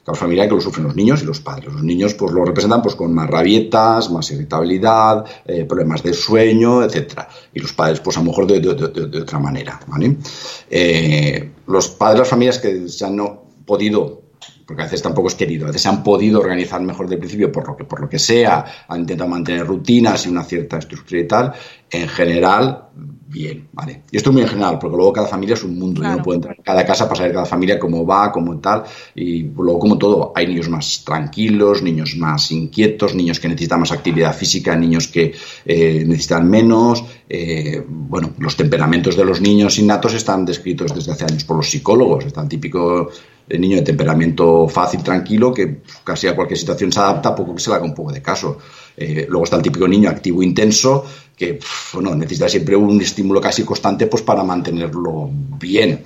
caos 0.04 0.18
familiar 0.18 0.48
que 0.48 0.54
lo 0.54 0.60
sufren 0.60 0.84
los 0.84 0.94
niños 0.94 1.22
y 1.22 1.26
los 1.26 1.40
padres. 1.40 1.72
Los 1.72 1.82
niños 1.82 2.14
pues 2.14 2.32
lo 2.32 2.44
representan 2.44 2.82
pues 2.82 2.94
con 2.94 3.14
más 3.14 3.28
rabietas, 3.28 4.10
más 4.10 4.30
irritabilidad, 4.30 5.24
eh, 5.46 5.64
problemas 5.64 6.02
de 6.02 6.12
sueño, 6.12 6.82
etcétera. 6.82 7.28
Y 7.54 7.60
los 7.60 7.72
padres 7.72 8.00
pues 8.00 8.16
a 8.16 8.20
lo 8.20 8.26
mejor 8.26 8.46
de, 8.46 8.68
otra 9.20 9.38
manera. 9.38 9.80
Eh, 10.70 11.50
los 11.66 11.88
padres, 11.88 12.20
las 12.20 12.28
familias 12.28 12.58
que 12.58 12.88
se 12.88 13.04
han 13.04 13.18
podido 13.64 14.24
porque 14.66 14.82
a 14.82 14.86
veces 14.86 15.02
tampoco 15.02 15.28
es 15.28 15.34
querido, 15.34 15.64
a 15.64 15.68
veces 15.68 15.82
se 15.82 15.88
han 15.88 16.02
podido 16.02 16.40
organizar 16.40 16.80
mejor 16.80 17.08
del 17.08 17.18
principio 17.18 17.52
por 17.52 17.68
lo 17.68 17.76
que, 17.76 17.84
por 17.84 18.00
lo 18.00 18.08
que 18.08 18.18
sea, 18.18 18.64
han 18.88 19.00
intentado 19.00 19.28
mantener 19.28 19.66
rutinas 19.66 20.24
y 20.24 20.30
una 20.30 20.42
cierta 20.42 20.78
estructura 20.78 21.20
y 21.20 21.28
tal, 21.28 21.52
en 21.90 22.08
general, 22.08 22.88
bien, 23.26 23.68
¿vale? 23.72 24.02
Y 24.10 24.16
esto 24.16 24.30
es 24.30 24.34
muy 24.34 24.42
en 24.42 24.48
general, 24.48 24.78
porque 24.78 24.96
luego 24.96 25.12
cada 25.12 25.26
familia 25.26 25.54
es 25.54 25.64
un 25.64 25.78
mundo, 25.78 26.00
claro. 26.00 26.14
yo 26.14 26.18
no 26.18 26.24
puedo 26.24 26.36
entrar 26.36 26.56
en 26.56 26.62
cada 26.62 26.84
casa 26.84 27.04
para 27.04 27.16
saber 27.16 27.32
cada 27.32 27.46
familia 27.46 27.78
cómo 27.78 28.06
va, 28.06 28.30
cómo 28.30 28.58
tal, 28.58 28.84
y 29.14 29.42
luego 29.42 29.78
como 29.78 29.98
todo, 29.98 30.32
hay 30.34 30.46
niños 30.46 30.68
más 30.68 31.02
tranquilos, 31.04 31.82
niños 31.82 32.16
más 32.16 32.50
inquietos, 32.50 33.14
niños 33.14 33.40
que 33.40 33.48
necesitan 33.48 33.80
más 33.80 33.92
actividad 33.92 34.34
física, 34.34 34.76
niños 34.76 35.08
que 35.08 35.34
eh, 35.64 36.04
necesitan 36.06 36.48
menos, 36.48 37.04
eh, 37.28 37.82
bueno, 37.86 38.32
los 38.38 38.56
temperamentos 38.56 39.16
de 39.16 39.24
los 39.24 39.40
niños 39.40 39.78
innatos 39.78 40.14
están 40.14 40.44
descritos 40.44 40.94
desde 40.94 41.12
hace 41.12 41.24
años 41.24 41.44
por 41.44 41.56
los 41.56 41.70
psicólogos, 41.70 42.26
está 42.26 42.42
el 42.42 42.48
típico 42.48 43.10
el 43.48 43.60
niño 43.60 43.76
de 43.76 43.82
temperamento 43.82 44.68
fácil, 44.68 45.02
tranquilo, 45.02 45.52
que 45.52 45.82
casi 46.02 46.28
a 46.28 46.34
cualquier 46.34 46.58
situación 46.58 46.90
se 46.90 47.00
adapta, 47.00 47.34
poco 47.34 47.54
que 47.54 47.60
se 47.60 47.70
le 47.70 47.76
haga 47.76 47.84
un 47.84 47.94
poco 47.94 48.12
de 48.12 48.22
caso. 48.22 48.58
Eh, 48.96 49.26
luego 49.28 49.44
está 49.44 49.56
el 49.56 49.62
típico 49.62 49.88
niño 49.88 50.08
activo 50.08 50.42
intenso, 50.42 51.04
que 51.36 51.58
bueno, 51.92 52.14
necesita 52.14 52.48
siempre 52.48 52.76
un 52.76 53.00
estímulo 53.00 53.40
casi 53.40 53.64
constante 53.64 54.06
pues, 54.06 54.22
para 54.22 54.42
mantenerlo 54.42 55.30
bien. 55.58 56.02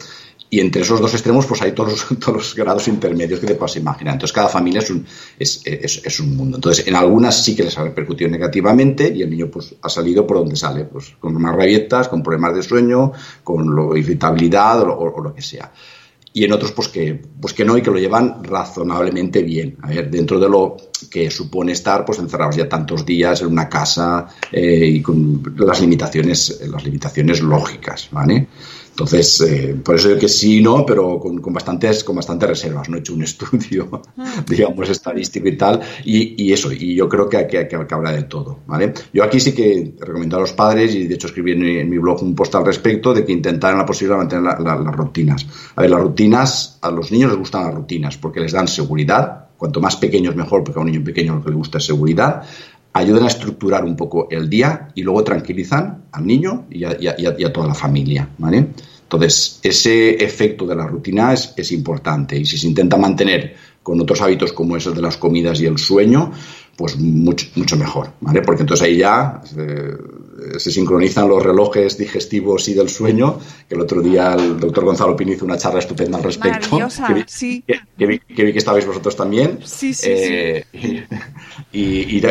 Y 0.51 0.61
entre 0.61 0.81
esos 0.81 0.99
dos 0.99 1.13
extremos, 1.13 1.45
pues 1.45 1.61
hay 1.61 1.73
todos 1.73 1.91
los, 1.91 2.19
todos 2.21 2.35
los 2.37 2.55
grados 2.55 2.89
intermedios 2.89 3.39
que 3.41 3.47
te 3.47 3.55
puedas 3.55 3.77
imaginar. 3.77 4.15
Entonces, 4.15 4.35
cada 4.35 4.49
familia 4.49 4.81
es 4.81 4.91
un, 4.91 5.05
es, 5.39 5.61
es, 5.65 6.21
un 6.21 6.35
mundo. 6.35 6.57
Entonces, 6.57 6.87
en 6.87 6.95
algunas 6.95 7.45
sí 7.45 7.55
que 7.55 7.65
les 7.65 7.77
ha 7.77 7.83
repercutido 7.83 8.31
negativamente 8.31 9.13
y 9.15 9.23
el 9.23 9.29
niño 9.29 9.49
pues 9.49 9.75
ha 9.83 9.89
salido 9.91 10.27
por 10.27 10.39
donde 10.39 10.57
sale, 10.57 10.85
pues 10.85 11.13
con 11.21 11.35
más 11.35 11.55
rabietas, 11.55 12.09
con 12.09 12.23
problemas 12.23 12.55
de 12.55 12.63
sueño, 12.63 13.13
con 13.45 13.99
irritabilidad 13.99 14.81
o 14.83 15.21
lo 15.23 15.35
que 15.35 15.43
sea 15.43 15.71
y 16.33 16.45
en 16.45 16.53
otros 16.53 16.73
pues 16.73 16.89
que, 16.89 17.21
pues 17.41 17.55
que 17.55 17.65
no 17.65 17.77
y 17.77 17.83
que 17.83 17.91
lo 17.91 17.99
llevan 17.99 18.43
razonablemente 18.45 19.43
bien. 19.43 19.77
A 19.83 19.89
ver, 19.89 20.11
dentro 20.11 20.39
de 20.39 20.49
lo 20.49 20.77
que 21.11 21.31
supone 21.31 21.73
estar 21.73 22.05
pues 22.05 22.19
encerrados 22.19 22.57
ya 22.57 22.69
tantos 22.69 23.05
días 23.05 23.41
en 23.41 23.49
una 23.49 23.69
casa 23.69 24.27
eh, 24.53 24.87
y 24.87 25.03
con 25.03 25.43
las 25.57 25.81
limitaciones, 25.81 26.61
las 26.71 26.85
limitaciones 26.85 27.41
lógicas, 27.41 28.09
¿vale? 28.11 28.47
Entonces, 28.99 29.41
eh, 29.43 29.77
por 29.85 29.95
eso 29.95 30.09
digo 30.09 30.19
que 30.19 30.29
sí, 30.29 30.61
no, 30.61 30.85
pero 30.85 31.21
con, 31.21 31.39
con, 31.41 31.53
bastantes, 31.53 32.03
con 32.03 32.17
bastantes 32.17 32.49
reservas. 32.49 32.89
No 32.89 32.97
he 32.97 33.01
hecho 33.01 33.15
un 33.15 33.23
estudio, 33.31 34.03
digamos, 34.49 34.91
estadístico 34.91 35.47
y 35.47 35.57
tal, 35.57 35.81
y, 36.05 36.43
y 36.45 36.53
eso, 36.53 36.73
y 36.73 36.97
yo 36.97 37.09
creo 37.09 37.29
que, 37.29 37.47
que, 37.47 37.69
que, 37.69 37.95
habla 37.95 38.11
de 38.11 38.25
todo, 38.25 38.59
¿vale? 38.67 38.93
Yo 39.13 39.23
aquí 39.23 39.39
sí 39.39 39.53
que 39.53 39.95
recomiendo 40.01 40.39
a 40.39 40.41
los 40.41 40.53
padres, 40.53 40.97
y 40.97 41.07
de 41.07 41.15
hecho 41.15 41.29
escribí 41.29 41.53
en, 41.53 41.65
en 41.65 41.89
mi 41.89 41.99
blog 41.99 42.25
un 42.25 42.35
post 42.35 42.57
al 42.57 42.67
respecto, 42.67 43.15
de 43.15 43.25
que 43.25 43.31
intentaran 43.31 43.79
la 43.79 43.87
posibilidad 43.87 44.17
de 44.17 44.25
mantener 44.25 44.45
la, 44.45 44.59
la, 44.59 44.83
las 44.83 44.97
rutinas. 44.97 45.47
A 45.77 45.83
ver, 45.83 45.91
las 45.91 46.01
rutinas, 46.01 46.79
a 46.83 46.91
los 46.91 47.13
niños 47.13 47.31
les 47.31 47.39
gustan 47.39 47.67
las 47.67 47.75
rutinas 47.77 48.17
porque 48.17 48.41
les 48.41 48.51
dan 48.51 48.67
seguridad, 48.67 49.47
cuanto 49.57 49.81
más 49.81 49.95
pequeños 49.95 50.35
mejor, 50.35 50.65
porque 50.65 50.81
a 50.81 50.83
un 50.83 50.91
niño 50.91 51.05
pequeño 51.05 51.37
lo 51.37 51.45
que 51.45 51.51
le 51.51 51.57
gusta 51.57 51.79
es 51.79 51.85
seguridad, 51.85 52.43
ayudan 52.93 53.25
a 53.25 53.29
estructurar 53.29 53.85
un 53.85 53.97
poco 53.97 54.29
el 54.31 54.49
día 54.49 54.89
y 54.95 55.03
luego 55.03 55.23
tranquilizan 55.25 56.05
al 56.13 56.27
niño 56.27 56.67
y 56.71 56.85
a, 56.85 56.97
y 56.99 57.45
a, 57.45 57.53
toda 57.53 57.69
la 57.69 57.75
familia, 57.75 58.29
¿vale? 58.39 58.69
Entonces, 59.03 59.61
ese 59.63 60.23
efecto 60.23 60.67
de 60.67 60.77
la 60.77 60.87
rutina 60.87 61.33
es, 61.33 61.55
es, 61.57 61.73
importante 61.73 62.37
y 62.37 62.45
si 62.45 62.59
se 62.59 62.67
intenta 62.67 62.97
mantener 62.97 63.57
con 63.83 64.01
otros 64.01 64.21
hábitos 64.21 64.53
como 64.53 64.77
esos 64.77 64.95
de 64.95 65.01
las 65.01 65.17
comidas 65.17 65.61
y 65.61 65.67
el 65.67 65.79
sueño, 65.79 66.33
pues 66.77 66.99
mucho, 66.99 67.47
mucho 67.57 67.77
mejor, 67.77 68.13
¿vale? 68.21 68.43
Porque 68.43 68.63
entonces 68.63 68.87
ahí 68.87 68.99
ya 68.99 69.43
eh, 69.57 69.97
se 70.59 70.71
sincronizan 70.71 71.29
los 71.29 71.43
relojes 71.43 71.99
digestivos 71.99 72.69
y 72.69 72.75
del 72.75 72.89
sueño, 72.89 73.39
que 73.69 73.75
el 73.75 73.81
otro 73.81 74.01
día 74.01 74.35
el 74.35 74.59
doctor 74.59 74.85
Gonzalo 74.85 75.17
Pino 75.17 75.33
hizo 75.33 75.45
una 75.45 75.59
charla 75.59 75.81
estupenda 75.81 76.19
al 76.19 76.25
respecto. 76.25 76.79
Que 77.07 77.15
vi, 77.15 77.25
sí. 77.27 77.65
que, 77.67 77.81
que, 77.97 78.07
vi, 78.07 78.19
que, 78.19 78.45
vi, 78.45 78.53
que 78.53 78.59
estabais 78.59 78.87
vosotros 78.87 79.17
también. 79.17 79.59
Sí, 79.65 79.95
sí, 79.95 80.09
eh, 80.11 80.65
sí. 80.73 81.05
Y, 81.73 82.17
y, 82.17 82.23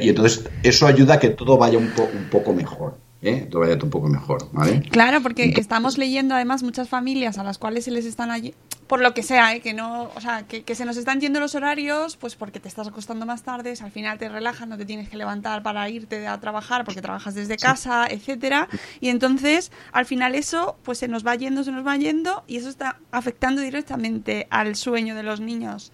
y, 0.00 0.08
entonces 0.08 0.44
eso 0.62 0.86
ayuda 0.86 1.14
a 1.14 1.18
que 1.18 1.30
todo 1.30 1.56
vaya 1.58 1.78
un, 1.78 1.90
po, 1.90 2.02
un 2.02 2.30
poco 2.30 2.52
mejor. 2.52 2.94
¿Eh? 3.22 3.48
vaya 3.52 3.78
un 3.82 3.90
poco 3.90 4.08
mejor, 4.08 4.48
¿vale? 4.52 4.82
Claro, 4.90 5.22
porque 5.22 5.44
Entonces, 5.44 5.62
estamos 5.62 5.98
leyendo 5.98 6.34
además 6.34 6.62
muchas 6.62 6.88
familias 6.88 7.38
a 7.38 7.44
las 7.44 7.58
cuales 7.58 7.84
se 7.84 7.90
les 7.90 8.04
están 8.04 8.30
allí, 8.30 8.54
por 8.86 9.00
lo 9.00 9.12
que 9.12 9.22
sea, 9.22 9.54
¿eh? 9.54 9.60
que 9.60 9.74
no, 9.74 10.10
o 10.14 10.20
sea, 10.20 10.46
que, 10.46 10.62
que, 10.62 10.74
se 10.74 10.84
nos 10.84 10.96
están 10.96 11.20
yendo 11.20 11.40
los 11.40 11.54
horarios, 11.54 12.16
pues 12.16 12.36
porque 12.36 12.60
te 12.60 12.68
estás 12.68 12.86
acostando 12.86 13.26
más 13.26 13.42
tarde, 13.42 13.74
al 13.80 13.90
final 13.90 14.18
te 14.18 14.28
relajas, 14.28 14.68
no 14.68 14.78
te 14.78 14.84
tienes 14.84 15.08
que 15.08 15.16
levantar 15.16 15.62
para 15.62 15.88
irte 15.90 16.26
a 16.26 16.38
trabajar 16.40 16.84
porque 16.84 17.02
trabajas 17.02 17.34
desde 17.34 17.56
casa, 17.56 18.06
sí. 18.08 18.14
etcétera, 18.14 18.68
y 19.00 19.08
entonces 19.08 19.72
al 19.92 20.06
final 20.06 20.34
eso, 20.34 20.76
pues 20.84 20.98
se 20.98 21.08
nos 21.08 21.26
va 21.26 21.34
yendo, 21.34 21.64
se 21.64 21.72
nos 21.72 21.86
va 21.86 21.96
yendo, 21.96 22.44
y 22.46 22.56
eso 22.56 22.68
está 22.68 22.98
afectando 23.10 23.60
directamente 23.62 24.46
al 24.50 24.76
sueño 24.76 25.14
de 25.14 25.22
los 25.22 25.40
niños. 25.40 25.92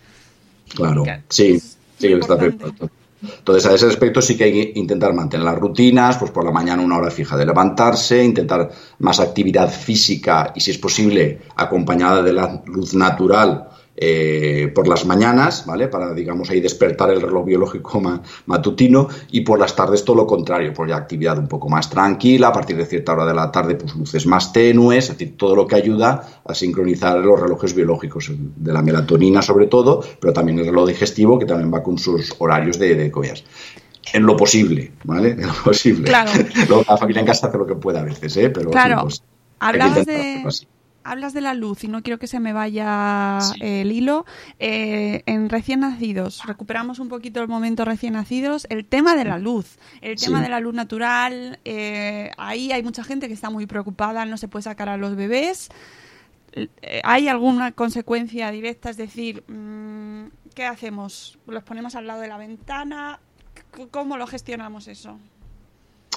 Claro, 0.74 1.04
sí, 1.28 1.58
sí 1.58 1.78
que 1.98 2.14
está 2.14 2.34
afectando. 2.34 2.90
Entonces, 3.38 3.66
a 3.66 3.74
ese 3.74 3.86
respecto 3.86 4.20
sí 4.20 4.36
que 4.36 4.44
hay 4.44 4.52
que 4.52 4.78
intentar 4.78 5.12
mantener 5.12 5.44
las 5.44 5.58
rutinas, 5.58 6.16
pues 6.18 6.30
por 6.30 6.44
la 6.44 6.50
mañana 6.50 6.82
una 6.82 6.98
hora 6.98 7.10
fija 7.10 7.36
de 7.36 7.46
levantarse, 7.46 8.24
intentar 8.24 8.70
más 8.98 9.20
actividad 9.20 9.70
física 9.70 10.52
y, 10.54 10.60
si 10.60 10.70
es 10.70 10.78
posible, 10.78 11.42
acompañada 11.56 12.22
de 12.22 12.32
la 12.32 12.62
luz 12.66 12.94
natural 12.94 13.68
eh, 13.96 14.72
por 14.74 14.88
las 14.88 15.06
mañanas, 15.06 15.64
¿vale? 15.66 15.88
Para, 15.88 16.12
digamos, 16.12 16.50
ahí 16.50 16.60
despertar 16.60 17.10
el 17.10 17.20
reloj 17.20 17.44
biológico 17.44 18.00
ma 18.00 18.20
matutino 18.46 19.08
y 19.30 19.42
por 19.42 19.58
las 19.58 19.76
tardes 19.76 20.04
todo 20.04 20.16
lo 20.16 20.26
contrario, 20.26 20.72
pues 20.74 20.90
ya 20.90 20.96
actividad 20.96 21.38
un 21.38 21.48
poco 21.48 21.68
más 21.68 21.88
tranquila, 21.88 22.48
a 22.48 22.52
partir 22.52 22.76
de 22.76 22.86
cierta 22.86 23.12
hora 23.12 23.26
de 23.26 23.34
la 23.34 23.52
tarde, 23.52 23.76
pues 23.76 23.94
luces 23.94 24.26
más 24.26 24.52
tenues, 24.52 25.04
es 25.04 25.18
decir, 25.18 25.36
todo 25.36 25.54
lo 25.54 25.66
que 25.66 25.76
ayuda 25.76 26.42
a 26.44 26.54
sincronizar 26.54 27.18
los 27.18 27.38
relojes 27.38 27.74
biológicos, 27.74 28.30
de 28.30 28.72
la 28.72 28.82
melatonina 28.82 29.42
sobre 29.42 29.66
todo, 29.66 30.02
pero 30.20 30.32
también 30.32 30.58
el 30.58 30.66
reloj 30.66 30.88
digestivo 30.88 31.38
que 31.38 31.46
también 31.46 31.72
va 31.72 31.82
con 31.82 31.98
sus 31.98 32.34
horarios 32.38 32.78
de, 32.78 32.94
de 32.94 33.10
comidas 33.10 33.44
en 34.12 34.24
lo 34.24 34.36
posible, 34.36 34.92
¿vale? 35.04 35.30
En 35.38 35.46
lo 35.46 35.54
posible. 35.54 36.04
Claro. 36.04 36.30
Luego 36.68 36.84
la 36.88 36.96
familia 36.96 37.20
en 37.20 37.26
casa 37.26 37.48
hace 37.48 37.58
lo 37.58 37.66
que 37.66 37.74
puede 37.74 37.98
a 37.98 38.02
veces, 38.02 38.36
¿eh? 38.36 38.50
Pero 38.50 38.70
claro. 38.70 39.00
Sí, 39.00 39.02
pues, 39.02 39.22
Hablabas 39.60 40.06
de, 40.06 40.42
hablas 41.04 41.32
de 41.34 41.40
la 41.40 41.54
luz 41.54 41.84
y 41.84 41.88
no 41.88 42.02
quiero 42.02 42.18
que 42.18 42.26
se 42.26 42.40
me 42.40 42.52
vaya 42.52 43.38
sí. 43.40 43.58
el 43.60 43.92
hilo. 43.92 44.24
Eh, 44.58 45.22
en 45.26 45.48
recién 45.48 45.80
nacidos, 45.80 46.42
recuperamos 46.46 46.98
un 46.98 47.08
poquito 47.08 47.40
el 47.40 47.48
momento 47.48 47.84
recién 47.84 48.14
nacidos, 48.14 48.66
el 48.70 48.84
tema 48.86 49.14
de 49.14 49.24
la 49.24 49.38
luz, 49.38 49.78
el 50.00 50.16
tema 50.18 50.38
sí. 50.38 50.44
de 50.44 50.50
la 50.50 50.60
luz 50.60 50.74
natural, 50.74 51.60
eh, 51.64 52.30
ahí 52.36 52.72
hay 52.72 52.82
mucha 52.82 53.04
gente 53.04 53.28
que 53.28 53.34
está 53.34 53.50
muy 53.50 53.66
preocupada, 53.66 54.24
no 54.24 54.36
se 54.36 54.48
puede 54.48 54.64
sacar 54.64 54.88
a 54.88 54.96
los 54.96 55.14
bebés. 55.14 55.68
Eh, 56.52 57.00
¿Hay 57.04 57.28
alguna 57.28 57.72
consecuencia 57.72 58.50
directa? 58.50 58.90
Es 58.90 58.96
decir, 58.96 59.44
mmm, 59.48 60.26
¿qué 60.54 60.64
hacemos? 60.64 61.38
¿Los 61.46 61.64
ponemos 61.64 61.94
al 61.96 62.06
lado 62.06 62.20
de 62.20 62.28
la 62.28 62.38
ventana? 62.38 63.20
¿Cómo 63.90 64.16
lo 64.16 64.26
gestionamos 64.26 64.88
eso? 64.88 65.18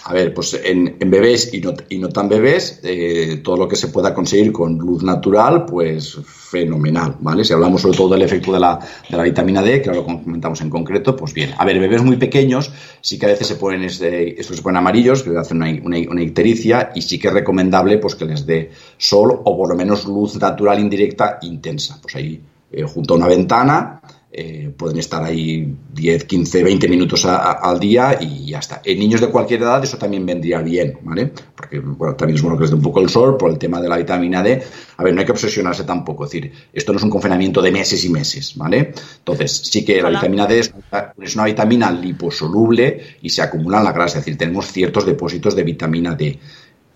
A 0.07 0.13
ver, 0.13 0.33
pues 0.33 0.57
en, 0.63 0.95
en 1.01 1.11
bebés 1.11 1.53
y 1.53 1.59
no, 1.59 1.73
y 1.89 1.97
no, 1.97 2.07
tan 2.07 2.29
bebés, 2.29 2.79
eh, 2.83 3.41
todo 3.43 3.57
lo 3.57 3.67
que 3.67 3.75
se 3.75 3.89
pueda 3.89 4.13
conseguir 4.13 4.53
con 4.53 4.77
luz 4.77 5.03
natural, 5.03 5.65
pues 5.65 6.17
fenomenal, 6.25 7.17
¿vale? 7.19 7.43
Si 7.43 7.51
hablamos 7.51 7.81
sobre 7.81 7.97
todo 7.97 8.13
del 8.13 8.21
efecto 8.21 8.53
de 8.53 8.59
la, 8.61 8.79
de 9.09 9.17
la 9.17 9.23
vitamina 9.23 9.61
D, 9.61 9.81
que 9.81 9.89
ahora 9.89 9.99
lo 9.99 10.05
comentamos 10.05 10.61
en 10.61 10.69
concreto, 10.69 11.13
pues 11.13 11.33
bien. 11.33 11.53
A 11.57 11.65
ver, 11.65 11.77
bebés 11.77 12.01
muy 12.03 12.15
pequeños, 12.15 12.71
sí 13.01 13.19
que 13.19 13.25
a 13.25 13.29
veces 13.29 13.47
se 13.47 13.55
ponen, 13.55 13.83
este, 13.83 14.39
estos 14.39 14.55
se 14.55 14.63
ponen 14.63 14.77
amarillos, 14.77 15.23
que 15.23 15.37
hacen 15.37 15.57
una, 15.57 15.99
una, 16.09 16.21
ictericia, 16.23 16.91
y 16.95 17.01
sí 17.01 17.19
que 17.19 17.27
es 17.27 17.33
recomendable 17.33 17.97
pues 17.97 18.15
que 18.15 18.23
les 18.23 18.45
dé 18.45 18.71
sol 18.97 19.41
o 19.43 19.57
por 19.57 19.67
lo 19.67 19.75
menos 19.75 20.05
luz 20.05 20.39
natural 20.39 20.79
indirecta 20.79 21.39
intensa. 21.41 21.99
Pues 22.01 22.15
ahí, 22.15 22.41
eh, 22.71 22.83
junto 22.83 23.13
a 23.13 23.17
una 23.17 23.27
ventana, 23.27 24.01
eh, 24.31 24.73
pueden 24.77 24.97
estar 24.97 25.23
ahí 25.23 25.73
10, 25.93 26.25
15, 26.25 26.63
20 26.63 26.87
minutos 26.87 27.25
a, 27.25 27.37
a, 27.37 27.51
al 27.69 27.79
día 27.79 28.17
y 28.19 28.47
ya 28.47 28.59
está. 28.59 28.81
En 28.83 28.99
niños 28.99 29.21
de 29.21 29.29
cualquier 29.29 29.61
edad 29.61 29.83
eso 29.83 29.97
también 29.97 30.25
vendría 30.25 30.61
bien, 30.61 30.99
¿vale? 31.01 31.31
porque 31.57 31.79
bueno, 31.79 32.15
también 32.15 32.35
es 32.35 32.41
bueno 32.41 32.55
que 32.55 32.63
les 32.63 32.69
dé 32.69 32.75
un 32.75 32.81
poco 32.81 33.01
el 33.01 33.09
sol 33.09 33.35
por 33.35 33.49
el 33.49 33.57
tema 33.57 33.81
de 33.81 33.89
la 33.89 33.97
vitamina 33.97 34.43
D. 34.43 34.61
A 34.97 35.03
ver, 35.03 35.13
no 35.13 35.19
hay 35.19 35.25
que 35.25 35.31
obsesionarse 35.31 35.83
tampoco, 35.83 36.25
es 36.25 36.31
decir, 36.31 36.51
esto 36.71 36.93
no 36.93 36.97
es 36.97 37.03
un 37.03 37.09
confinamiento 37.09 37.61
de 37.61 37.71
meses 37.71 38.05
y 38.05 38.09
meses, 38.09 38.55
¿vale? 38.55 38.93
Entonces, 39.17 39.51
sí 39.51 39.83
que 39.83 40.01
la 40.01 40.09
vitamina 40.09 40.45
D 40.45 40.59
es, 40.59 40.73
es 41.21 41.35
una 41.35 41.45
vitamina 41.45 41.91
liposoluble 41.91 43.17
y 43.21 43.29
se 43.29 43.41
acumula 43.41 43.79
en 43.79 43.85
la 43.85 43.91
grasa, 43.91 44.19
es 44.19 44.25
decir, 44.25 44.37
tenemos 44.37 44.71
ciertos 44.71 45.05
depósitos 45.05 45.55
de 45.55 45.63
vitamina 45.63 46.15
D. 46.15 46.39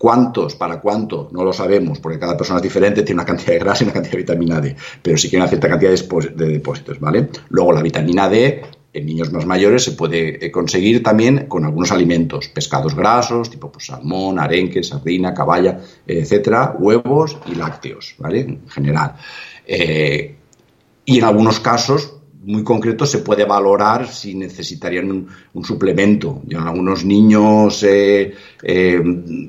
¿Cuántos? 0.02 0.56
¿Para 0.56 0.80
cuánto? 0.80 1.28
No 1.30 1.44
lo 1.44 1.52
sabemos, 1.52 2.00
porque 2.00 2.18
cada 2.18 2.36
persona 2.36 2.58
es 2.58 2.64
diferente, 2.64 3.04
tiene 3.04 3.20
una 3.20 3.24
cantidad 3.24 3.52
de 3.52 3.60
grasa 3.60 3.84
y 3.84 3.86
una 3.86 3.92
cantidad 3.92 4.14
de 4.14 4.18
vitamina 4.18 4.60
D, 4.60 4.74
pero 5.00 5.16
sí 5.16 5.30
que 5.30 5.36
una 5.36 5.46
cierta 5.46 5.68
cantidad 5.68 5.92
de 5.92 6.46
depósitos, 6.48 6.98
¿vale? 6.98 7.28
Luego, 7.50 7.72
la 7.72 7.82
vitamina 7.82 8.28
D 8.28 8.62
en 8.92 9.06
niños 9.06 9.32
más 9.32 9.46
mayores 9.46 9.84
se 9.84 9.92
puede 9.92 10.44
eh, 10.44 10.50
conseguir 10.50 11.04
también 11.04 11.46
con 11.46 11.64
algunos 11.64 11.92
alimentos, 11.92 12.48
pescados 12.48 12.96
grasos, 12.96 13.48
tipo 13.48 13.70
pues, 13.70 13.86
salmón, 13.86 14.40
arenque, 14.40 14.82
sardina, 14.82 15.32
caballa, 15.32 15.78
etcétera, 16.04 16.74
huevos 16.76 17.38
y 17.46 17.54
lácteos, 17.54 18.16
¿vale? 18.18 18.40
En 18.40 18.68
general. 18.68 19.14
Eh, 19.64 20.34
y 21.04 21.18
en 21.18 21.24
algunos 21.24 21.60
casos 21.60 22.11
muy 22.44 22.64
concretos 22.64 23.10
se 23.10 23.18
puede 23.18 23.44
valorar 23.44 24.08
si 24.08 24.34
necesitarían 24.34 25.28
un, 25.52 25.64
suplemento. 25.64 26.42
Algunos 26.56 27.04
niños 27.04 27.84
eh, 27.84 28.34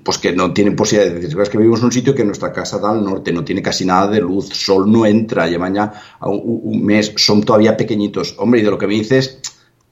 pues 0.03 0.17
que 0.19 0.31
no 0.31 0.53
tienen 0.53 0.75
posibilidad 0.75 1.13
de 1.13 1.19
decir, 1.19 1.39
es 1.39 1.49
que 1.49 1.57
vivimos 1.57 1.79
en 1.79 1.85
un 1.85 1.91
sitio 1.91 2.13
que 2.13 2.23
nuestra 2.23 2.53
casa 2.53 2.77
da 2.77 2.91
al 2.91 3.03
norte, 3.03 3.33
no 3.33 3.43
tiene 3.43 3.61
casi 3.61 3.85
nada 3.85 4.07
de 4.07 4.21
luz, 4.21 4.49
sol 4.49 4.91
no 4.91 5.05
entra, 5.05 5.47
llevan 5.47 5.73
ya 5.73 5.91
un, 6.21 6.61
un 6.63 6.85
mes, 6.85 7.13
son 7.17 7.43
todavía 7.43 7.75
pequeñitos. 7.75 8.35
Hombre, 8.37 8.61
y 8.61 8.63
de 8.63 8.71
lo 8.71 8.77
que 8.77 8.87
me 8.87 8.93
dices, 8.93 9.39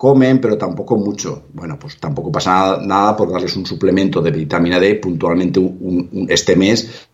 comen, 0.02 0.42
pero 0.42 0.58
tampoco 0.58 0.98
mucho. 0.98 1.44
Bueno, 1.54 1.78
pues 1.80 2.00
tampoco 2.00 2.32
pasa 2.32 2.80
nada, 2.82 3.16
por 3.16 3.32
darles 3.32 3.56
un 3.56 3.66
suplemento 3.66 4.22
de 4.22 4.32
vitamina 4.32 4.80
D 4.80 4.96
puntualmente 4.96 5.60
este 6.28 6.56
mes 6.56 7.08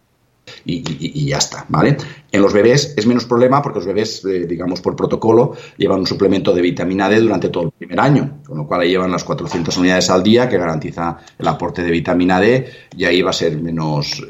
y, 0.67 1.25
ya 1.25 1.37
está, 1.37 1.65
¿vale? 1.69 1.97
En 2.31 2.41
los 2.41 2.53
bebés 2.53 2.93
es 2.97 3.07
menos 3.07 3.25
problema 3.25 3.61
porque 3.61 3.79
los 3.79 3.87
bebés, 3.87 4.23
eh, 4.25 4.45
digamos, 4.45 4.81
por 4.81 4.95
protocolo, 4.95 5.53
llevan 5.77 5.99
un 5.99 6.07
suplemento 6.07 6.53
de 6.53 6.61
vitamina 6.61 7.07
D 7.07 7.19
durante 7.19 7.49
todo 7.49 7.63
el 7.63 7.71
primer 7.71 7.99
año, 7.99 8.39
con 8.45 8.57
lo 8.57 8.67
cual 8.67 8.81
ahí 8.81 8.89
llevan 8.89 9.11
las 9.11 9.23
400 9.23 9.75
unidades 9.77 10.09
al 10.09 10.23
día 10.23 10.49
que 10.49 10.57
garantiza 10.57 11.17
el 11.39 11.47
aporte 11.47 11.83
de 11.83 11.91
vitamina 11.91 12.39
D 12.39 12.69
y 12.95 13.05
ahí 13.05 13.21
va 13.21 13.29
a 13.29 13.33
ser 13.33 13.57
menos, 13.57 14.21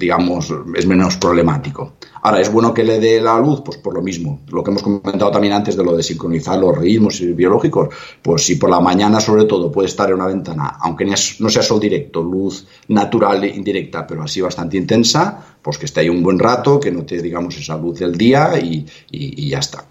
digamos, 0.00 0.52
es 0.74 0.86
menos 0.86 1.16
problemático. 1.16 1.96
Ahora, 2.22 2.40
¿es 2.40 2.50
bueno 2.50 2.72
que 2.72 2.82
le 2.82 2.98
dé 2.98 3.20
la 3.20 3.38
luz? 3.38 3.60
Pues 3.62 3.76
por 3.78 3.94
lo 3.94 4.00
mismo. 4.00 4.40
Lo 4.50 4.64
que 4.64 4.70
hemos 4.70 4.82
comentado 4.82 5.30
también 5.30 5.52
antes 5.52 5.76
de 5.76 5.84
lo 5.84 5.94
de 5.94 6.02
sincronizar 6.02 6.58
los 6.58 6.76
ritmos 6.76 7.20
biológicos, 7.20 7.94
pues 8.22 8.42
si 8.42 8.56
por 8.56 8.70
la 8.70 8.80
mañana 8.80 9.20
sobre 9.20 9.44
todo 9.44 9.70
puede 9.70 9.88
estar 9.88 10.08
en 10.08 10.16
una 10.16 10.26
ventana, 10.26 10.78
aunque 10.80 11.04
no 11.04 11.48
sea 11.50 11.62
sol 11.62 11.78
directo, 11.78 12.22
luz 12.22 12.66
natural 12.88 13.44
e 13.44 13.48
indirecta, 13.48 14.06
pero 14.06 14.22
así 14.22 14.40
bastante 14.40 14.78
intensa, 14.78 15.56
pues 15.60 15.76
que 15.76 15.84
esté 15.84 16.00
ahí 16.00 16.08
un 16.08 16.22
buen 16.22 16.38
rato, 16.38 16.80
que 16.80 16.90
no 16.90 17.04
te, 17.04 17.20
digamos, 17.20 17.56
esa 17.58 17.76
luz 17.76 17.98
del 17.98 18.16
día 18.16 18.58
y, 18.58 18.86
ya 19.50 19.58
está. 19.58 19.84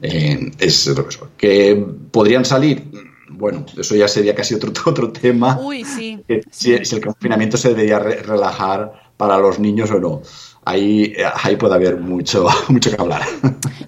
Eh, 0.00 0.50
es 0.58 0.86
lo 0.86 1.06
que 1.06 1.16
¿Que 1.36 1.86
podrían 2.10 2.46
salir? 2.46 2.90
Bueno, 3.28 3.64
eso 3.76 3.94
ya 3.94 4.08
sería 4.08 4.34
casi 4.34 4.54
otro, 4.54 4.72
otro 4.86 5.12
tema. 5.12 5.58
Uy, 5.60 5.84
sí. 5.84 6.18
Si, 6.50 6.84
si, 6.84 6.94
el 6.94 7.04
confinamiento 7.04 7.56
se 7.56 7.68
debería 7.68 7.98
relajar 7.98 8.99
para 9.20 9.36
los 9.36 9.58
niños 9.58 9.90
o 9.90 10.00
no 10.00 10.22
ahí, 10.64 11.14
ahí 11.42 11.56
puede 11.56 11.74
haber 11.74 11.98
mucho, 11.98 12.46
mucho 12.68 12.90
que 12.90 13.00
hablar. 13.00 13.22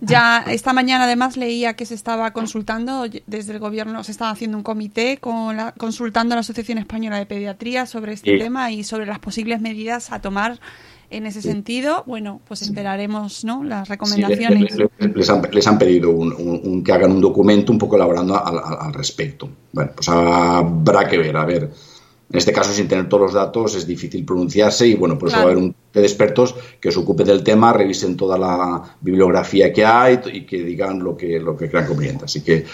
Ya 0.01 0.45
esta 0.49 0.72
mañana 0.72 1.05
además 1.05 1.37
leía 1.37 1.74
que 1.74 1.87
se 1.87 1.95
estaba 1.95 2.33
consultando 2.33 3.05
desde 3.26 3.53
el 3.53 3.59
gobierno, 3.59 4.03
se 4.05 4.12
estaba 4.12 4.30
haciendo 4.30 4.57
un 4.57 4.62
comité 4.62 5.18
con 5.18 5.57
la, 5.57 5.72
consultando 5.72 6.35
a 6.35 6.37
la 6.37 6.41
Asociación 6.41 6.78
Española 6.78 7.18
de 7.18 7.26
Pediatría 7.26 7.87
sobre 7.87 8.12
este 8.12 8.39
tema 8.39 8.70
y 8.70 8.85
sobre 8.85 9.07
las 9.07 9.18
posibles 9.18 9.61
medidas 9.61 10.12
a 10.12 10.20
tomar 10.20 10.61
en 11.11 11.26
ese 11.26 11.43
sentido. 11.43 12.05
Bueno, 12.07 12.41
pues 12.49 12.62
esperaremos 12.62 13.45
¿no? 13.45 13.62
las 13.62 13.89
recomendaciones. 13.89 14.76
les, 14.99 15.66
han, 15.68 15.78
pedido 15.78 16.11
un, 16.11 16.83
que 16.83 16.93
hagan 16.93 17.12
un 17.12 17.20
documento 17.20 17.70
un 17.70 17.78
poco 17.78 17.97
elaborando 17.97 18.45
al, 18.45 18.59
al 18.59 18.95
respecto. 18.95 19.49
Bueno, 19.72 19.93
pues 19.95 20.09
habrá 20.09 21.07
que 21.07 21.18
ver, 21.18 21.37
a 21.37 21.45
ver 21.45 21.70
en 22.33 22.39
este 22.39 22.53
caso, 22.53 22.72
sin 22.72 22.89
tener 22.89 23.11
todos 23.11 23.24
los 23.24 23.35
datos, 23.35 23.74
es 23.74 23.87
difícil 23.87 24.24
pronunciarse 24.24 24.87
y, 24.87 24.95
bueno, 24.95 25.18
por 25.18 25.28
eso 25.28 25.37
va 25.37 25.43
a 25.43 25.47
haber 25.47 25.59
un 25.59 25.74
de 25.93 26.01
expertos 26.01 26.55
que 26.80 26.91
se 26.91 26.99
ocupe 26.99 27.24
del 27.24 27.45
tema, 27.45 27.74
revisen 27.74 28.16
toda 28.16 28.39
la 28.39 28.97
bibliografía 29.03 29.70
que 29.70 29.85
hay 29.85 30.18
y 30.33 30.47
que 30.47 30.62
digan 30.62 31.01
lo 31.01 31.14
que, 31.14 31.39
lo 31.39 31.55
que 31.55 31.68
crean 31.68 31.87
conveniente. 31.87 32.24
Así 32.24 32.41
que 32.41 32.64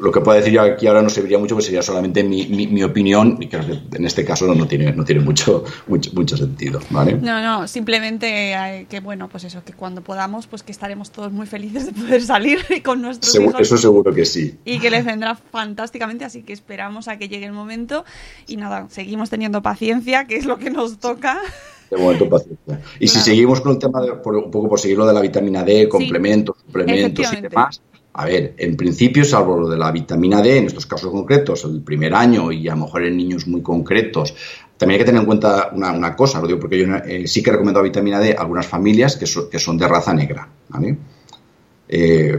lo 0.00 0.10
que 0.10 0.20
puedo 0.20 0.38
decir 0.38 0.52
yo 0.52 0.62
aquí 0.62 0.86
ahora 0.86 1.02
no 1.02 1.10
serviría 1.10 1.38
mucho, 1.38 1.54
pues 1.54 1.66
sería 1.66 1.82
solamente 1.82 2.24
mi, 2.24 2.46
mi, 2.46 2.82
opinión 2.82 3.36
y 3.40 3.48
que 3.48 3.56
en 3.56 4.04
este 4.04 4.24
caso 4.24 4.52
no, 4.52 4.66
tiene, 4.66 4.92
no 4.92 5.04
tiene 5.04 5.20
mucho, 5.20 5.64
mucho, 5.86 6.10
mucho 6.14 6.36
sentido, 6.36 6.80
¿vale? 6.90 7.14
No, 7.14 7.42
no, 7.42 7.68
simplemente 7.68 8.86
que, 8.88 9.00
bueno, 9.00 9.28
pues 9.28 9.44
eso, 9.44 9.62
que 9.64 9.72
cuando 9.72 10.02
podamos, 10.02 10.46
pues 10.46 10.62
que 10.62 10.72
estaremos 10.72 11.10
todos 11.10 11.32
muy 11.32 11.46
felices 11.46 11.86
de 11.86 11.92
poder 11.92 12.22
salir 12.22 12.60
con 12.84 13.02
nuestros 13.02 13.34
hijos. 13.34 13.60
Eso 13.60 13.76
seguro 13.76 14.14
que 14.14 14.24
sí. 14.24 14.58
Y 14.64 14.78
que 14.78 14.90
les 14.90 15.04
vendrá 15.04 15.34
fantásticamente, 15.34 16.24
así 16.24 16.42
que 16.42 16.52
esperamos 16.52 17.08
a 17.08 17.18
que 17.18 17.28
llegue 17.28 17.46
el 17.46 17.52
momento 17.52 18.04
y 18.46 18.56
nada, 18.56 18.86
seguimos 18.90 19.30
teniendo 19.30 19.62
paciencia, 19.62 20.26
que 20.26 20.36
es 20.36 20.46
lo 20.46 20.58
que 20.58 20.70
nos 20.70 20.98
toca. 20.98 21.40
De 21.90 21.96
momento, 21.96 22.28
paciencia. 22.28 22.80
Y 22.98 23.08
si 23.08 23.18
seguimos 23.18 23.60
con 23.60 23.72
el 23.72 23.78
tema, 23.78 24.00
de, 24.00 24.12
un 24.12 24.50
poco 24.50 24.68
por 24.68 24.80
seguir 24.80 24.96
lo 24.96 25.06
de 25.06 25.12
la 25.12 25.20
vitamina 25.20 25.62
D, 25.62 25.88
complementos, 25.88 26.56
suplementos 26.64 27.32
y 27.32 27.40
demás, 27.40 27.82
a 28.20 28.26
ver, 28.26 28.54
en 28.58 28.76
principio, 28.76 29.24
salvo 29.24 29.58
lo 29.58 29.68
de 29.68 29.78
la 29.78 29.90
vitamina 29.90 30.42
D, 30.42 30.58
en 30.58 30.66
estos 30.66 30.84
casos 30.84 31.10
concretos, 31.10 31.64
el 31.64 31.80
primer 31.80 32.14
año 32.14 32.52
y 32.52 32.68
a 32.68 32.74
lo 32.74 32.84
mejor 32.84 33.04
en 33.04 33.16
niños 33.16 33.46
muy 33.46 33.62
concretos, 33.62 34.34
también 34.76 34.96
hay 34.96 35.04
que 35.04 35.06
tener 35.06 35.22
en 35.22 35.26
cuenta 35.26 35.70
una, 35.72 36.14
cosa, 36.14 36.38
lo 36.38 36.46
digo 36.46 36.60
porque 36.60 36.78
yo 36.78 36.94
eh, 36.96 37.26
sí 37.26 37.42
que 37.42 37.48
he 37.48 37.52
recomendado 37.54 37.82
vitamina 37.82 38.20
D 38.20 38.34
a 38.36 38.42
algunas 38.42 38.66
familias 38.66 39.16
que, 39.16 39.24
que 39.50 39.58
son 39.58 39.78
de 39.78 39.88
raza 39.88 40.12
negra. 40.12 40.46
¿vale? 40.68 40.98
Eh, 41.88 42.38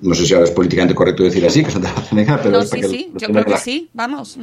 no 0.00 0.14
sé 0.16 0.26
si 0.26 0.34
ahora 0.34 0.46
es 0.46 0.50
políticamente 0.50 0.96
correcto 0.96 1.22
decir 1.22 1.46
así, 1.46 1.62
que 1.62 1.70
son 1.70 1.82
de 1.82 1.88
raza 1.88 2.16
negra, 2.16 2.40
pero... 2.42 2.58
No, 2.58 2.64
sí, 2.64 2.82
sí, 2.82 3.12
yo 3.14 3.28
creo 3.28 3.44
que 3.44 3.56
sí, 3.58 3.90
vamos. 3.92 4.36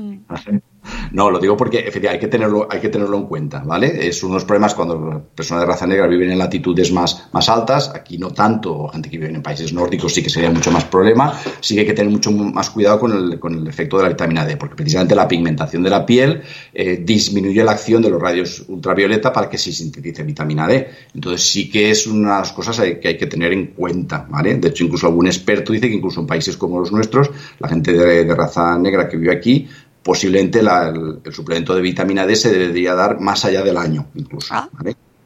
No, 1.11 1.29
lo 1.31 1.39
digo 1.39 1.57
porque 1.57 1.79
efectivamente 1.79 2.09
hay 2.09 2.19
que 2.19 2.27
tenerlo, 2.27 2.67
hay 2.69 2.79
que 2.79 2.89
tenerlo 2.89 3.17
en 3.17 3.25
cuenta, 3.25 3.63
¿vale? 3.65 4.07
Es 4.07 4.23
unos 4.23 4.45
problemas 4.45 4.73
cuando 4.73 5.23
personas 5.33 5.63
de 5.63 5.67
raza 5.67 5.87
negra 5.87 6.07
viven 6.07 6.31
en 6.31 6.37
latitudes 6.37 6.91
más, 6.91 7.27
más 7.31 7.49
altas, 7.49 7.91
aquí 7.93 8.17
no 8.17 8.31
tanto, 8.31 8.87
gente 8.89 9.09
que 9.09 9.17
vive 9.17 9.33
en 9.33 9.41
países 9.41 9.73
nórdicos 9.73 10.13
sí 10.13 10.23
que 10.23 10.29
sería 10.29 10.51
mucho 10.51 10.71
más 10.71 10.85
problema, 10.85 11.33
sí 11.59 11.75
que 11.75 11.81
hay 11.81 11.87
que 11.87 11.93
tener 11.93 12.11
mucho 12.11 12.31
más 12.31 12.69
cuidado 12.69 12.99
con 12.99 13.11
el, 13.11 13.39
con 13.39 13.55
el 13.55 13.67
efecto 13.67 13.97
de 13.97 14.03
la 14.03 14.09
vitamina 14.09 14.45
D, 14.45 14.57
porque 14.57 14.75
precisamente 14.75 15.15
la 15.15 15.27
pigmentación 15.27 15.83
de 15.83 15.89
la 15.89 16.05
piel 16.05 16.41
eh, 16.73 17.01
disminuye 17.03 17.63
la 17.63 17.71
acción 17.71 18.01
de 18.01 18.09
los 18.09 18.21
rayos 18.21 18.65
ultravioleta 18.67 19.31
para 19.31 19.49
que 19.49 19.57
se 19.57 19.71
sintetice 19.71 20.23
vitamina 20.23 20.67
D. 20.67 20.87
Entonces 21.13 21.49
sí 21.49 21.69
que 21.69 21.91
es 21.91 22.07
unas 22.07 22.51
cosas 22.51 22.79
que 22.79 23.07
hay 23.07 23.17
que 23.17 23.27
tener 23.27 23.51
en 23.51 23.67
cuenta, 23.67 24.25
¿vale? 24.29 24.55
De 24.55 24.69
hecho, 24.69 24.83
incluso 24.83 25.07
algún 25.07 25.27
experto 25.27 25.73
dice 25.73 25.87
que 25.87 25.95
incluso 25.95 26.21
en 26.21 26.27
países 26.27 26.57
como 26.57 26.79
los 26.79 26.91
nuestros, 26.91 27.29
la 27.59 27.67
gente 27.67 27.93
de 27.93 28.35
raza 28.35 28.77
negra 28.77 29.07
que 29.07 29.17
vive 29.17 29.33
aquí, 29.33 29.67
posiblemente 30.05 30.59
el, 30.59 31.33
suplemento 31.33 31.73
de 31.73 31.81
vitamina 31.81 32.27
D 32.27 32.35
se 32.35 32.51
debería 32.51 32.93
dar 32.93 33.19
más 33.19 33.43
allá 33.43 33.63
del 33.63 33.75
año, 33.75 34.05
incluso. 34.13 34.53
Ah, 34.53 34.69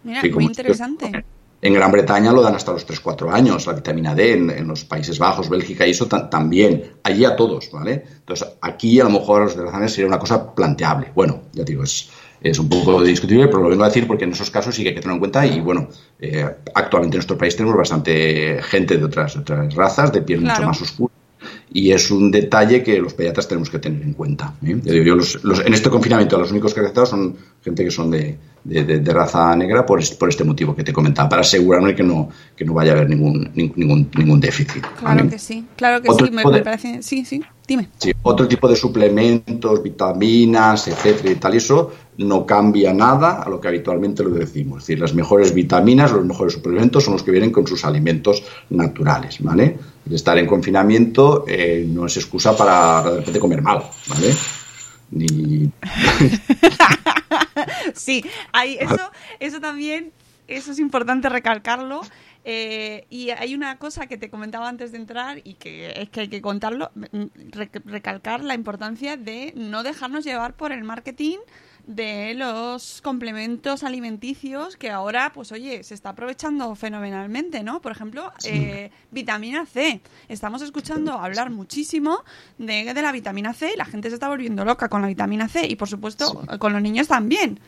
mira, 0.03 0.21
muy 0.34 0.45
interesante. 0.45 1.25
En 1.61 1.73
Gran 1.73 1.91
Bretaña 1.91 2.32
lo 2.32 2.41
dan 2.41 2.55
hasta 2.55 2.71
los 2.71 2.88
3-4 2.88 3.30
años, 3.34 3.67
la 3.67 3.73
vitamina 3.73 4.15
D, 4.15 4.32
en, 4.32 4.65
los 4.69 4.86
Países 4.86 5.19
Bajos, 5.19 5.49
Bélgica 5.49 5.86
y 5.86 5.91
eso 5.91 6.07
también, 6.07 6.93
allí 7.03 7.25
a 7.25 7.36
todos, 7.36 7.69
¿vale? 7.73 8.05
Entonces, 8.19 8.47
aquí 8.61 8.97
a 9.01 9.03
lo 9.03 9.09
mejor 9.09 9.53
los 9.53 9.57
de 9.57 9.89
sería 9.89 10.07
una 10.07 10.17
cosa 10.17 10.55
planteable. 10.55 11.11
Bueno, 11.13 11.41
ya 11.51 11.65
digo, 11.65 11.84
es, 11.84 12.09
es 12.39 12.57
un 12.57 12.69
poco 12.69 13.03
discutible, 13.03 13.47
pero 13.47 13.61
lo 13.61 13.67
vengo 13.67 13.84
a 13.84 13.88
decir 13.88 14.07
porque 14.07 14.23
en 14.23 14.32
esos 14.32 14.49
casos 14.49 14.73
sí 14.73 14.84
que 14.84 14.89
hay 14.89 14.95
que 14.95 15.01
tenerlo 15.01 15.15
en 15.15 15.19
cuenta 15.19 15.45
y 15.45 15.59
bueno, 15.59 15.89
eh, 16.21 16.49
actualmente 16.73 17.15
en 17.15 17.19
nuestro 17.19 17.38
país 17.38 17.53
tenemos 17.53 17.75
bastante 17.75 18.61
gente 18.63 18.95
de 18.95 19.03
otras, 19.03 19.36
otras 19.36 19.75
razas, 19.75 20.13
de 20.13 20.21
piel 20.21 20.39
mucho 20.39 20.63
más 20.63 20.82
oscura 20.82 21.18
y 21.72 21.91
es 21.91 22.09
un 22.11 22.32
detalle 22.32 22.84
que 22.84 22.99
los 22.99 23.13
pediatras 23.13 23.47
tenemos 23.47 23.70
que 23.70 23.80
tener 23.80 24.01
en 24.01 24.13
cuenta. 24.13 24.55
¿eh? 24.65 24.80
en 24.86 25.74
este 25.74 25.89
confinamiento 25.89 26.38
los 26.38 26.51
únicos 26.51 26.74
que 26.74 26.80
han 26.80 26.88
afectado 26.88 27.05
son 27.07 27.36
gente 27.63 27.84
que 27.84 27.91
son 27.91 28.11
de, 28.11 28.38
de, 28.70 29.13
raza 29.13 29.55
negra 29.55 29.86
por, 29.86 29.99
por, 30.17 30.30
este 30.30 30.43
motivo 30.43 30.76
que 30.76 30.84
te 30.84 30.93
comentaba, 30.93 31.28
para 31.28 31.41
asegurarme 31.41 31.95
que 31.95 32.03
no, 32.03 32.30
que 32.55 32.63
no 32.63 32.74
vaya 32.74 32.91
a 32.91 32.95
haber 32.95 33.09
ningún, 33.09 33.49
ningún, 33.55 34.09
ningún 34.15 34.39
déficit. 34.39 34.86
Claro 34.99 35.28
que 35.30 35.39
sí, 35.39 35.65
claro 35.76 36.01
que 36.01 36.13
sí, 36.13 36.32
me, 36.32 36.43
parece, 36.61 37.01
sí, 37.01 37.26
sí, 37.26 37.43
dime. 37.67 37.89
Sí, 37.97 38.11
otro 38.22 38.47
tipo 38.47 38.67
de 38.67 38.76
suplementos, 38.76 39.82
vitaminas, 39.82 40.88
etcétera 40.88 41.32
y 41.32 41.36
tal, 41.36 41.55
eso 41.55 41.91
no 42.17 42.45
cambia 42.45 42.93
nada 42.93 43.41
a 43.43 43.49
lo 43.49 43.59
que 43.59 43.70
habitualmente 43.70 44.24
lo 44.24 44.30
decimos. 44.32 44.80
Es 44.80 44.88
decir, 44.88 44.99
las 44.99 45.13
mejores 45.13 45.53
vitaminas, 45.53 46.11
los 46.11 46.26
mejores 46.26 46.53
suplementos 46.53 47.03
son 47.03 47.13
los 47.13 47.24
que 47.24 47.32
vienen 47.32 47.51
con 47.51 47.65
sus 47.65 47.86
alimentos 47.86 48.43
naturales, 48.70 49.38
¿vale? 49.41 49.78
estar 50.15 50.38
en 50.38 50.47
confinamiento 50.47 51.45
eh, 51.47 51.86
no 51.88 52.05
es 52.05 52.17
excusa 52.17 52.55
para 52.57 53.03
de 53.03 53.17
repente 53.17 53.39
comer 53.39 53.61
mal, 53.61 53.84
¿vale? 54.07 54.36
Ni... 55.11 55.70
sí, 58.00 58.24
hay, 58.52 58.78
eso, 58.80 59.12
eso 59.39 59.60
también, 59.60 60.12
eso 60.47 60.72
es 60.72 60.80
importante 60.80 61.30
recalcarlo. 61.30 62.02
Eh, 62.45 63.06
y 63.10 63.32
hay 63.32 63.54
una 63.54 63.78
cosa 63.78 64.08
que 64.08 64.18
te 64.18 64.30
comentaba 64.30 64.70
antes 64.70 64.93
de 64.93 64.97
entrar 64.97 65.41
y 65.43 65.56
que 65.56 65.91
es 66.02 66.10
que 66.10 66.22
hay 66.22 66.28
que 66.30 66.41
contarlo, 66.41 66.89
recalcar 67.86 68.43
la 68.43 68.54
importancia 68.54 69.18
de 69.18 69.54
no 69.56 69.84
dejarnos 69.84 70.24
llevar 70.24 70.56
por 70.56 70.72
el 70.72 70.84
marketing 70.84 71.38
de 71.86 72.36
los 72.36 73.02
complementos 73.02 73.84
alimenticios 73.84 74.78
que 74.78 74.89
ahora, 74.89 75.32
pues 75.34 75.52
oye, 75.52 75.84
se 75.84 75.95
está 75.95 76.10
aprovechando 76.10 76.74
fenomenalmente, 76.76 77.64
¿no? 77.64 77.82
Por 77.82 77.91
ejemplo, 77.91 78.32
eh, 78.45 78.91
vitamina 79.12 79.66
C. 79.66 80.00
Estamos 80.28 80.62
escuchando 80.62 81.14
hablar 81.14 81.50
muchísimo 81.50 82.24
de, 82.58 82.93
de 82.93 83.02
la 83.02 83.12
vitamina 83.12 83.54
C 83.54 83.72
y 83.74 83.78
la 83.78 83.86
gente 83.86 84.10
se 84.10 84.16
está 84.16 84.30
volviendo 84.30 84.64
loca 84.64 84.88
con 84.88 85.02
la 85.02 85.08
vitamina 85.08 85.47
C 85.50 85.68
y, 85.68 85.76
por 85.76 85.89
supuesto, 85.89 86.45
con 86.60 86.74
los 86.74 86.82
niños 86.82 87.08
también. 87.08 87.60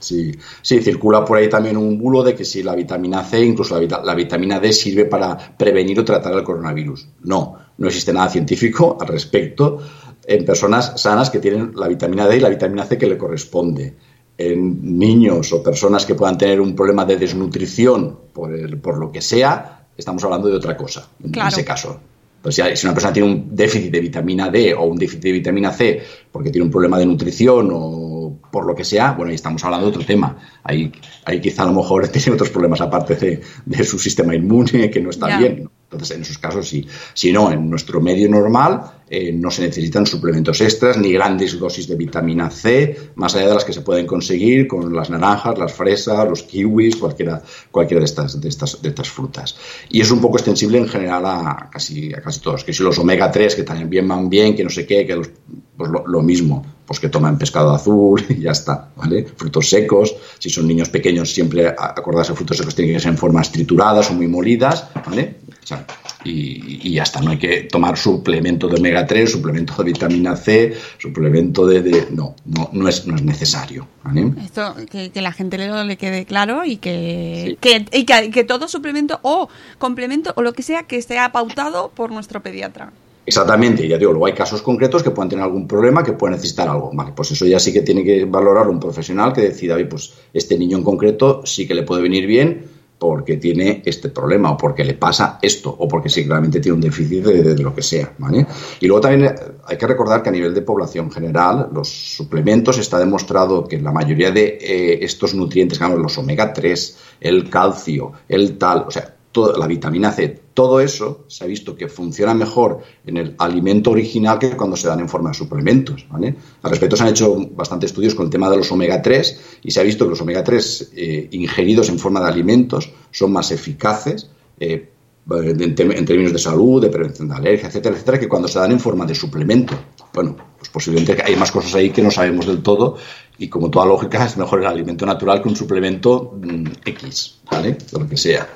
Sí, 0.00 0.32
sí, 0.62 0.80
circula 0.80 1.24
por 1.24 1.38
ahí 1.38 1.48
también 1.48 1.76
un 1.76 1.98
bulo 1.98 2.22
de 2.24 2.34
que 2.34 2.44
si 2.44 2.62
la 2.62 2.74
vitamina 2.74 3.22
C, 3.22 3.44
incluso 3.44 3.74
la, 3.74 3.80
vita- 3.80 4.02
la 4.04 4.14
vitamina 4.14 4.58
D, 4.58 4.72
sirve 4.72 5.04
para 5.04 5.36
prevenir 5.56 6.00
o 6.00 6.04
tratar 6.04 6.32
el 6.34 6.42
coronavirus. 6.42 7.06
No, 7.24 7.56
no 7.78 7.86
existe 7.86 8.12
nada 8.12 8.28
científico 8.30 8.96
al 9.00 9.06
respecto 9.08 9.78
en 10.26 10.44
personas 10.44 10.92
sanas 11.00 11.28
que 11.30 11.38
tienen 11.38 11.72
la 11.76 11.86
vitamina 11.88 12.26
D 12.26 12.36
y 12.36 12.40
la 12.40 12.48
vitamina 12.48 12.84
C 12.84 12.96
que 12.98 13.06
le 13.06 13.16
corresponde. 13.18 13.94
En 14.38 14.98
niños 14.98 15.52
o 15.52 15.62
personas 15.62 16.06
que 16.06 16.14
puedan 16.14 16.38
tener 16.38 16.62
un 16.62 16.74
problema 16.74 17.04
de 17.04 17.16
desnutrición 17.16 18.18
por, 18.32 18.54
el- 18.54 18.78
por 18.78 18.96
lo 18.96 19.12
que 19.12 19.20
sea, 19.20 19.84
estamos 19.96 20.24
hablando 20.24 20.48
de 20.48 20.56
otra 20.56 20.76
cosa 20.78 21.06
en 21.22 21.30
ese 21.48 21.64
caso. 21.64 22.00
Pues 22.42 22.54
si 22.54 22.62
una 22.86 22.94
persona 22.94 23.12
tiene 23.12 23.28
un 23.30 23.54
déficit 23.54 23.92
de 23.92 24.00
vitamina 24.00 24.48
D 24.48 24.72
o 24.72 24.84
un 24.84 24.96
déficit 24.96 25.24
de 25.24 25.32
vitamina 25.32 25.70
C 25.72 26.00
porque 26.32 26.48
tiene 26.50 26.64
un 26.64 26.70
problema 26.70 26.98
de 26.98 27.04
nutrición 27.04 27.68
o 27.70 28.19
por 28.50 28.66
lo 28.66 28.74
que 28.74 28.84
sea, 28.84 29.12
bueno, 29.12 29.30
ahí 29.30 29.36
estamos 29.36 29.64
hablando 29.64 29.86
de 29.86 29.90
otro 29.90 30.04
tema. 30.04 30.36
Ahí, 30.62 30.92
ahí 31.24 31.40
quizá 31.40 31.62
a 31.62 31.66
lo 31.66 31.72
mejor 31.72 32.08
tiene 32.12 32.32
otros 32.32 32.50
problemas 32.50 32.80
aparte 32.80 33.14
de, 33.16 33.40
de 33.64 33.84
su 33.84 33.98
sistema 33.98 34.34
inmune 34.34 34.90
que 34.90 35.00
no 35.00 35.10
está 35.10 35.38
bien. 35.38 35.64
¿no? 35.64 35.79
Entonces, 35.92 36.16
en 36.16 36.22
esos 36.22 36.38
casos 36.38 36.68
sí. 36.68 36.86
Si 37.14 37.32
no, 37.32 37.50
en 37.50 37.68
nuestro 37.68 38.00
medio 38.00 38.28
normal 38.28 38.80
eh, 39.08 39.32
no 39.32 39.50
se 39.50 39.62
necesitan 39.62 40.06
suplementos 40.06 40.60
extras 40.60 40.96
ni 40.96 41.12
grandes 41.12 41.58
dosis 41.58 41.88
de 41.88 41.96
vitamina 41.96 42.48
C, 42.48 43.10
más 43.16 43.34
allá 43.34 43.48
de 43.48 43.54
las 43.54 43.64
que 43.64 43.72
se 43.72 43.80
pueden 43.80 44.06
conseguir 44.06 44.68
con 44.68 44.94
las 44.94 45.10
naranjas, 45.10 45.58
las 45.58 45.72
fresas, 45.72 46.28
los 46.28 46.44
kiwis, 46.44 46.94
cualquiera, 46.94 47.42
cualquiera 47.72 47.98
de, 47.98 48.04
estas, 48.04 48.40
de, 48.40 48.48
estas, 48.48 48.80
de 48.80 48.88
estas 48.88 49.10
frutas. 49.10 49.56
Y 49.90 50.00
es 50.00 50.12
un 50.12 50.20
poco 50.20 50.36
extensible 50.36 50.78
en 50.78 50.86
general 50.86 51.26
a 51.26 51.68
casi, 51.72 52.14
a 52.14 52.20
casi 52.22 52.38
todos. 52.38 52.62
Que 52.62 52.72
si 52.72 52.84
los 52.84 52.96
omega 53.00 53.28
3, 53.28 53.56
que 53.56 53.64
también 53.64 54.06
van 54.06 54.30
bien, 54.30 54.54
que 54.54 54.62
no 54.62 54.70
sé 54.70 54.86
qué, 54.86 55.04
que 55.04 55.16
los, 55.16 55.28
pues 55.76 55.90
lo, 55.90 56.06
lo 56.06 56.22
mismo, 56.22 56.64
pues 56.86 57.00
que 57.00 57.08
toman 57.08 57.38
pescado 57.38 57.70
azul 57.70 58.24
y 58.28 58.42
ya 58.42 58.50
está, 58.50 58.90
¿vale? 58.96 59.24
Frutos 59.24 59.68
secos, 59.68 60.14
si 60.38 60.50
son 60.50 60.66
niños 60.66 60.88
pequeños, 60.88 61.32
siempre 61.32 61.66
acordarse, 61.66 62.34
frutos 62.34 62.56
secos 62.56 62.74
tienen 62.74 62.94
que 62.94 63.00
ser 63.00 63.10
en 63.10 63.18
formas 63.18 63.50
trituradas 63.50 64.10
o 64.10 64.14
muy 64.14 64.28
molidas, 64.28 64.86
¿vale? 65.06 65.39
O 65.62 65.66
sea, 65.66 65.86
y, 66.24 66.98
está, 66.98 67.20
no 67.20 67.30
hay 67.30 67.38
que 67.38 67.62
tomar 67.62 67.96
suplemento 67.96 68.68
de 68.68 68.76
omega 68.76 69.06
3, 69.06 69.30
suplemento 69.30 69.74
de 69.78 69.84
vitamina 69.84 70.36
C, 70.36 70.74
suplemento 70.98 71.66
de... 71.66 71.82
de- 71.82 72.06
no, 72.10 72.34
no, 72.44 72.70
no, 72.72 72.88
es, 72.88 73.06
no 73.06 73.16
es 73.16 73.22
necesario, 73.22 73.86
¿vale? 74.02 74.32
Esto, 74.44 74.74
que, 74.90 75.10
que 75.10 75.22
la 75.22 75.32
gente 75.32 75.58
le, 75.58 75.84
le 75.84 75.96
quede 75.96 76.24
claro 76.24 76.64
y 76.64 76.76
que, 76.76 77.56
que, 77.60 77.86
y 77.92 78.04
que, 78.04 78.30
que 78.30 78.44
todo 78.44 78.68
suplemento 78.68 79.20
o 79.22 79.48
complemento 79.78 80.32
o 80.36 80.42
lo 80.42 80.52
que 80.52 80.62
sea 80.62 80.84
que 80.84 80.96
esté 80.96 81.16
pautado 81.32 81.90
por 81.94 82.10
nuestro 82.10 82.42
pediatra. 82.42 82.92
Exactamente, 83.26 83.86
ya 83.86 83.96
digo, 83.98 84.10
luego 84.12 84.26
hay 84.26 84.32
casos 84.32 84.60
concretos 84.62 85.02
que 85.02 85.10
puedan 85.10 85.28
tener 85.28 85.44
algún 85.44 85.68
problema, 85.68 86.02
que 86.02 86.14
pueden 86.14 86.34
necesitar 86.34 86.68
algo. 86.68 86.90
Vale, 86.92 87.12
pues 87.14 87.30
eso 87.30 87.46
ya 87.46 87.60
sí 87.60 87.72
que 87.72 87.82
tiene 87.82 88.02
que 88.02 88.24
valorar 88.24 88.66
un 88.68 88.80
profesional 88.80 89.32
que 89.32 89.42
decida, 89.42 89.76
oye, 89.76 89.84
pues 89.84 90.12
este 90.32 90.58
niño 90.58 90.78
en 90.78 90.82
concreto 90.82 91.42
sí 91.44 91.66
que 91.68 91.74
le 91.74 91.82
puede 91.84 92.02
venir 92.02 92.26
bien 92.26 92.79
porque 93.00 93.38
tiene 93.38 93.82
este 93.82 94.10
problema 94.10 94.52
o 94.52 94.56
porque 94.58 94.84
le 94.84 94.92
pasa 94.92 95.38
esto 95.40 95.70
o 95.70 95.88
porque 95.88 96.10
sí 96.10 96.26
claramente 96.26 96.60
tiene 96.60 96.74
un 96.74 96.82
déficit 96.82 97.24
de 97.24 97.62
lo 97.62 97.74
que 97.74 97.80
sea, 97.80 98.12
¿vale? 98.18 98.46
Y 98.78 98.86
luego 98.86 99.00
también 99.00 99.24
eh, 99.24 99.34
hay 99.66 99.78
que 99.78 99.86
recordar 99.86 100.22
que 100.22 100.28
a 100.28 100.32
nivel 100.32 100.52
de 100.52 100.60
población 100.60 101.10
general, 101.10 101.70
los 101.72 101.88
suplementos 101.88 102.76
está 102.76 102.98
demostrado 102.98 103.66
que 103.66 103.80
la 103.80 103.90
mayoría 103.90 104.30
de 104.30 104.58
eh, 104.60 104.98
estos 105.02 105.34
nutrientes, 105.34 105.78
digamos, 105.78 105.98
los 105.98 106.18
omega 106.18 106.52
3, 106.52 106.98
el 107.22 107.48
calcio, 107.48 108.12
el 108.28 108.58
tal, 108.58 108.84
o 108.86 108.90
sea, 108.90 109.14
la 109.34 109.66
vitamina 109.66 110.10
C, 110.10 110.40
todo 110.54 110.80
eso 110.80 111.24
se 111.28 111.44
ha 111.44 111.46
visto 111.46 111.76
que 111.76 111.88
funciona 111.88 112.34
mejor 112.34 112.80
en 113.06 113.16
el 113.16 113.34
alimento 113.38 113.92
original 113.92 114.38
que 114.38 114.56
cuando 114.56 114.76
se 114.76 114.88
dan 114.88 115.00
en 115.00 115.08
forma 115.08 115.30
de 115.30 115.34
suplementos. 115.34 116.06
¿vale? 116.10 116.34
Al 116.62 116.70
respecto 116.70 116.96
se 116.96 117.04
han 117.04 117.10
hecho 117.10 117.36
bastantes 117.52 117.90
estudios 117.90 118.14
con 118.14 118.26
el 118.26 118.30
tema 118.30 118.50
de 118.50 118.56
los 118.56 118.70
omega 118.72 119.00
3 119.00 119.60
y 119.62 119.70
se 119.70 119.80
ha 119.80 119.84
visto 119.84 120.04
que 120.04 120.10
los 120.10 120.20
omega 120.20 120.42
3 120.42 120.92
eh, 120.96 121.28
ingeridos 121.32 121.88
en 121.88 121.98
forma 121.98 122.20
de 122.20 122.28
alimentos 122.28 122.90
son 123.10 123.32
más 123.32 123.52
eficaces 123.52 124.28
eh, 124.58 124.90
en, 125.30 125.74
términos 125.74 126.32
de 126.32 126.38
salud, 126.38 126.82
de 126.82 126.88
prevención 126.88 127.28
de 127.28 127.34
alergia, 127.36 127.68
etcétera, 127.68 127.94
etcétera, 127.94 128.18
que 128.18 128.28
cuando 128.28 128.48
se 128.48 128.58
dan 128.58 128.72
en 128.72 128.80
forma 128.80 129.06
de 129.06 129.14
suplemento. 129.14 129.74
Bueno, 130.12 130.36
pues 130.58 130.70
posiblemente 130.70 131.22
hay 131.24 131.36
más 131.36 131.52
cosas 131.52 131.74
ahí 131.74 131.90
que 131.90 132.02
no 132.02 132.10
sabemos 132.10 132.46
del 132.46 132.62
todo 132.62 132.96
y 133.38 133.48
como 133.48 133.70
toda 133.70 133.86
lógica 133.86 134.24
es 134.24 134.36
mejor 134.36 134.60
el 134.60 134.66
alimento 134.66 135.06
natural 135.06 135.40
que 135.40 135.48
un 135.48 135.56
suplemento 135.56 136.36
mm, 136.42 136.66
X, 136.84 137.38
¿vale? 137.50 137.78
Lo 137.92 138.08
que 138.08 138.16
sea. 138.16 138.48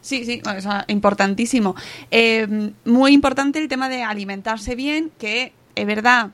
Sí, 0.00 0.24
sí, 0.24 0.40
o 0.44 0.60
sea, 0.60 0.84
importantísimo. 0.88 1.74
Eh, 2.10 2.72
muy 2.84 3.12
importante 3.12 3.58
el 3.58 3.68
tema 3.68 3.88
de 3.88 4.02
alimentarse 4.02 4.74
bien, 4.74 5.10
que 5.18 5.52
es 5.74 5.86
verdad 5.86 6.30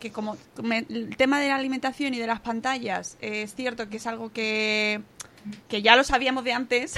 que 0.00 0.10
como 0.12 0.36
me- 0.62 0.84
el 0.90 1.16
tema 1.16 1.40
de 1.40 1.48
la 1.48 1.56
alimentación 1.56 2.12
y 2.14 2.18
de 2.18 2.26
las 2.26 2.40
pantallas 2.40 3.16
eh, 3.22 3.42
es 3.42 3.54
cierto 3.54 3.88
que 3.88 3.96
es 3.96 4.06
algo 4.06 4.30
que, 4.30 5.00
que 5.68 5.80
ya 5.82 5.96
lo 5.96 6.04
sabíamos 6.04 6.44
de 6.44 6.52
antes 6.52 6.94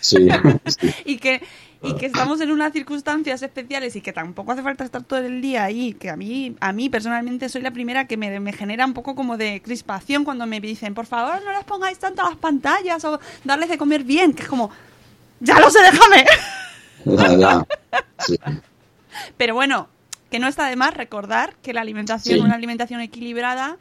Sí, 0.00 0.28
sí. 0.66 0.90
y 1.06 1.16
que 1.16 1.40
y 1.86 1.94
que 1.94 2.06
estamos 2.06 2.40
en 2.40 2.50
unas 2.50 2.72
circunstancias 2.72 3.42
especiales 3.42 3.94
y 3.96 4.00
que 4.00 4.12
tampoco 4.12 4.52
hace 4.52 4.62
falta 4.62 4.84
estar 4.84 5.02
todo 5.02 5.20
el 5.20 5.40
día 5.40 5.64
ahí, 5.64 5.94
que 5.94 6.10
a 6.10 6.16
mí 6.16 6.56
a 6.60 6.72
mí 6.72 6.88
personalmente 6.88 7.48
soy 7.48 7.62
la 7.62 7.70
primera 7.70 8.06
que 8.06 8.16
me, 8.16 8.40
me 8.40 8.52
genera 8.52 8.84
un 8.84 8.92
poco 8.94 9.14
como 9.14 9.36
de 9.36 9.62
crispación 9.62 10.24
cuando 10.24 10.46
me 10.46 10.60
dicen, 10.60 10.94
por 10.94 11.06
favor, 11.06 11.42
no 11.44 11.52
las 11.52 11.64
pongáis 11.64 11.98
tanto 11.98 12.22
a 12.22 12.30
las 12.30 12.38
pantallas 12.38 13.04
o 13.04 13.20
darles 13.44 13.68
de 13.68 13.78
comer 13.78 14.04
bien, 14.04 14.32
que 14.32 14.42
es 14.42 14.48
como, 14.48 14.70
ya 15.40 15.58
lo 15.60 15.70
sé, 15.70 15.78
déjame. 15.80 16.24
Sí. 18.18 18.38
Pero 19.36 19.54
bueno, 19.54 19.88
que 20.30 20.38
no 20.38 20.48
está 20.48 20.66
de 20.66 20.76
más 20.76 20.94
recordar 20.94 21.54
que 21.62 21.72
la 21.72 21.80
alimentación, 21.80 22.38
Sí. 22.38 22.44
una 22.44 22.54
alimentación 22.54 23.00
equilibrada, 23.00 23.76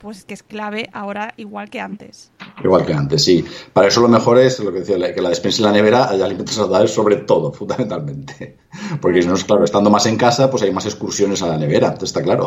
pues 0.00 0.24
que 0.24 0.32
es 0.32 0.42
clave 0.42 0.88
ahora 0.94 1.34
igual 1.36 1.68
que 1.68 1.78
antes. 1.78 2.32
Igual 2.64 2.86
que 2.86 2.94
antes, 2.94 3.22
sí. 3.22 3.44
Para 3.74 3.88
eso 3.88 4.00
lo 4.00 4.08
mejor 4.08 4.38
es 4.38 4.58
lo 4.58 4.72
que 4.72 4.80
decía, 4.80 5.14
que 5.14 5.20
la 5.20 5.28
despensa 5.28 5.60
y 5.60 5.64
la 5.66 5.72
nevera 5.72 6.08
haya 6.08 6.24
alimentos 6.24 6.56
saludables 6.56 6.92
sobre 6.92 7.16
todo, 7.16 7.52
fundamentalmente. 7.52 8.56
Porque 9.00 9.22
si 9.22 9.28
no 9.28 9.34
claro, 9.34 9.64
estando 9.64 9.90
más 9.90 10.06
en 10.06 10.16
casa, 10.16 10.50
pues 10.50 10.62
hay 10.62 10.72
más 10.72 10.86
excursiones 10.86 11.42
a 11.42 11.48
la 11.48 11.58
nevera, 11.58 11.88
esto 11.88 12.06
está 12.06 12.22
claro. 12.22 12.46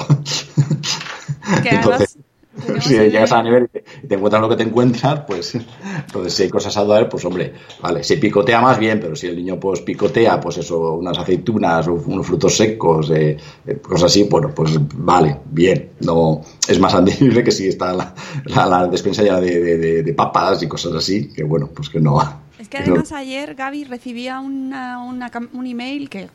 Que 1.61 1.69
además 1.69 2.17
si 2.81 2.93
llegas 2.93 3.31
a 3.31 3.41
nevera 3.41 3.67
y 4.03 4.07
te, 4.07 4.15
encuentras 4.15 4.41
lo 4.41 4.49
que 4.49 4.55
te 4.57 4.63
encuentras, 4.63 5.21
pues 5.27 5.55
entonces 5.55 6.33
si 6.33 6.43
hay 6.43 6.49
cosas 6.49 6.73
saludables, 6.73 7.09
pues 7.09 7.25
hombre, 7.25 7.53
vale, 7.81 8.03
si 8.03 8.17
picotea 8.17 8.61
más 8.61 8.77
bien, 8.77 8.99
pero 8.99 9.15
si 9.15 9.27
el 9.27 9.35
niño 9.35 9.59
pues 9.59 9.81
picotea, 9.81 10.39
pues 10.39 10.57
eso, 10.57 10.93
unas 10.93 11.17
aceitunas 11.17 11.87
unos 11.87 12.27
frutos 12.27 12.55
secos, 12.55 13.09
eh, 13.11 13.37
eh, 13.65 13.77
cosas 13.81 14.11
así, 14.11 14.23
bueno, 14.23 14.51
pues 14.53 14.77
vale, 14.95 15.37
bien, 15.49 15.89
no 16.01 16.41
es 16.67 16.79
más 16.79 16.93
admisible 16.93 17.43
que 17.43 17.51
si 17.51 17.67
está 17.67 17.93
la, 17.93 18.13
la- 18.45 18.65
la 18.67 18.87
despensa 18.87 19.23
llena 19.23 19.39
de, 19.39 19.59
de- 19.59 19.77
de- 19.77 20.03
de 20.03 20.13
papas 20.13 20.61
y 20.63 20.67
cosas 20.67 20.93
así, 20.93 21.29
que 21.33 21.43
bueno, 21.43 21.69
pues 21.73 21.89
que 21.89 21.99
no. 21.99 22.21
Es 22.59 22.69
que 22.69 22.77
no- 22.81 22.83
además 22.85 23.11
ayer 23.13 23.55
Gaby 23.55 23.85
recibía 23.85 24.39
una, 24.39 24.99
una 25.03 25.31
un 25.53 25.65
email 25.65 26.09
que, 26.09 26.27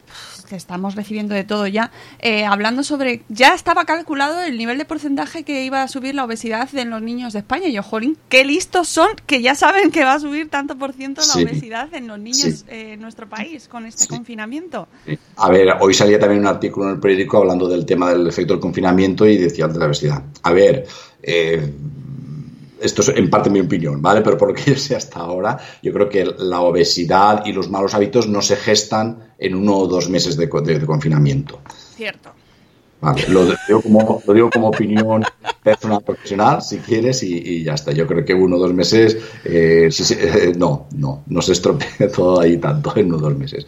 que 0.49 0.57
estamos 0.57 0.95
recibiendo 0.95 1.35
de 1.35 1.45
todo 1.45 1.67
ya, 1.67 1.91
eh, 2.21 2.45
hablando 2.45 2.83
sobre, 2.83 3.23
ya 3.29 3.55
estaba 3.55 3.85
calculado 3.85 4.41
el 4.41 4.57
nivel 4.59 4.79
de 4.79 4.85
porcentaje 4.85 5.45
que 5.45 5.65
iba 5.65 5.83
a 5.83 5.89
subir 5.89 6.15
la 6.15 6.25
obesidad 6.25 6.69
en 6.75 6.91
los 6.91 7.03
niños 7.03 7.33
de 7.35 7.41
España. 7.41 7.69
Y 7.69 7.73
yo, 7.73 7.83
jolín, 7.83 8.17
qué 8.29 8.45
listos 8.45 8.89
son 8.89 9.09
que 9.27 9.43
ya 9.43 9.55
saben 9.55 9.91
que 9.91 10.05
va 10.05 10.15
a 10.15 10.21
subir 10.21 10.49
tanto 10.49 10.77
por 10.77 10.93
ciento 10.93 11.21
la 11.21 11.33
Sí. 11.35 11.45
obesidad 11.45 11.93
en 11.95 12.07
los 12.09 12.19
niños 12.19 12.39
Sí. 12.39 12.65
eh, 12.69 12.93
en 12.95 13.01
nuestro 13.01 13.29
país 13.29 13.69
con 13.69 13.87
este 13.87 14.03
Sí. 14.05 14.09
confinamiento. 14.09 14.89
A 15.37 15.51
ver, 15.51 15.69
hoy 15.81 15.95
salía 15.95 16.19
también 16.19 16.41
un 16.41 16.47
artículo 16.47 16.87
en 16.89 16.95
el 16.95 17.01
periódico 17.01 17.39
hablando 17.39 17.69
del 17.69 17.85
tema 17.85 18.11
del 18.11 18.27
efecto 18.27 18.55
del 18.55 18.61
confinamiento 18.61 19.27
y 19.27 19.37
decía 19.37 19.69
de 19.69 19.79
la 19.79 19.87
obesidad. 19.87 20.23
A 20.43 20.53
ver, 20.53 20.87
eh, 21.23 21.73
esto 22.81 23.03
es 23.03 23.09
en 23.09 23.29
parte 23.31 23.51
mi 23.51 23.61
opinión, 23.61 24.01
¿vale? 24.03 24.21
Pero 24.23 24.37
por 24.39 24.49
lo 24.49 24.55
que 24.55 24.71
yo 24.73 24.77
sé 24.77 24.97
hasta 24.97 25.21
ahora, 25.21 25.59
yo 25.83 25.93
creo 25.93 26.09
que 26.09 26.25
la 26.39 26.61
obesidad 26.61 27.45
y 27.47 27.53
los 27.53 27.69
malos 27.71 27.95
hábitos 27.95 28.29
no 28.29 28.41
se 28.43 28.57
gestan 28.57 29.33
en 29.39 29.55
uno 29.55 29.77
o 29.79 29.87
dos 29.87 30.09
meses 30.09 30.37
de, 30.37 30.47
de- 30.47 30.79
de 30.79 30.87
confinamiento. 30.87 31.61
Cierto. 31.97 32.31
Vale, 33.01 33.29
lo 33.29 33.45
digo 33.45 33.81
como, 33.81 34.23
lo 34.27 34.35
digo 34.35 34.51
como 34.51 34.69
opinión 34.69 35.23
personal 35.63 36.03
profesional, 36.03 36.63
si 36.63 36.79
quieres, 36.79 37.23
y, 37.23 37.37
y 37.37 37.63
ya 37.63 37.75
está. 37.75 37.93
Yo 37.93 38.07
creo 38.07 38.25
que 38.25 38.35
uno 38.35 38.57
o 38.57 38.59
dos 38.59 38.75
meses, 38.75 39.17
eh, 39.45 39.89
sí, 39.91 40.05
sí, 40.05 40.15
eh, 40.19 40.53
no, 40.57 40.89
no, 40.97 41.23
no 41.27 41.43
se 41.43 41.53
estropea 41.53 42.11
todo 42.15 42.41
ahí 42.41 42.59
tanto 42.59 42.97
en 42.97 43.07
uno 43.07 43.19
o 43.19 43.21
dos 43.21 43.39
meses. 43.39 43.67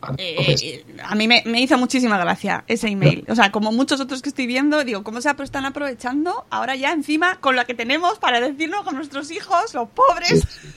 Vale, 0.00 0.16
Eh, 0.18 0.56
eh, 0.62 0.84
a 1.02 1.14
mí 1.16 1.26
me, 1.26 1.42
me 1.46 1.60
hizo 1.60 1.76
muchísima 1.76 2.18
gracia 2.18 2.62
ese 2.68 2.88
email. 2.88 3.24
O 3.28 3.34
sea, 3.34 3.50
como 3.50 3.72
muchos 3.72 4.00
otros 4.00 4.22
que 4.22 4.28
estoy 4.28 4.46
viendo, 4.46 4.84
digo, 4.84 5.02
¿cómo 5.02 5.20
se 5.20 5.28
están 5.42 5.64
aprovechando 5.64 6.46
ahora 6.50 6.76
ya 6.76 6.92
encima 6.92 7.40
con 7.40 7.56
la 7.56 7.64
que 7.64 7.74
tenemos 7.74 8.18
para 8.18 8.40
decirlo 8.40 8.84
con 8.84 8.94
nuestros 8.94 9.30
hijos, 9.30 9.74
los 9.74 9.88
pobres? 9.88 10.40
Sí. 10.40 10.68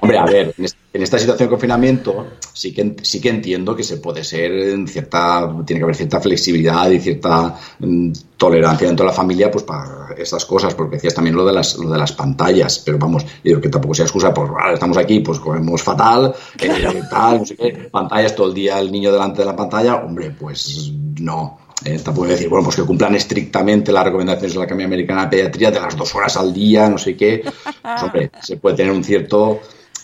Hombre, 0.00 0.18
a 0.18 0.24
ver, 0.24 0.54
en, 0.58 0.64
es- 0.64 0.76
en 0.92 1.02
esta 1.02 1.18
situación 1.18 1.46
de 1.48 1.50
confinamiento 1.50 2.26
sí 2.52 2.72
que, 2.74 2.96
sí 3.02 3.20
que 3.20 3.28
entiendo 3.28 3.76
que 3.76 3.84
se 3.84 3.98
puede 3.98 4.24
ser 4.24 4.50
en 4.52 4.88
cierta, 4.88 5.54
tiene 5.66 5.78
que 5.80 5.84
haber 5.84 5.94
cierta 5.96 6.20
flexibilidad 6.20 6.90
y 6.90 6.98
cierta 6.98 7.56
mm, 7.78 8.12
tolerancia 8.36 8.86
dentro 8.88 9.04
de 9.04 9.10
la 9.10 9.16
familia 9.16 9.50
pues 9.50 9.64
para 9.64 10.08
estas 10.16 10.44
cosas, 10.44 10.74
porque 10.74 10.96
decías 10.96 11.14
también 11.14 11.36
lo 11.36 11.44
de 11.44 11.52
las, 11.52 11.76
lo 11.76 11.90
de 11.90 11.98
las 11.98 12.12
pantallas, 12.12 12.78
pero 12.84 12.98
vamos, 12.98 13.24
digo 13.44 13.60
que 13.60 13.68
tampoco 13.68 13.94
sea 13.94 14.06
excusa, 14.06 14.32
pues 14.34 14.50
estamos 14.72 14.96
aquí, 14.96 15.20
pues 15.20 15.38
comemos 15.40 15.82
fatal, 15.82 16.34
eh, 16.60 17.02
tal, 17.10 17.38
no 17.40 17.46
sé 17.46 17.56
qué, 17.56 17.72
pantallas 17.90 18.34
todo 18.34 18.48
el 18.48 18.54
día 18.54 18.78
el 18.80 18.90
niño 18.90 19.12
delante 19.12 19.40
de 19.42 19.46
la 19.46 19.56
pantalla, 19.56 19.96
hombre, 19.96 20.30
pues 20.30 20.90
no. 21.20 21.58
Eh, 21.84 22.00
tampoco 22.02 22.26
decir, 22.26 22.48
bueno, 22.48 22.64
pues 22.64 22.76
que 22.76 22.82
cumplan 22.82 23.14
estrictamente 23.14 23.92
las 23.92 24.04
recomendaciones 24.04 24.52
de 24.52 24.58
la 24.58 24.64
Academia 24.64 24.86
Americana 24.86 25.22
de 25.22 25.28
Pediatría 25.28 25.70
de 25.70 25.80
las 25.80 25.96
dos 25.96 26.12
horas 26.14 26.36
al 26.36 26.52
día, 26.52 26.88
no 26.88 26.98
sé 26.98 27.16
qué. 27.16 27.44
Pues, 27.44 28.02
hombre, 28.02 28.30
se 28.42 28.56
puede 28.56 28.76
tener 28.76 28.92
un 28.92 29.04
cierto 29.04 29.60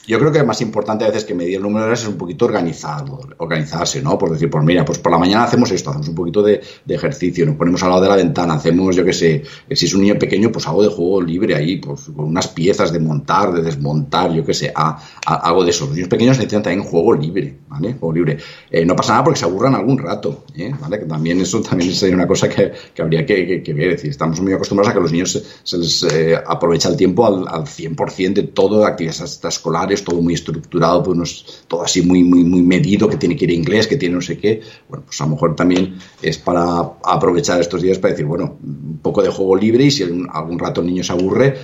yo 0.07 0.19
creo 0.19 0.33
que 0.33 0.43
más 0.43 0.61
importante 0.61 1.05
a 1.05 1.09
veces 1.09 1.25
que 1.25 1.35
medir 1.35 1.57
el 1.57 1.63
número 1.63 1.85
de 1.85 1.87
horas 1.89 2.03
es 2.03 2.09
un 2.09 2.19
poquito 2.19 2.45
organizado, 2.45 3.21
organizarse, 3.39 4.03
¿no? 4.03 4.19
Por 4.19 4.31
decir, 4.31 4.51
pues 4.51 4.63
mira, 4.65 4.85
pues 4.85 4.99
por 4.99 5.11
la 5.11 5.19
mañana 5.19 5.45
hacemos 5.45 5.71
esto, 5.71 5.91
hacemos 5.91 6.09
un 6.09 6.15
poquito 6.15 6.43
de, 6.43 6.61
ejercicio, 6.89 7.47
nos 7.47 7.57
ponemos 7.57 7.83
al 7.83 7.91
lado 7.91 8.03
de 8.03 8.09
la 8.09 8.17
ventana, 8.17 8.55
hacemos, 8.55 8.95
yo 8.95 9.05
qué 9.05 9.13
sé, 9.13 9.43
si 9.71 9.87
es 9.87 9.95
un 9.95 10.03
niño 10.03 10.19
pequeño, 10.19 10.53
pues 10.53 10.67
algo 10.67 10.83
de 10.83 10.89
juego 10.89 11.23
libre 11.23 11.55
ahí, 11.55 11.77
pues 11.77 12.03
con 12.15 12.27
unas 12.27 12.49
piezas 12.49 12.93
de 12.93 13.01
montar, 13.01 13.53
de 13.53 13.63
desmontar, 13.63 14.33
yo 14.33 14.45
qué 14.45 14.55
sé, 14.55 14.73
algo 14.75 15.65
de 15.65 15.71
eso. 15.71 15.87
Los 15.87 15.95
niños 15.95 16.09
pequeños 16.09 16.37
necesitan 16.37 16.63
también 16.63 16.85
juego 16.85 17.15
libre, 17.15 17.59
¿vale? 17.69 17.95
Juego 17.95 18.13
libre. 18.13 18.39
Eh, 18.71 18.85
no 18.85 18.95
pasa 18.95 19.13
nada 19.13 19.25
porque 19.25 19.41
se 19.41 19.47
aburran 19.47 19.75
algún 19.75 19.99
rato, 19.99 20.45
¿eh? 20.55 20.73
¿vale? 20.81 21.01
Que 21.01 21.07
también 21.07 21.41
eso 21.41 21.61
también 21.63 21.93
sería 21.93 22.15
una 22.15 22.27
cosa 22.27 22.49
que, 22.49 22.73
habría 23.01 23.25
que, 23.25 23.63
ver. 23.75 23.89
Es 23.89 23.97
decir, 23.97 24.11
estamos 24.11 24.41
muy 24.41 24.53
acostumbrados 24.53 24.91
a 24.91 24.95
que 24.95 25.01
los 25.01 25.13
niños 25.13 25.43
se, 25.63 25.79
les 25.79 26.03
eh, 26.05 26.37
aprovecha 26.47 26.89
el 26.89 26.97
tiempo 26.97 27.27
al, 27.27 27.49
al 27.49 27.65
100% 27.65 28.35
de 28.35 28.43
todo, 28.45 28.85
actividades 28.85 29.21
extraescolares 29.21 29.94
todo 30.03 30.21
muy 30.21 30.35
estructurado, 30.35 31.03
pues 31.03 31.65
todo 31.69 31.83
así 31.83 32.03
muy, 32.03 32.25
muy, 32.25 32.43
muy 32.43 32.63
medido, 32.63 33.09
que 33.09 33.17
tiene 33.17 33.37
que 33.37 33.45
ir 33.45 33.53
inglés, 33.53 33.87
que 33.87 33.97
tiene 33.97 34.17
no 34.17 34.23
sé 34.23 34.39
qué. 34.39 34.61
Bueno, 34.89 35.05
pues 35.07 35.21
a 35.21 35.25
lo 35.25 35.31
mejor 35.31 35.55
también 35.55 35.97
es 36.23 36.39
para 36.39 36.81
aprovechar 37.05 37.61
estos 37.61 37.83
días 37.83 37.99
para 37.99 38.13
decir, 38.13 38.27
bueno, 38.27 38.57
un 38.63 38.99
poco 39.03 39.23
de 39.23 39.29
juego 39.29 39.55
libre 39.55 39.85
y 39.85 39.91
si 39.91 40.03
algún 40.03 40.59
rato 40.59 40.81
el 40.81 40.87
niño 40.87 41.05
se 41.05 41.13
aburre, 41.13 41.55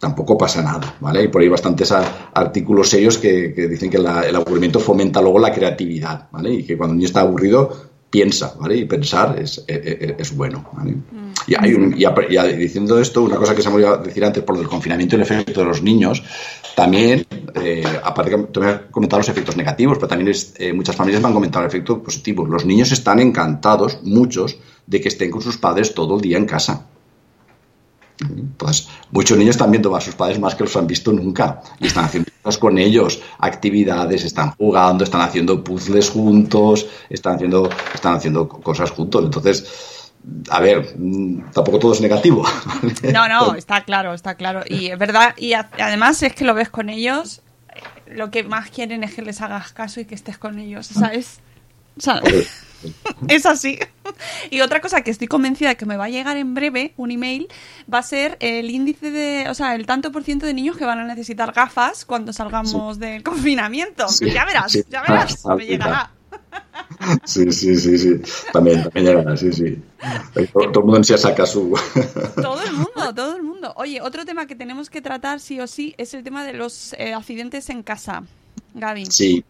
tampoco 0.00 0.36
pasa 0.36 0.62
nada, 0.62 0.96
¿vale? 1.00 1.20
Hay 1.20 1.28
por 1.28 1.40
ahí 1.40 1.48
bastantes 1.48 1.90
artículos 1.90 2.90
serios 2.90 3.16
que, 3.16 3.48
dicen 3.48 3.88
que 3.88 3.96
el 3.96 4.36
aburrimiento 4.36 4.78
fomenta 4.80 5.22
luego 5.22 5.38
la 5.38 5.52
creatividad, 5.52 6.28
¿vale? 6.30 6.52
Y 6.52 6.64
que 6.64 6.76
cuando 6.76 6.92
el 6.92 6.98
niño 6.98 7.06
está 7.06 7.20
aburrido, 7.20 7.93
piensa, 8.14 8.54
¿vale? 8.60 8.76
Y 8.76 8.84
pensar 8.84 9.36
es, 9.40 9.64
es, 9.66 10.36
bueno, 10.36 10.70
¿vale? 10.72 10.92
Mm. 10.92 11.32
Y, 11.48 11.54
hay 11.58 11.74
un, 11.74 11.96
y, 11.98 12.56
diciendo 12.56 13.00
esto, 13.00 13.22
una 13.22 13.34
cosa 13.38 13.56
que 13.56 13.60
se 13.60 13.68
me 13.70 13.74
olvidado 13.74 14.04
decir 14.04 14.24
antes 14.24 14.44
por 14.44 14.56
el 14.56 14.68
confinamiento 14.68 15.16
y 15.16 15.18
el 15.18 15.22
efecto 15.22 15.62
de 15.62 15.66
los 15.66 15.82
niños, 15.82 16.22
también, 16.76 17.26
eh, 17.56 17.82
aparte 18.04 18.30
que 18.30 18.38
te 18.44 18.60
voy 18.60 18.68
a 18.68 18.86
comentar 18.88 19.18
los 19.18 19.28
efectos 19.28 19.56
negativos, 19.56 19.98
pero 19.98 20.06
también 20.06 20.28
es, 20.28 20.54
eh, 20.58 20.72
muchas 20.72 20.94
familias 20.94 21.22
me 21.22 21.26
han 21.26 21.34
comentado 21.34 21.64
el 21.64 21.68
efecto 21.68 22.00
positivo. 22.00 22.46
Los 22.46 22.64
niños 22.64 22.92
están 22.92 23.18
encantados, 23.18 23.98
muchos, 24.04 24.58
de 24.86 25.00
que 25.00 25.08
estén 25.08 25.32
con 25.32 25.42
sus 25.42 25.58
padres 25.58 25.92
todo 25.92 26.14
el 26.14 26.20
día 26.20 26.38
en 26.38 26.46
casa. 26.46 26.86
Pues 28.56 28.88
muchos 29.10 29.36
niños 29.36 29.56
están 29.56 29.70
viendo 29.70 29.94
a 29.94 30.00
sus 30.00 30.14
padres 30.14 30.38
más 30.38 30.54
que 30.54 30.64
los 30.64 30.76
han 30.76 30.86
visto 30.86 31.12
nunca 31.12 31.60
y 31.80 31.88
están 31.88 32.04
haciendo 32.04 32.30
cosas 32.42 32.58
con 32.58 32.78
ellos, 32.78 33.20
actividades, 33.38 34.24
están 34.24 34.52
jugando, 34.52 35.02
están 35.02 35.22
haciendo 35.22 35.64
puzzles 35.64 36.10
juntos, 36.10 36.86
están 37.10 37.34
haciendo, 37.34 37.68
están 37.92 38.14
haciendo 38.14 38.48
cosas 38.48 38.90
juntos. 38.92 39.24
Entonces, 39.24 40.12
a 40.48 40.60
ver, 40.60 40.94
mm, 40.96 41.50
tampoco 41.52 41.78
todo 41.78 41.92
es 41.92 42.00
negativo. 42.00 42.44
No, 43.12 43.28
no, 43.28 43.54
está 43.54 43.84
claro, 43.84 44.14
está 44.14 44.36
claro. 44.36 44.62
Y 44.66 44.88
es 44.88 44.98
verdad, 44.98 45.34
y 45.36 45.54
además 45.54 46.22
es 46.22 46.34
que 46.34 46.44
lo 46.44 46.54
ves 46.54 46.70
con 46.70 46.90
ellos, 46.90 47.42
lo 48.06 48.30
que 48.30 48.44
más 48.44 48.70
quieren 48.70 49.04
es 49.04 49.14
que 49.14 49.22
les 49.22 49.40
hagas 49.40 49.72
caso 49.72 50.00
y 50.00 50.04
que 50.04 50.14
estés 50.14 50.38
con 50.38 50.58
ellos, 50.58 50.86
¿sabes? 50.86 51.40
es 53.28 53.46
así. 53.46 53.78
Y 54.50 54.60
otra 54.60 54.80
cosa 54.80 55.02
que 55.02 55.10
estoy 55.10 55.28
convencida 55.28 55.70
de 55.70 55.76
que 55.76 55.86
me 55.86 55.96
va 55.96 56.04
a 56.04 56.08
llegar 56.08 56.36
en 56.36 56.54
breve, 56.54 56.94
un 56.96 57.10
email, 57.10 57.48
va 57.92 57.98
a 57.98 58.02
ser 58.02 58.36
el 58.40 58.70
índice 58.70 59.10
de, 59.10 59.48
o 59.48 59.54
sea, 59.54 59.74
el 59.74 59.86
tanto 59.86 60.12
por 60.12 60.22
ciento 60.22 60.46
de 60.46 60.54
niños 60.54 60.76
que 60.76 60.84
van 60.84 60.98
a 60.98 61.04
necesitar 61.04 61.52
gafas 61.52 62.04
cuando 62.04 62.32
salgamos 62.32 62.98
del 62.98 63.22
confinamiento. 63.22 64.06
ya 64.20 64.44
verás, 64.44 64.72
ya 64.88 65.02
verás, 65.02 65.44
me 65.56 65.66
llegará. 65.66 66.10
Sí, 67.24 67.50
sí, 67.52 67.76
sí, 67.76 67.98
sí. 67.98 68.20
También, 68.52 68.82
también 68.90 69.36
sí, 69.36 69.52
sí. 69.52 69.82
Todo, 70.52 70.80
el 70.80 70.84
mundo 70.84 71.04
se 71.04 71.18
saca 71.18 71.46
su. 71.46 71.78
Todo 72.36 72.62
el 72.62 72.72
mundo, 72.72 73.14
todo 73.14 73.36
el 73.36 73.42
mundo. 73.42 73.72
Oye, 73.76 74.00
otro 74.00 74.24
tema 74.24 74.46
que 74.46 74.54
tenemos 74.54 74.90
que 74.90 75.02
tratar 75.02 75.40
sí 75.40 75.60
o 75.60 75.66
sí 75.66 75.94
es 75.98 76.14
el 76.14 76.22
tema 76.22 76.44
de 76.44 76.52
los 76.52 76.94
eh, 76.94 77.12
accidentes 77.14 77.68
en 77.70 77.82
casa. 77.82 78.24
Gaby. 78.74 79.06
Sí, 79.06 79.44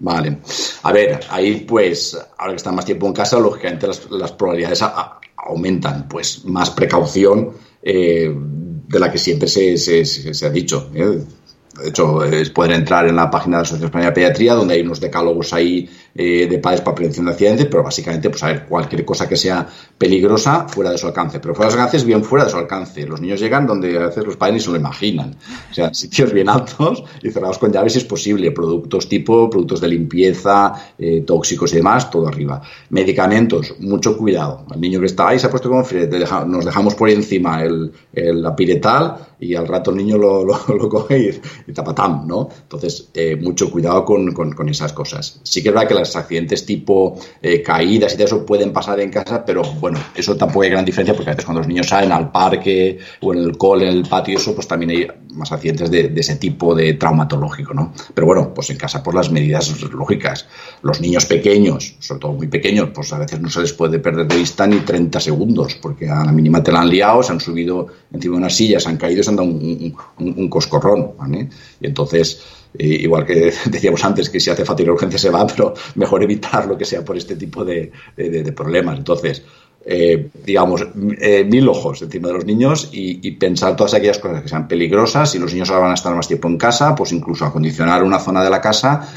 Vale. 0.00 0.38
A 0.82 0.92
ver, 0.92 1.20
ahí 1.28 1.66
pues, 1.68 2.18
ahora 2.38 2.52
que 2.52 2.56
están 2.56 2.74
más 2.74 2.86
tiempo 2.86 3.06
en 3.06 3.12
casa, 3.12 3.38
lógicamente 3.38 3.86
las, 3.86 4.32
probabilidades 4.32 4.82
aumentan. 5.36 6.08
Pues 6.08 6.44
más 6.46 6.70
precaución 6.70 7.52
eh, 7.82 8.34
de 8.34 8.98
la 8.98 9.12
que 9.12 9.18
siempre 9.18 9.46
se, 9.46 9.76
se, 9.76 10.46
ha 10.46 10.50
dicho. 10.50 10.90
¿eh? 10.94 11.22
De 11.82 11.88
hecho, 11.90 12.24
es 12.24 12.48
poder 12.50 12.72
entrar 12.72 13.06
en 13.08 13.16
la 13.16 13.30
página 13.30 13.56
de 13.56 13.60
la 13.60 13.62
Asociación 13.62 13.88
Española 13.88 14.10
de 14.10 14.14
Pediatría, 14.14 14.54
donde 14.54 14.74
hay 14.74 14.80
unos 14.80 15.00
decálogos 15.00 15.52
ahí 15.52 15.88
eh, 16.14 16.46
de 16.48 16.58
padres 16.58 16.80
para 16.80 16.94
prevención 16.94 17.26
de 17.26 17.32
accidentes, 17.32 17.66
pero 17.66 17.82
básicamente, 17.82 18.30
pues 18.30 18.42
a 18.42 18.48
ver, 18.48 18.66
cualquier 18.66 19.04
cosa 19.04 19.28
que 19.28 19.36
sea 19.36 19.66
peligrosa 19.96 20.66
fuera 20.68 20.90
de 20.90 20.98
su 20.98 21.06
alcance. 21.06 21.40
Pero 21.40 21.54
fuera 21.54 21.68
de 21.68 21.74
su 21.74 21.78
alcance 21.78 21.96
es 21.98 22.04
bien 22.04 22.24
fuera 22.24 22.44
de 22.44 22.50
su 22.50 22.56
alcance. 22.56 23.06
Los 23.06 23.20
niños 23.20 23.40
llegan 23.40 23.66
donde 23.66 23.96
a 23.96 24.06
veces 24.06 24.24
los 24.24 24.36
padres 24.36 24.54
ni 24.54 24.60
se 24.60 24.70
lo 24.70 24.76
imaginan. 24.76 25.36
O 25.70 25.74
sea, 25.74 25.92
sitios 25.94 26.32
bien 26.32 26.48
altos 26.48 27.04
y 27.22 27.30
cerrados 27.30 27.58
con 27.58 27.72
llaves 27.72 27.92
si 27.92 27.98
es 28.00 28.04
posible. 28.04 28.50
Productos 28.50 29.08
tipo, 29.08 29.48
productos 29.48 29.80
de 29.80 29.88
limpieza, 29.88 30.72
eh, 30.98 31.22
tóxicos 31.26 31.72
y 31.72 31.76
demás, 31.76 32.10
todo 32.10 32.26
arriba. 32.26 32.62
Medicamentos, 32.90 33.74
mucho 33.80 34.16
cuidado. 34.16 34.64
Al 34.70 34.80
niño 34.80 35.00
que 35.00 35.06
está 35.06 35.28
ahí 35.28 35.38
se 35.38 35.46
ha 35.46 35.50
puesto 35.50 35.68
con 35.70 35.84
nos 36.48 36.64
dejamos 36.64 36.94
por 36.94 37.08
encima 37.10 37.62
el, 37.62 37.92
el 38.12 38.44
apiretal 38.44 39.16
y 39.40 39.54
al 39.54 39.66
rato 39.66 39.90
el 39.90 39.98
niño 39.98 40.18
lo, 40.18 40.46
coge 40.88 41.40
y, 41.66 41.72
tapatam, 41.72 42.26
¿no? 42.26 42.48
Entonces, 42.62 43.10
eh, 43.14 43.36
mucho 43.36 43.70
cuidado 43.70 44.04
con, 44.04 44.32
con, 44.32 44.68
esas 44.68 44.92
cosas. 44.92 45.40
Sí 45.42 45.62
que 45.62 45.68
es 45.68 45.74
verdad 45.74 45.88
que 45.88 45.94
los 45.98 46.16
accidentes 46.16 46.64
tipo 46.64 47.18
eh, 47.42 47.62
caídas 47.62 48.14
y 48.14 48.16
de 48.16 48.24
eso 48.24 48.44
pueden 48.44 48.72
pasar 48.72 49.00
en 49.00 49.10
casa, 49.10 49.44
pero 49.44 49.62
bueno, 49.62 49.98
eso 50.14 50.36
tampoco 50.36 50.62
hay 50.62 50.70
gran 50.70 50.84
diferencia 50.84 51.14
porque 51.14 51.30
a 51.30 51.34
veces 51.34 51.44
cuando 51.44 51.60
los 51.60 51.68
niños 51.68 51.88
salen 51.88 52.12
al 52.12 52.30
parque 52.32 52.98
o 53.20 53.32
en 53.32 53.40
el 53.40 53.58
cole, 53.58 53.88
en 53.88 53.98
el 53.98 54.08
patio, 54.08 54.38
eso, 54.38 54.54
pues 54.54 54.66
también 54.66 54.90
hay 54.90 55.06
más 55.34 55.52
accidentes 55.52 55.90
de, 55.90 56.12
ese 56.16 56.36
tipo 56.36 56.74
de 56.74 56.94
traumatológico, 56.94 57.74
¿no? 57.74 57.92
Pero 58.14 58.26
bueno, 58.26 58.52
pues 58.54 58.70
en 58.70 58.76
casa 58.76 59.02
por 59.02 59.14
las 59.14 59.30
medidas 59.30 59.80
lógicas. 59.82 60.46
Los 60.82 61.00
niños 61.00 61.26
pequeños, 61.26 61.96
sobre 61.98 62.20
todo 62.20 62.32
muy 62.32 62.48
pequeños, 62.48 62.90
pues 62.94 63.12
a 63.12 63.18
veces 63.18 63.40
no 63.40 63.50
se 63.50 63.60
les 63.60 63.72
puede 63.72 63.98
perder 63.98 64.26
de 64.26 64.36
vista 64.36 64.66
ni 64.66 64.80
30 64.80 65.20
segundos 65.20 65.76
porque 65.80 66.08
a 66.08 66.24
la 66.24 66.32
mínima 66.32 66.62
te 66.62 66.72
la 66.72 66.80
han 66.80 66.88
liado, 66.88 67.22
se 67.22 67.32
han 67.32 67.40
subido 67.40 67.86
encima 68.12 68.36
de 68.36 68.38
una 68.38 68.50
silla, 68.50 68.80
se 68.80 68.88
han 68.88 68.96
caído 68.96 69.18
han 69.26 69.36
dado 69.36 69.48
un, 69.48 70.48
coscorrón. 70.48 71.12
Y 71.80 71.86
entonces, 71.86 72.40
igual 72.78 73.24
que 73.24 73.52
decíamos 73.66 74.04
antes 74.04 74.30
que 74.30 74.40
si 74.40 74.50
hace 74.50 74.64
falta 74.64 74.82
ir 74.82 74.90
urgencia 74.90 75.18
se 75.18 75.30
va, 75.30 75.46
pero 75.54 75.74
mejor 75.94 76.22
evitar 76.22 76.66
lo 76.66 76.76
que 76.76 76.84
sea 76.84 77.04
por 77.04 77.16
este 77.16 77.36
tipo 77.36 77.64
de, 77.64 77.92
problemas. 78.54 78.98
Entonces, 78.98 79.42
eh, 79.84 80.28
digamos, 80.44 80.86
eh, 81.20 81.44
mil 81.44 81.68
ojos 81.68 82.02
encima 82.02 82.28
de 82.28 82.34
los 82.34 82.44
niños 82.44 82.90
y, 82.92 83.30
pensar 83.32 83.76
todas 83.76 83.94
aquellas 83.94 84.18
cosas 84.18 84.42
que 84.42 84.48
sean 84.48 84.68
peligrosas. 84.68 85.30
Si 85.30 85.38
los 85.38 85.52
niños 85.52 85.70
ahora 85.70 85.82
van 85.82 85.90
a 85.92 85.94
estar 85.94 86.14
más 86.14 86.28
tiempo 86.28 86.48
en 86.48 86.58
casa, 86.58 86.94
pues 86.94 87.12
incluso 87.12 87.44
acondicionar 87.44 88.02
una 88.02 88.18
zona 88.18 88.42
de 88.42 88.50
la 88.50 88.60
casa 88.60 89.08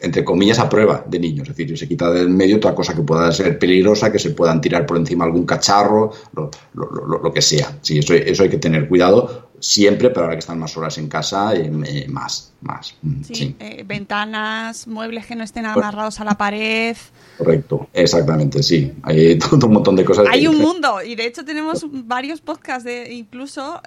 entre 0.00 0.24
comillas, 0.24 0.60
a 0.60 0.68
prueba 0.68 1.04
de 1.08 1.18
niños. 1.18 1.48
Es 1.48 1.56
decir, 1.56 1.76
se 1.76 1.88
quita 1.88 2.10
del 2.12 2.30
medio 2.30 2.60
toda 2.60 2.74
cosa 2.74 2.94
que 2.94 3.02
pueda 3.02 3.32
ser 3.32 3.58
peligrosa, 3.58 4.12
que 4.12 4.18
se 4.20 4.30
puedan 4.30 4.60
tirar 4.60 4.86
por 4.86 4.96
encima 4.96 5.24
algún 5.24 5.44
cacharro, 5.44 6.12
lo, 6.34 6.50
lo, 6.74 7.18
lo, 7.18 7.32
que 7.32 7.42
sea. 7.42 7.76
Sí, 7.82 7.98
eso, 7.98 8.14
eso 8.14 8.44
hay 8.44 8.48
que 8.48 8.58
tener 8.58 8.88
cuidado 8.88 9.47
siempre, 9.60 10.10
pero 10.10 10.22
ahora 10.22 10.34
que 10.34 10.40
están 10.40 10.58
más 10.58 10.76
horas 10.76 10.98
en 10.98 11.08
casa, 11.08 11.54
eh, 11.54 11.70
eh, 11.86 12.06
más, 12.08 12.52
más. 12.60 12.94
Mm, 13.02 13.22
sí, 13.22 13.56
eh, 13.58 13.84
ventanas, 13.86 14.86
muebles 14.86 15.26
que 15.26 15.34
no 15.34 15.44
estén 15.44 15.66
amarrados 15.66 16.20
a 16.20 16.24
la 16.24 16.36
pared. 16.36 16.96
Correcto, 17.36 17.88
exactamente, 17.92 18.62
sí. 18.62 18.92
Hay 19.02 19.38
todo 19.50 19.66
un 19.66 19.74
montón 19.74 19.96
de 19.96 20.04
cosas. 20.04 20.26
Hay 20.30 20.46
un 20.46 20.58
mundo, 20.58 21.02
y 21.02 21.14
de 21.14 21.26
hecho 21.26 21.44
tenemos 21.44 21.86
varios 21.90 22.40
podcasts 22.40 22.84
de 22.84 23.12
incluso 23.14 23.80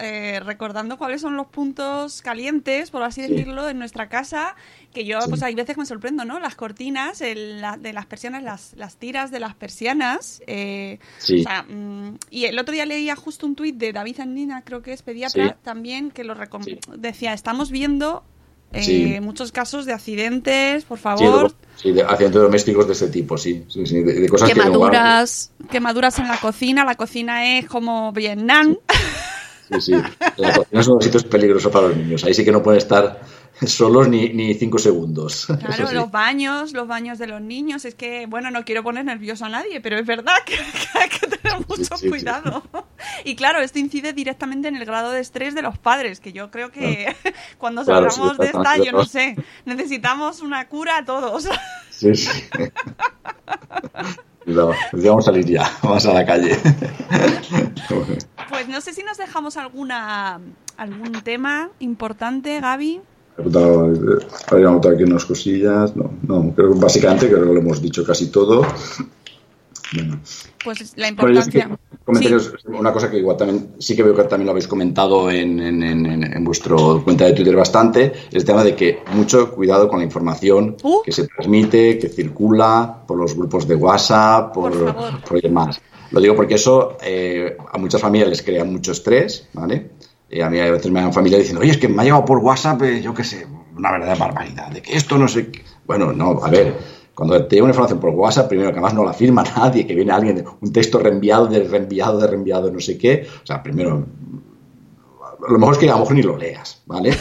recordando 0.44 0.98
cuáles 0.98 1.22
son 1.22 1.38
los 1.38 1.48
puntos 1.48 2.22
calientes, 2.22 2.92
por 2.92 3.04
así 3.04 3.22
decirlo, 3.22 3.70
en 3.70 3.80
nuestra 3.80 4.10
casa 4.10 4.56
que 4.92 5.06
yo, 5.06 5.20
pues 5.30 5.42
hay 5.42 5.56
veces 5.56 5.76
que 5.76 5.82
me 5.82 5.86
sorprendo, 5.86 6.26
¿no? 6.26 6.40
Las 6.40 6.56
cortinas 6.56 7.20
de 7.20 7.92
las 7.94 8.06
persianas, 8.06 8.44
las, 8.44 8.74
las 8.76 8.98
tiras 8.98 9.32
de 9.32 9.40
las 9.40 9.56
persianas. 9.56 10.44
Eh, 10.48 11.00
o 11.20 11.44
sea, 11.44 11.64
mm, 11.64 12.18
y 12.30 12.46
el 12.46 12.60
otro 12.60 12.74
día 12.74 12.86
leía 12.86 13.16
justo 13.16 13.46
un 13.46 13.56
tuit 13.56 13.76
de 13.76 13.94
David 13.94 14.20
Andina, 14.20 14.64
creo 14.64 14.82
que 14.82 14.94
es 14.94 15.02
pediatra, 15.02 15.58
también, 15.62 16.12
que 16.12 16.24
lo 16.24 16.36
decía, 16.98 17.34
estamos 17.34 17.72
viendo 17.72 18.24
eh, 18.74 19.20
muchos 19.22 19.52
casos 19.52 19.86
de 19.86 19.94
accidentes, 19.94 20.86
por 20.86 20.98
favor. 20.98 21.54
Sí, 21.76 21.92
de, 21.92 22.04
accidentes 22.04 22.42
domésticos 22.42 22.88
de 22.88 22.94
ese 22.94 23.10
tipo, 23.10 23.38
sí. 23.38 23.66
de, 23.74 24.30
cosas 24.30 24.50
quemaduras, 24.50 25.52
quemaduras 25.70 26.20
en 26.20 26.28
la 26.28 26.38
cocina. 26.38 26.86
La 26.86 26.96
cocina 26.96 27.58
es 27.58 27.66
como 27.68 28.12
Vietnam. 28.14 28.78
Sí, 29.72 29.82
sí. 29.82 29.94
La 30.38 30.54
cocina 30.54 30.82
es 30.82 30.88
uno 30.88 30.96
de 30.96 31.00
los 31.00 31.04
sitios 31.06 31.24
peligrosos 31.26 31.72
para 31.72 31.88
los 31.88 31.98
niños. 31.98 32.24
Ahí 32.24 32.34
sí 32.34 32.46
que 32.46 32.52
no 32.52 32.62
pueden 32.62 32.78
estar 32.78 33.22
solos 33.68 34.08
ni, 34.08 34.30
ni 34.30 34.54
cinco 34.56 34.80
segundos. 34.80 35.48
Claro, 35.62 35.88
sí. 35.88 35.96
los 35.96 36.12
baños, 36.12 36.74
los 36.74 36.88
baños 36.88 37.20
de 37.20 37.28
los 37.28 37.42
niños. 37.42 37.86
Es 37.86 37.96
que, 37.96 38.26
bueno, 38.26 38.52
no 38.52 38.66
quiero 38.66 38.84
poner 38.84 39.06
nervioso 39.06 39.46
a 39.46 39.50
nadie, 39.50 39.80
pero 39.80 39.98
es 39.98 40.06
verdad 40.06 40.34
que, 40.46 40.56
que 40.56 41.00
hay 41.00 41.10
que 41.10 41.28
tener 41.28 41.60
mucho 41.68 41.84
sí, 41.84 42.04
sí. 42.04 42.10
cuidado. 42.10 42.64
Y 43.24 43.36
claro, 43.36 43.62
esto 43.62 43.80
incide 43.80 44.14
directamente 44.14 44.68
en 44.68 44.76
el 44.76 44.86
grado 44.86 45.12
de 45.12 45.22
estrés 45.22 45.54
de 45.54 45.62
los 45.62 45.78
padres, 45.78 46.20
que 46.20 46.34
yo 46.34 46.50
creo 46.52 46.72
que 46.72 47.16
cuando 47.58 47.84
Claro, 47.84 48.10
sí, 48.10 48.22
de 48.40 48.46
esta, 48.46 48.78
yo 48.78 48.92
no 48.92 49.06
sé, 49.06 49.36
necesitamos 49.66 50.42
una 50.42 50.68
cura 50.68 50.98
a 50.98 51.06
todos. 51.06 51.48
Sí, 51.90 52.16
sí. 52.16 52.30
No, 54.46 54.72
vamos 54.92 55.28
a 55.28 55.32
salir 55.32 55.46
ya, 55.46 55.72
vamos 55.84 56.06
a 56.06 56.14
la 56.14 56.26
calle. 56.26 56.58
Pues 58.50 58.68
no 58.68 58.82
sé 58.82 58.94
si 58.94 59.04
nos 59.04 59.18
dejamos 59.18 59.58
alguna 59.58 60.40
algún 60.78 61.12
tema 61.22 61.70
importante, 61.80 62.60
Gaby. 62.60 63.02
Había 64.52 64.68
anotado 64.68 64.96
aquí 64.96 65.04
unas 65.04 65.26
cosillas. 65.26 65.96
No, 65.96 66.12
no, 66.28 66.54
creo 66.56 66.74
que 66.74 66.80
básicamente 66.80 67.28
creo 67.28 67.42
que 67.42 67.54
lo 67.54 67.60
hemos 67.60 67.82
dicho 67.82 68.04
casi 68.06 68.28
todo. 68.32 68.62
Bueno, 69.94 70.20
Pues 70.64 70.94
la 70.96 71.12
Bueno, 71.12 71.42
sí 71.42 71.50
importancia. 71.58 71.78
comentarios, 72.06 72.54
una 72.68 72.94
cosa 72.94 73.12
que 73.12 73.18
igual 73.18 73.36
también, 73.36 73.72
sí 73.80 73.94
que 73.96 74.04
veo 74.04 74.16
que 74.16 74.24
también 74.24 74.46
lo 74.46 74.52
habéis 74.52 74.68
comentado 74.68 75.30
en, 75.30 75.60
en, 75.60 75.84
en, 75.84 76.06
en- 76.24 76.44
vuestra 76.46 76.76
cuenta 77.04 77.26
de 77.26 77.34
Twitter 77.34 77.56
bastante, 77.58 78.14
el 78.32 78.46
tema 78.46 78.64
de 78.64 78.74
que 78.74 79.00
mucho 79.14 79.52
cuidado 79.54 79.90
con 79.90 80.00
la 80.00 80.06
información 80.06 80.78
Uh. 80.82 81.02
que 81.04 81.12
se 81.12 81.28
transmite, 81.28 82.00
que 82.00 82.08
circula 82.08 83.04
por 83.06 83.18
los 83.18 83.36
grupos 83.36 83.68
de 83.68 83.76
WhatsApp, 83.76 84.54
por, 84.54 84.72
Por 84.72 85.22
por 85.24 85.42
demás. 85.42 85.82
Lo 86.12 86.20
digo 86.22 86.36
porque 86.36 86.56
eso 86.56 86.98
eh, 87.04 87.58
a 87.72 87.78
muchas 87.78 88.00
familias 88.02 88.30
les 88.30 88.42
crea 88.42 88.64
mucho 88.64 88.92
estrés, 88.94 89.48
¿vale? 89.54 89.92
Eh, 90.32 90.42
a 90.42 90.50
mí 90.50 90.60
a 90.60 90.72
veces 90.72 90.90
me 90.92 91.02
dan 91.02 91.12
familia 91.12 91.38
diciendo, 91.38 91.62
oye, 91.62 91.72
es 91.72 91.78
que 91.78 91.90
me 91.90 92.02
ha 92.02 92.06
llegado 92.06 92.24
por 92.24 92.38
WhatsApp, 92.38 92.82
eh, 92.84 93.02
yo 93.02 93.14
qué 93.14 93.24
sé, 93.26 93.46
una 93.76 93.92
verdadera 93.92 94.18
barbaridad, 94.18 94.72
de 94.72 94.82
que 94.82 94.96
esto 94.96 95.18
no 95.18 95.28
sé 95.28 95.52
qué". 95.52 95.62
Bueno, 95.86 96.14
no, 96.14 96.40
a 96.42 96.50
ver, 96.50 96.74
cuando 97.14 97.46
te 97.46 97.56
llega 97.56 97.66
una 97.66 97.72
información 97.72 98.00
por 98.00 98.12
WhatsApp, 98.12 98.48
primero 98.48 98.70
que 98.70 98.78
además 98.78 98.94
no 98.94 99.04
la 99.04 99.14
firma 99.14 99.44
nadie, 99.58 99.86
que 99.86 99.94
viene 99.94 100.14
alguien, 100.14 100.46
un 100.62 100.72
texto 100.72 101.00
reenviado, 101.00 101.48
de 101.48 101.64
reenviado, 101.64 102.18
de 102.18 102.28
reenviado, 102.28 102.72
no 102.72 102.80
sé 102.80 102.98
qué. 102.98 103.28
O 103.44 103.46
sea, 103.46 103.62
primero, 103.62 104.06
lo 105.50 105.58
mejor 105.60 105.74
es 105.74 105.80
que 105.80 105.90
a 105.90 105.94
lo 105.94 106.00
mejor 106.00 106.16
ni 106.16 106.22
lo 106.24 106.38
leas, 106.38 106.82
¿vale? 106.86 107.18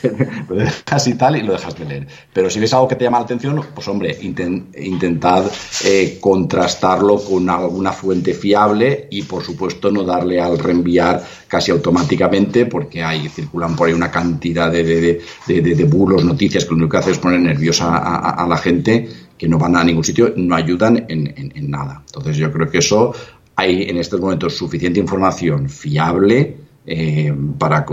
Lo 0.48 0.54
dejas 0.56 1.06
y 1.06 1.14
tal 1.14 1.36
y 1.36 1.42
lo 1.42 1.52
dejas 1.52 1.76
de 1.78 1.84
leer. 1.84 2.06
Pero 2.32 2.48
si 2.50 2.58
ves 2.58 2.72
algo 2.72 2.88
que 2.88 2.96
te 2.96 3.04
llama 3.04 3.18
la 3.18 3.24
atención, 3.24 3.60
pues 3.74 3.86
hombre, 3.88 4.18
inten- 4.22 4.66
intentad 4.78 5.44
eh, 5.84 6.18
contrastarlo 6.20 7.22
con 7.22 7.48
alguna 7.50 7.92
fuente 7.92 8.32
fiable 8.34 9.08
y 9.10 9.22
por 9.22 9.42
supuesto 9.44 9.90
no 9.90 10.02
darle 10.04 10.40
al 10.40 10.58
reenviar 10.58 11.22
casi 11.46 11.70
automáticamente 11.70 12.66
porque 12.66 13.02
ahí 13.02 13.28
circulan 13.28 13.76
por 13.76 13.88
ahí 13.88 13.94
una 13.94 14.10
cantidad 14.10 14.70
de, 14.72 14.82
de, 14.84 15.20
de, 15.46 15.60
de- 15.74 15.84
bulos, 15.84 16.24
noticias 16.24 16.64
que 16.64 16.70
lo 16.70 16.76
único 16.76 16.90
que 16.92 16.96
hace 16.98 17.10
es 17.12 17.18
poner 17.18 17.40
nerviosa 17.40 17.96
a, 17.98 18.46
la 18.46 18.56
gente 18.56 19.08
que 19.36 19.48
no 19.48 19.58
van 19.58 19.76
a 19.76 19.84
ningún 19.84 20.04
sitio, 20.04 20.32
no 20.36 20.54
ayudan 20.54 21.04
en 21.08 21.70
nada. 21.70 22.02
Entonces 22.06 22.36
yo 22.36 22.50
creo 22.52 22.70
que 22.70 22.78
eso 22.78 23.14
hay 23.56 23.82
en 23.84 23.98
estos 23.98 24.20
momentos 24.20 24.56
suficiente 24.56 25.00
información 25.00 25.68
fiable 25.68 26.56
eh, 26.92 27.32
para 27.56 27.86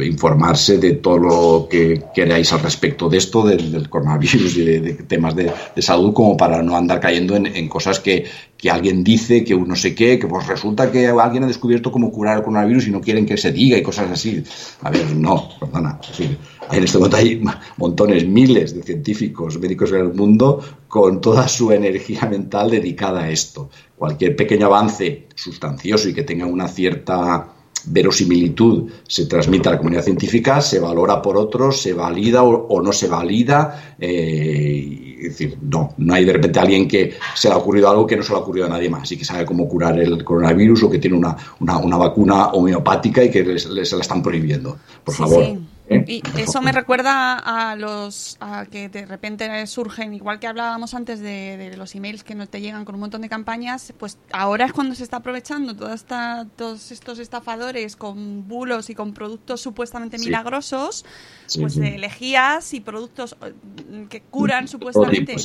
informarse 0.00 0.76
de 0.78 0.94
todo 0.94 1.16
lo 1.16 1.68
que 1.70 2.02
queráis 2.12 2.52
al 2.52 2.58
respecto 2.58 3.08
de 3.08 3.18
esto, 3.18 3.46
del, 3.46 3.88
coronavirus 3.88 4.56
y 4.56 4.64
de, 4.64 4.92
temas 4.94 5.36
de, 5.36 5.52
salud, 5.76 6.12
como 6.12 6.36
para 6.36 6.60
no 6.60 6.76
andar 6.76 6.98
cayendo 6.98 7.36
en, 7.36 7.68
cosas 7.68 8.00
que, 8.00 8.24
que 8.56 8.68
alguien 8.68 9.04
dice, 9.04 9.44
que 9.44 9.54
no 9.54 9.76
sé 9.76 9.94
qué, 9.94 10.18
que 10.18 10.26
pues 10.26 10.44
resulta 10.48 10.90
que 10.90 11.06
alguien 11.06 11.44
ha 11.44 11.46
descubierto 11.46 11.92
cómo 11.92 12.10
curar 12.10 12.38
el 12.38 12.42
coronavirus 12.42 12.88
y 12.88 12.90
no 12.90 13.00
quieren 13.00 13.26
que 13.26 13.36
se 13.36 13.52
diga 13.52 13.78
y 13.78 13.82
cosas 13.84 14.10
así. 14.10 14.42
A 14.80 14.90
ver, 14.90 15.14
no, 15.14 15.48
perdona. 15.60 16.00
Decir, 16.08 16.36
en 16.72 16.82
este 16.82 16.98
momento 16.98 17.18
hay 17.18 17.40
montones, 17.76 18.26
miles 18.26 18.74
de 18.74 18.82
científicos, 18.82 19.56
médicos 19.60 19.92
en 19.92 20.00
el 20.00 20.14
mundo 20.14 20.60
con 20.88 21.20
toda 21.20 21.46
su 21.46 21.70
energía 21.70 22.22
mental 22.22 22.72
dedicada 22.72 23.22
a 23.22 23.30
esto. 23.30 23.70
Cualquier 23.96 24.34
pequeño 24.34 24.66
avance 24.66 25.28
sustancioso 25.36 26.08
y 26.08 26.12
que 26.12 26.24
tenga 26.24 26.46
una 26.46 26.66
cierta 26.66 27.46
verosimilitud 27.86 28.90
se 29.06 29.26
transmite 29.26 29.68
a 29.68 29.72
la 29.72 29.78
comunidad 29.78 30.02
científica, 30.04 30.60
se 30.60 30.78
valora 30.80 31.20
por 31.22 31.36
otros, 31.36 31.80
se 31.82 31.92
valida 31.92 32.42
o, 32.42 32.66
o 32.68 32.82
no 32.82 32.92
se 32.92 33.08
valida. 33.08 33.94
eh, 33.98 35.08
es 35.22 35.28
decir, 35.38 35.56
no, 35.62 35.94
no 35.98 36.14
hay 36.14 36.24
de 36.24 36.32
repente 36.32 36.58
alguien 36.58 36.88
que 36.88 37.14
se 37.36 37.46
le 37.48 37.54
ha 37.54 37.56
ocurrido 37.58 37.88
algo 37.88 38.04
que 38.06 38.16
no 38.16 38.24
se 38.24 38.32
le 38.32 38.38
ha 38.38 38.40
ocurrido 38.40 38.66
a 38.66 38.68
nadie 38.68 38.90
más 38.90 39.10
y 39.12 39.16
que 39.16 39.24
sabe 39.24 39.44
cómo 39.46 39.68
curar 39.68 39.96
el 40.00 40.24
coronavirus 40.24 40.82
o 40.82 40.90
que 40.90 40.98
tiene 40.98 41.16
una, 41.16 41.36
una, 41.60 41.78
una 41.78 41.96
vacuna 41.96 42.46
homeopática 42.48 43.22
y 43.22 43.30
que 43.30 43.56
se 43.58 43.68
la 43.70 43.82
están 43.82 44.20
prohibiendo. 44.20 44.80
Por 45.04 45.14
Sí, 45.14 45.22
favor. 45.22 45.44
sí. 45.44 45.71
¿Eh? 45.94 46.04
Y 46.06 46.22
eso 46.40 46.60
me 46.62 46.72
recuerda 46.72 47.34
a 47.38 47.76
los 47.76 48.36
a 48.40 48.66
que 48.66 48.88
de 48.88 49.06
repente 49.06 49.66
surgen, 49.66 50.14
igual 50.14 50.38
que 50.40 50.46
hablábamos 50.46 50.94
antes 50.94 51.20
de, 51.20 51.56
de 51.56 51.76
los 51.76 51.94
emails 51.94 52.24
que 52.24 52.34
no 52.34 52.46
te 52.46 52.60
llegan 52.60 52.84
con 52.84 52.94
un 52.94 53.00
montón 53.02 53.22
de 53.22 53.28
campañas, 53.28 53.92
pues 53.98 54.18
ahora 54.32 54.66
es 54.66 54.72
cuando 54.72 54.94
se 54.94 55.02
está 55.04 55.18
aprovechando 55.18 55.74
toda 55.76 55.94
esta, 55.94 56.46
todos 56.56 56.90
estos 56.92 57.18
estafadores 57.18 57.96
con 57.96 58.48
bulos 58.48 58.90
y 58.90 58.94
con 58.94 59.12
productos 59.14 59.60
supuestamente 59.60 60.18
Sí. 60.18 60.26
milagrosos, 60.26 61.04
Sí, 61.46 61.60
pues 61.60 61.74
sí. 61.74 61.80
de 61.80 61.98
lejías 61.98 62.74
y 62.74 62.80
productos 62.80 63.36
eh, 63.42 64.06
que 64.08 64.20
curan 64.22 64.68
supuestamente. 64.68 65.36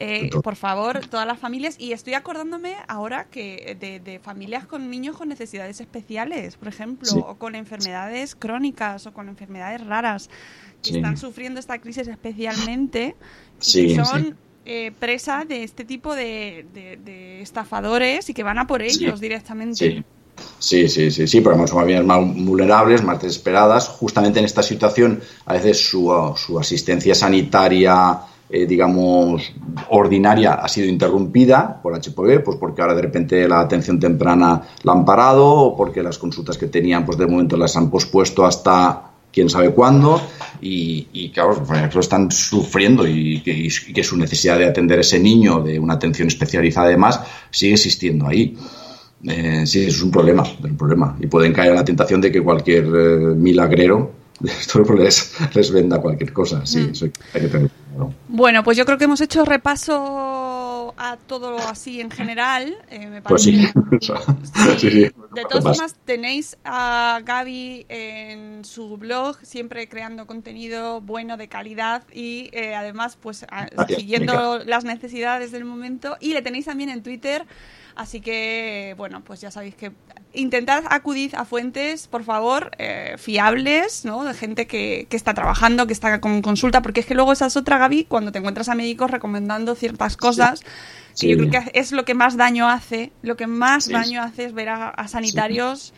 Eh, 0.00 0.28
por 0.42 0.56
favor, 0.56 1.00
todas 1.06 1.26
las 1.26 1.38
familias. 1.38 1.76
Y 1.78 1.92
estoy 1.92 2.14
acordándome 2.14 2.74
ahora 2.88 3.26
que 3.30 3.76
de, 3.78 4.00
de 4.00 4.18
familias 4.18 4.66
con 4.66 4.90
niños 4.90 5.16
con 5.16 5.28
necesidades 5.28 5.80
especiales, 5.80 6.56
por 6.56 6.68
ejemplo, 6.68 7.06
Sí. 7.08 7.20
o 7.24 7.36
con 7.36 7.54
enfermedades 7.54 8.34
crónicas 8.34 9.06
o 9.06 9.12
con 9.12 9.28
enfermedades 9.28 9.86
raras 9.86 10.28
que 10.82 10.90
Sí. 10.90 10.96
están 10.96 11.16
sufriendo 11.16 11.60
esta 11.60 11.78
crisis 11.78 12.08
especialmente 12.08 13.14
y 13.60 13.64
Sí, 13.64 13.86
que 13.96 14.04
son 14.04 14.36
eh, 14.66 14.92
presa 14.98 15.44
de 15.44 15.62
este 15.62 15.84
tipo 15.84 16.14
de, 16.14 16.66
de- 16.72 16.96
de 16.96 17.42
estafadores 17.42 18.28
y 18.30 18.34
que 18.34 18.42
van 18.42 18.58
a 18.58 18.66
por 18.66 18.82
ellos 18.82 19.20
directamente. 19.20 19.76
Sí. 20.58 20.88
Sí, 20.88 21.10
sí, 21.10 21.28
sí, 21.28 21.40
porque 21.42 21.58
son 21.68 21.78
familias 21.78 22.04
más 22.04 22.18
vulnerables, 22.20 23.04
más 23.04 23.22
desesperadas. 23.22 23.86
Justamente 23.88 24.40
en 24.40 24.44
esta 24.46 24.62
situación, 24.64 25.20
a 25.46 25.52
veces 25.52 25.78
su, 25.88 26.10
su 26.36 26.58
asistencia 26.58 27.14
sanitaria, 27.14 28.18
eh, 28.54 28.66
digamos, 28.66 29.52
ordinaria 29.90 30.54
ha 30.54 30.68
sido 30.68 30.86
interrumpida 30.86 31.80
por 31.82 31.92
HPV, 31.92 32.44
pues 32.44 32.56
porque 32.56 32.82
ahora 32.82 32.94
de 32.94 33.02
repente 33.02 33.48
la 33.48 33.58
atención 33.58 33.98
temprana 33.98 34.62
la 34.84 34.92
han 34.92 35.04
parado 35.04 35.44
o 35.44 35.76
porque 35.76 36.04
las 36.04 36.18
consultas 36.18 36.56
que 36.56 36.68
tenían, 36.68 37.04
pues 37.04 37.18
de 37.18 37.26
momento 37.26 37.56
las 37.56 37.76
han 37.76 37.90
pospuesto 37.90 38.46
hasta 38.46 39.10
quién 39.32 39.50
sabe 39.50 39.70
cuándo 39.70 40.22
y, 40.60 41.08
y 41.12 41.30
claro, 41.30 41.64
están 41.98 42.30
sufriendo 42.30 43.04
y 43.08 43.40
que, 43.40 43.50
y 43.50 43.92
que 43.92 44.04
su 44.04 44.16
necesidad 44.16 44.56
de 44.56 44.66
atender 44.66 44.98
a 44.98 45.00
ese 45.00 45.18
niño 45.18 45.60
de 45.60 45.80
una 45.80 45.94
atención 45.94 46.28
especializada 46.28 46.86
además 46.86 47.20
sigue 47.50 47.72
existiendo 47.72 48.28
ahí. 48.28 48.56
Eh, 49.26 49.66
sí, 49.66 49.86
es 49.86 50.00
un 50.00 50.12
problema, 50.12 50.44
es 50.44 50.60
un 50.62 50.76
problema. 50.76 51.16
Y 51.20 51.26
pueden 51.26 51.52
caer 51.52 51.70
en 51.70 51.76
la 51.76 51.84
tentación 51.84 52.20
de 52.20 52.30
que 52.30 52.40
cualquier 52.40 52.84
eh, 52.84 53.18
milagrero 53.34 54.23
les, 54.98 55.34
les 55.54 55.70
venda 55.70 56.00
cualquier 56.00 56.32
cosa. 56.32 56.64
Sí, 56.66 56.78
Mm. 56.80 56.90
eso 56.90 57.04
hay 57.34 57.40
que 57.40 57.48
tener. 57.48 57.70
Bueno, 58.28 58.64
pues 58.64 58.76
yo 58.76 58.84
creo 58.84 58.98
que 58.98 59.04
hemos 59.04 59.20
hecho 59.20 59.44
repaso 59.44 60.92
a 60.96 61.16
todo 61.16 61.56
así 61.58 62.00
en 62.00 62.10
general. 62.10 62.76
eh, 62.90 63.06
me 63.06 63.22
Pues 63.22 63.44
parece. 63.46 63.72
sí. 64.00 64.12
Sí, 64.80 64.90
sí. 64.90 65.00
De 65.34 65.42
todas 65.48 65.62
formas, 65.64 65.94
tenéis 66.04 66.56
a 66.64 67.20
Gaby 67.24 67.86
en 67.88 68.64
su 68.64 68.96
blog, 68.96 69.36
siempre 69.42 69.88
creando 69.88 70.26
contenido 70.26 71.00
bueno, 71.00 71.36
de 71.36 71.48
calidad 71.48 72.02
y 72.12 72.50
eh, 72.52 72.74
además, 72.74 73.16
pues 73.20 73.44
a- 73.50 73.68
siguiendo 73.86 74.58
las 74.64 74.84
necesidades 74.84 75.52
del 75.52 75.64
momento. 75.64 76.16
Y 76.20 76.32
le 76.32 76.42
tenéis 76.42 76.66
también 76.66 76.90
en 76.90 77.02
Twitter. 77.02 77.44
Así 77.96 78.20
que, 78.20 78.94
bueno, 78.98 79.22
pues 79.22 79.40
ya 79.40 79.52
sabéis 79.52 79.76
que 79.76 79.92
intentad 80.34 80.84
acudir 80.90 81.34
a 81.36 81.44
fuentes, 81.44 82.06
por 82.08 82.24
favor, 82.24 82.70
eh, 82.78 83.14
fiables, 83.18 84.04
¿no? 84.04 84.24
De 84.24 84.34
gente 84.34 84.66
que, 84.66 85.06
que 85.08 85.16
está 85.16 85.34
trabajando, 85.34 85.86
que 85.86 85.92
está 85.92 86.20
con 86.20 86.42
consulta, 86.42 86.82
porque 86.82 87.00
es 87.00 87.06
que 87.06 87.14
luego 87.14 87.32
esa 87.32 87.46
es 87.46 87.56
otra, 87.56 87.78
Gaby, 87.78 88.04
cuando 88.04 88.32
te 88.32 88.38
encuentras 88.38 88.68
a 88.68 88.74
médicos 88.74 89.10
recomendando 89.10 89.74
ciertas 89.74 90.16
cosas, 90.16 90.60
que 90.60 90.66
Sí. 91.14 91.28
yo 91.28 91.36
creo 91.38 91.50
que 91.50 91.70
es 91.74 91.92
lo 91.92 92.04
que 92.04 92.14
más 92.14 92.36
daño 92.36 92.68
hace, 92.68 93.12
lo 93.22 93.36
que 93.36 93.46
más 93.46 93.84
Sí. 93.84 93.92
daño 93.92 94.22
hace 94.22 94.44
es 94.46 94.52
ver 94.52 94.68
a, 94.70 94.88
a 94.90 95.08
sanitarios 95.08 95.92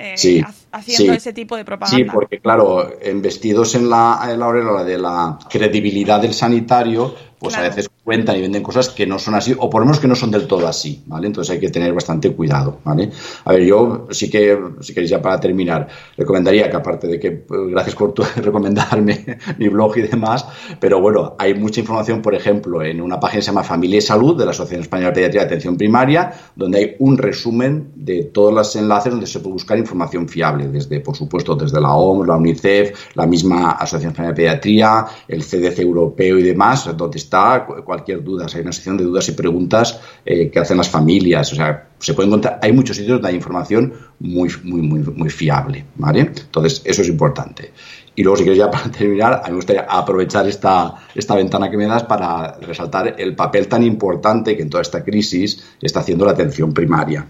eh, 0.00 0.14
Sí. 0.16 0.40
ha- 0.40 0.54
haciendo 0.78 1.12
Sí. 1.12 1.16
ese 1.16 1.32
tipo 1.32 1.56
de 1.56 1.62
Sí, 1.62 1.66
propaganda. 1.66 2.12
porque 2.12 2.38
claro, 2.38 2.88
embestidos 3.02 3.74
en 3.74 3.90
la, 3.90 4.28
en 4.30 4.38
la 4.38 4.84
de 4.84 4.96
la 4.96 5.38
credibilidad 5.50 6.20
del 6.20 6.34
sanitario, 6.34 7.16
pues 7.40 7.54
Claro. 7.54 7.66
a 7.66 7.68
veces 7.70 7.87
cuentan 8.08 8.38
y 8.38 8.40
venden 8.40 8.62
cosas 8.62 8.88
que 8.88 9.06
no 9.06 9.18
son 9.18 9.34
así, 9.34 9.54
o 9.58 9.68
por 9.68 9.82
lo 9.82 9.84
menos 9.84 10.00
que 10.00 10.08
no 10.08 10.14
son 10.14 10.30
del 10.30 10.46
todo 10.46 10.66
así, 10.66 11.02
¿vale? 11.04 11.26
Entonces 11.26 11.52
hay 11.52 11.60
que 11.60 11.68
tener 11.68 11.92
bastante 11.92 12.32
cuidado, 12.32 12.78
¿vale? 12.82 13.10
A 13.44 13.52
ver, 13.52 13.64
yo 13.64 14.06
sí 14.12 14.30
que, 14.30 14.58
si 14.80 14.94
queréis 14.94 15.10
ya 15.10 15.20
para 15.20 15.38
terminar, 15.38 15.86
recomendaría 16.16 16.70
que 16.70 16.76
aparte 16.76 17.06
de 17.06 17.20
que, 17.20 17.32
pues, 17.32 17.68
gracias 17.68 17.94
por 17.94 18.14
tu, 18.14 18.22
recomendarme 18.36 19.36
mi 19.58 19.68
blog 19.68 19.98
y 19.98 20.02
demás, 20.08 20.46
pero 20.80 21.02
bueno, 21.02 21.36
hay 21.38 21.52
mucha 21.52 21.80
información, 21.80 22.22
por 22.22 22.34
ejemplo, 22.34 22.82
en 22.82 23.02
una 23.02 23.20
página 23.20 23.40
que 23.40 23.42
se 23.42 23.48
llama 23.48 23.62
Familia 23.62 23.98
y 23.98 24.00
Salud 24.00 24.38
de 24.38 24.46
la 24.46 24.52
Asociación 24.52 24.80
Española 24.80 25.10
de 25.10 25.14
Pediatría 25.14 25.42
de 25.42 25.46
Atención 25.48 25.76
Primaria, 25.76 26.32
donde 26.56 26.78
hay 26.78 26.96
un 27.00 27.18
resumen 27.18 27.92
de 27.94 28.24
todos 28.24 28.54
los 28.54 28.74
enlaces 28.74 29.12
donde 29.12 29.26
se 29.26 29.40
puede 29.40 29.52
buscar 29.52 29.76
información 29.76 30.26
fiable, 30.30 30.68
desde, 30.68 31.00
por 31.00 31.14
supuesto, 31.14 31.54
desde 31.56 31.78
la 31.78 31.92
OMS, 31.92 32.26
la 32.26 32.36
UNICEF, 32.36 33.14
la 33.16 33.26
misma 33.26 33.72
Asociación 33.72 34.12
Española 34.12 34.32
de 34.32 34.36
Pediatría, 34.36 35.06
el 35.28 35.44
CDC 35.44 35.80
europeo 35.80 36.38
y 36.38 36.42
demás, 36.42 36.88
donde 36.96 37.18
está 37.18 37.66
cualquier 37.98 38.22
duda. 38.22 38.46
hay 38.54 38.62
una 38.62 38.72
sección 38.72 38.96
de 38.96 39.04
dudas 39.04 39.28
y 39.28 39.32
preguntas 39.32 40.00
eh, 40.24 40.50
que 40.50 40.58
hacen 40.58 40.76
las 40.76 40.88
familias. 40.88 41.52
O 41.52 41.56
sea, 41.56 41.88
se 41.98 42.14
puede 42.14 42.28
encontrar, 42.28 42.58
hay 42.62 42.72
muchos 42.72 42.96
sitios 42.96 43.16
donde 43.16 43.28
hay 43.28 43.34
información 43.34 43.92
muy, 44.20 44.50
muy, 44.62 44.82
muy, 44.82 45.00
muy 45.00 45.30
fiable, 45.30 45.84
¿vale? 45.96 46.20
Entonces, 46.20 46.82
eso 46.84 47.02
es 47.02 47.08
importante. 47.08 47.72
Y 48.18 48.24
luego, 48.24 48.36
si 48.36 48.42
quieres 48.42 48.58
ya 48.58 48.68
para 48.68 48.90
terminar, 48.90 49.34
a 49.34 49.46
mí 49.46 49.50
me 49.50 49.56
gustaría 49.58 49.82
aprovechar 49.82 50.48
esta, 50.48 50.92
esta 51.14 51.36
ventana 51.36 51.70
que 51.70 51.76
me 51.76 51.86
das 51.86 52.02
para 52.02 52.58
resaltar 52.58 53.14
el 53.16 53.36
papel 53.36 53.68
tan 53.68 53.84
importante 53.84 54.56
que 54.56 54.62
en 54.62 54.70
toda 54.70 54.82
esta 54.82 55.04
crisis 55.04 55.64
está 55.80 56.00
haciendo 56.00 56.24
la 56.24 56.32
atención 56.32 56.74
primaria. 56.74 57.24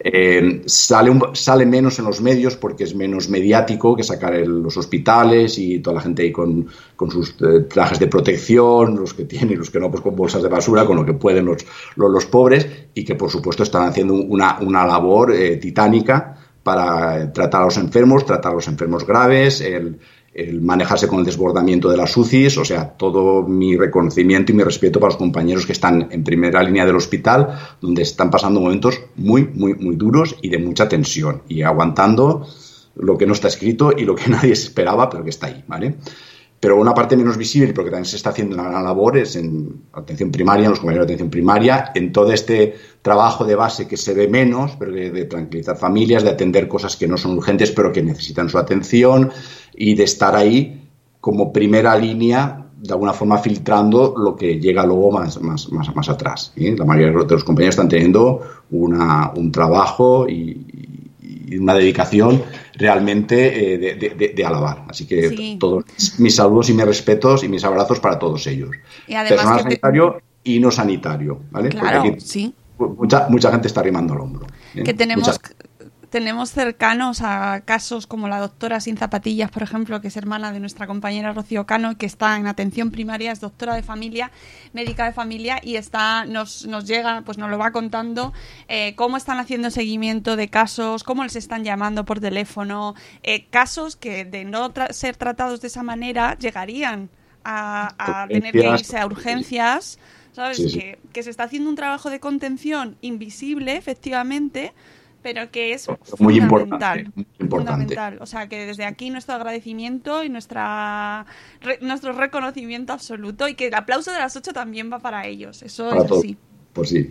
Eh, 0.00 0.62
sale, 0.66 1.12
sale 1.34 1.64
menos 1.64 1.96
en 2.00 2.06
los 2.06 2.20
medios 2.20 2.56
porque 2.56 2.82
es 2.82 2.96
menos 2.96 3.28
mediático 3.28 3.94
que 3.94 4.02
sacar 4.02 4.34
los 4.34 4.76
hospitales 4.76 5.58
y 5.58 5.78
toda 5.78 5.94
la 5.94 6.02
gente 6.02 6.22
ahí 6.22 6.32
con, 6.32 6.66
sus 7.08 7.36
eh, 7.40 7.60
trajes 7.70 8.00
de 8.00 8.08
protección, 8.08 8.96
los 8.96 9.14
que 9.14 9.26
tienen 9.26 9.52
y 9.52 9.54
los 9.54 9.70
que 9.70 9.78
no, 9.78 9.92
pues 9.92 10.02
con 10.02 10.16
bolsas 10.16 10.42
de 10.42 10.48
basura, 10.48 10.84
con 10.86 10.96
lo 10.96 11.06
que 11.06 11.14
pueden 11.14 11.44
los, 11.44 11.64
los, 11.94 12.26
pobres 12.26 12.66
y 12.94 13.04
que 13.04 13.14
por 13.14 13.30
supuesto 13.30 13.62
están 13.62 13.86
haciendo 13.86 14.14
una, 14.14 14.58
una 14.60 14.84
labor 14.84 15.32
eh, 15.32 15.56
titánica 15.58 16.36
para 16.64 17.32
tratar 17.32 17.62
a 17.62 17.64
los 17.66 17.76
enfermos, 17.76 18.26
tratar 18.26 18.52
a 18.52 18.54
los 18.56 18.66
enfermos 18.66 19.06
graves, 19.06 19.60
el, 19.60 20.00
manejarse 20.60 21.06
con 21.06 21.20
el 21.20 21.24
desbordamiento 21.24 21.88
de 21.88 21.96
las 21.96 22.16
UCIs, 22.16 22.58
o 22.58 22.64
sea, 22.64 22.88
todo 22.88 23.44
mi 23.44 23.76
reconocimiento 23.76 24.50
y 24.50 24.56
mi 24.56 24.64
respeto 24.64 24.98
para 24.98 25.10
los 25.12 25.16
compañeros 25.16 25.64
que 25.64 25.70
están 25.70 26.08
en 26.10 26.24
primera 26.24 26.60
línea 26.60 26.84
del 26.84 26.96
hospital, 26.96 27.56
donde 27.80 28.02
están 28.02 28.32
pasando 28.32 28.60
momentos 28.60 29.00
muy, 29.14 29.44
muy, 29.44 29.74
muy 29.74 29.94
duros 29.94 30.34
y 30.42 30.48
de 30.48 30.58
mucha 30.58 30.88
tensión 30.88 31.42
y 31.46 31.62
aguantando 31.62 32.48
lo 32.96 33.16
que 33.16 33.26
no 33.26 33.32
está 33.32 33.46
escrito 33.46 33.92
y 33.96 34.04
lo 34.04 34.16
que 34.16 34.28
nadie 34.28 34.52
esperaba, 34.52 35.08
pero 35.08 35.22
que 35.22 35.30
está 35.30 35.46
ahí, 35.46 35.62
¿vale? 35.68 35.98
Pero 36.64 36.80
una 36.80 36.94
parte 36.94 37.14
menos 37.14 37.36
visible, 37.36 37.74
porque 37.74 37.90
también 37.90 38.06
se 38.06 38.16
está 38.16 38.30
haciendo 38.30 38.54
una 38.54 38.70
gran 38.70 38.84
labor, 38.84 39.18
es 39.18 39.36
en 39.36 39.82
atención 39.92 40.30
primaria, 40.30 40.64
en 40.64 40.70
los 40.70 40.80
compañeros 40.80 41.06
de 41.06 41.12
atención 41.12 41.28
primaria, 41.28 41.92
en 41.94 42.10
todo 42.10 42.32
este 42.32 42.74
trabajo 43.02 43.44
de 43.44 43.54
base 43.54 43.86
que 43.86 43.98
se 43.98 44.14
ve 44.14 44.28
menos, 44.28 44.74
pero 44.78 44.90
de, 44.92 45.26
tranquilizar 45.26 45.76
familias, 45.76 46.24
de 46.24 46.30
atender 46.30 46.66
cosas 46.66 46.96
que 46.96 47.06
no 47.06 47.18
son 47.18 47.36
urgentes, 47.36 47.70
pero 47.70 47.92
que 47.92 48.02
necesitan 48.02 48.48
su 48.48 48.56
atención, 48.56 49.30
y 49.74 49.94
de 49.94 50.04
estar 50.04 50.34
ahí 50.34 50.88
como 51.20 51.52
primera 51.52 51.98
línea 51.98 52.64
de 52.78 52.94
alguna 52.94 53.12
forma 53.12 53.36
filtrando 53.36 54.14
lo 54.16 54.34
que 54.34 54.58
llega 54.58 54.86
luego 54.86 55.12
más, 55.12 55.38
más, 55.42 55.70
más, 55.70 55.94
más 55.94 56.08
atrás. 56.08 56.54
La 56.56 56.86
mayoría 56.86 57.12
de 57.12 57.28
los 57.28 57.44
compañeros 57.44 57.74
están 57.74 57.90
teniendo 57.90 58.40
una, 58.70 59.32
un 59.36 59.52
trabajo 59.52 60.26
y, 60.26 60.93
y 61.46 61.56
una 61.58 61.74
dedicación 61.74 62.42
realmente 62.74 63.74
eh, 63.74 64.32
de, 64.34 64.44
alabar. 64.44 64.84
Así 64.88 65.06
que 65.06 65.56
todos 65.58 65.84
mis 66.18 66.34
saludos 66.34 66.70
y 66.70 66.74
mis 66.74 66.84
respetos 66.84 67.44
y 67.44 67.48
mis 67.48 67.64
abrazos 67.64 68.00
para 68.00 68.18
todos 68.18 68.46
ellos. 68.46 68.70
Personal 69.06 69.62
sanitario 69.62 70.20
y 70.42 70.60
no 70.60 70.70
sanitario, 70.70 71.40
¿vale? 71.50 71.70
Claro, 71.70 72.14
sí. 72.18 72.54
Mucha, 72.78 73.28
mucha 73.28 73.50
gente 73.50 73.68
está 73.68 73.82
rimando 73.82 74.14
al 74.14 74.20
hombro. 74.20 74.46
¿eh? 74.74 74.82
Que 74.82 74.94
tenemos 74.94 75.38
tenemos 76.14 76.52
cercanos 76.52 77.22
a 77.22 77.62
casos 77.64 78.06
como 78.06 78.28
la 78.28 78.38
doctora 78.38 78.78
Sin 78.78 78.96
Zapatillas, 78.96 79.50
por 79.50 79.64
ejemplo, 79.64 80.00
que 80.00 80.06
es 80.06 80.16
hermana 80.16 80.52
de 80.52 80.60
nuestra 80.60 80.86
compañera 80.86 81.32
Rocío 81.32 81.66
Cano, 81.66 81.98
que 81.98 82.06
está 82.06 82.36
en 82.36 82.46
atención 82.46 82.92
primaria, 82.92 83.32
es 83.32 83.40
doctora 83.40 83.74
de 83.74 83.82
familia, 83.82 84.30
médica 84.72 85.06
de 85.06 85.12
familia, 85.12 85.58
y 85.60 85.74
está, 85.74 86.24
nos, 86.24 86.66
nos 86.66 86.84
llega, 86.86 87.22
pues 87.22 87.36
nos 87.36 87.50
lo 87.50 87.58
va 87.58 87.72
contando 87.72 88.32
eh, 88.68 88.94
cómo 88.94 89.16
están 89.16 89.40
haciendo 89.40 89.72
seguimiento 89.72 90.36
de 90.36 90.46
casos, 90.46 91.02
cómo 91.02 91.24
les 91.24 91.34
están 91.34 91.64
llamando 91.64 92.04
por 92.04 92.20
teléfono, 92.20 92.94
eh, 93.24 93.46
casos 93.46 93.96
que 93.96 94.24
de 94.24 94.44
no 94.44 94.72
ser 94.90 95.16
tratados 95.16 95.62
de 95.62 95.66
esa 95.66 95.82
manera 95.82 96.38
llegarían 96.38 97.10
a, 97.42 98.26
tener 98.28 98.52
que 98.52 98.68
irse 98.68 98.98
a 98.98 99.06
urgencias. 99.06 99.98
¿Sabes? 100.30 100.58
Que, 100.58 100.98
que 101.12 101.22
se 101.22 101.30
está 101.30 101.44
haciendo 101.44 101.70
un 101.70 101.76
trabajo 101.76 102.10
de 102.10 102.18
contención 102.18 102.96
invisible, 103.02 103.76
efectivamente, 103.76 104.72
pero 105.24 105.50
que 105.50 105.72
es 105.72 105.88
muy 106.18 106.38
fundamental, 106.38 107.10
importante, 107.40 107.96
O 108.20 108.26
sea, 108.26 108.46
que 108.46 108.66
desde 108.66 108.84
aquí 108.84 109.08
nuestro 109.08 109.34
agradecimiento 109.34 110.22
y 110.22 110.28
nuestra 110.28 111.24
nuestro 111.80 112.12
reconocimiento 112.12 112.92
absoluto 112.92 113.48
y 113.48 113.54
que 113.54 113.68
el 113.68 113.74
aplauso 113.74 114.12
de 114.12 114.18
las 114.18 114.36
ocho 114.36 114.52
también 114.52 114.92
va 114.92 114.98
para 114.98 115.26
ellos. 115.26 115.62
Eso 115.62 115.90
es 115.94 116.12
así. 116.12 116.36
Pues 116.74 116.90
sí. 116.90 117.10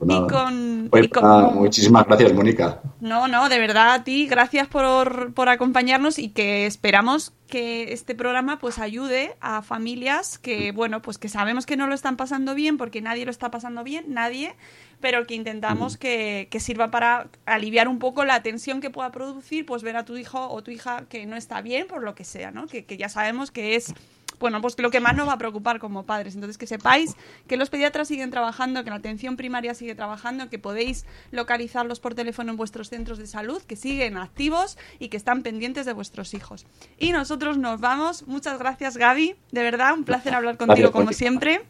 Pues 0.00 0.10
y 0.10 0.26
con, 0.28 0.88
pues 0.90 1.10
muchísimas 1.52 2.06
gracias, 2.06 2.32
Mónica. 2.32 2.80
No, 3.00 3.28
no, 3.28 3.50
de 3.50 3.58
verdad 3.58 3.92
a 3.92 4.02
ti, 4.02 4.26
gracias 4.26 4.66
por, 4.66 5.34
por, 5.34 5.50
acompañarnos 5.50 6.18
y 6.18 6.30
que 6.30 6.64
esperamos 6.64 7.34
que 7.46 7.92
este 7.92 8.14
programa 8.14 8.58
pues 8.58 8.78
ayude 8.78 9.36
a 9.42 9.60
familias 9.60 10.38
que, 10.38 10.72
bueno, 10.72 11.02
pues 11.02 11.18
que 11.18 11.28
sabemos 11.28 11.66
que 11.66 11.76
no 11.76 11.86
lo 11.86 11.94
están 11.94 12.16
pasando 12.16 12.54
bien 12.54 12.78
porque 12.78 13.02
nadie 13.02 13.26
lo 13.26 13.30
está 13.30 13.50
pasando 13.50 13.84
bien, 13.84 14.06
nadie, 14.08 14.54
pero 15.00 15.26
que 15.26 15.34
intentamos 15.34 15.96
que, 15.96 16.48
que, 16.50 16.60
sirva 16.60 16.90
para 16.90 17.28
aliviar 17.46 17.88
un 17.88 17.98
poco 17.98 18.24
la 18.24 18.42
tensión 18.42 18.80
que 18.80 18.90
pueda 18.90 19.10
producir, 19.10 19.66
pues 19.66 19.82
ver 19.82 19.96
a 19.96 20.04
tu 20.04 20.16
hijo 20.16 20.48
o 20.48 20.62
tu 20.62 20.70
hija 20.70 21.04
que 21.08 21.26
no 21.26 21.36
está 21.36 21.62
bien 21.62 21.86
por 21.86 22.02
lo 22.02 22.14
que 22.14 22.24
sea, 22.24 22.50
¿no? 22.50 22.66
Que, 22.66 22.84
que 22.84 22.96
ya 22.96 23.08
sabemos 23.08 23.50
que 23.50 23.76
es 23.76 23.94
bueno, 24.40 24.62
pues 24.62 24.74
lo 24.78 24.90
que 24.90 25.00
más 25.00 25.14
nos 25.14 25.28
va 25.28 25.34
a 25.34 25.38
preocupar 25.38 25.78
como 25.78 26.04
padres. 26.04 26.34
Entonces, 26.34 26.56
que 26.56 26.66
sepáis 26.66 27.14
que 27.46 27.58
los 27.58 27.68
pediatras 27.68 28.08
siguen 28.08 28.30
trabajando, 28.30 28.82
que 28.82 28.90
la 28.90 28.96
atención 28.96 29.36
primaria 29.36 29.74
sigue 29.74 29.94
trabajando, 29.94 30.48
que 30.48 30.58
podéis 30.58 31.04
localizarlos 31.30 32.00
por 32.00 32.14
teléfono 32.14 32.50
en 32.50 32.56
vuestros 32.56 32.88
centros 32.88 33.18
de 33.18 33.26
salud, 33.26 33.60
que 33.62 33.76
siguen 33.76 34.16
activos 34.16 34.78
y 34.98 35.08
que 35.08 35.18
están 35.18 35.42
pendientes 35.42 35.84
de 35.84 35.92
vuestros 35.92 36.32
hijos. 36.32 36.66
Y 36.98 37.12
nosotros 37.12 37.58
nos 37.58 37.80
vamos. 37.80 38.26
Muchas 38.26 38.58
gracias, 38.58 38.96
Gaby. 38.96 39.36
De 39.52 39.62
verdad, 39.62 39.92
un 39.92 40.04
placer 40.04 40.34
hablar 40.34 40.56
contigo 40.56 40.90
como 40.90 41.12
siempre 41.12 41.60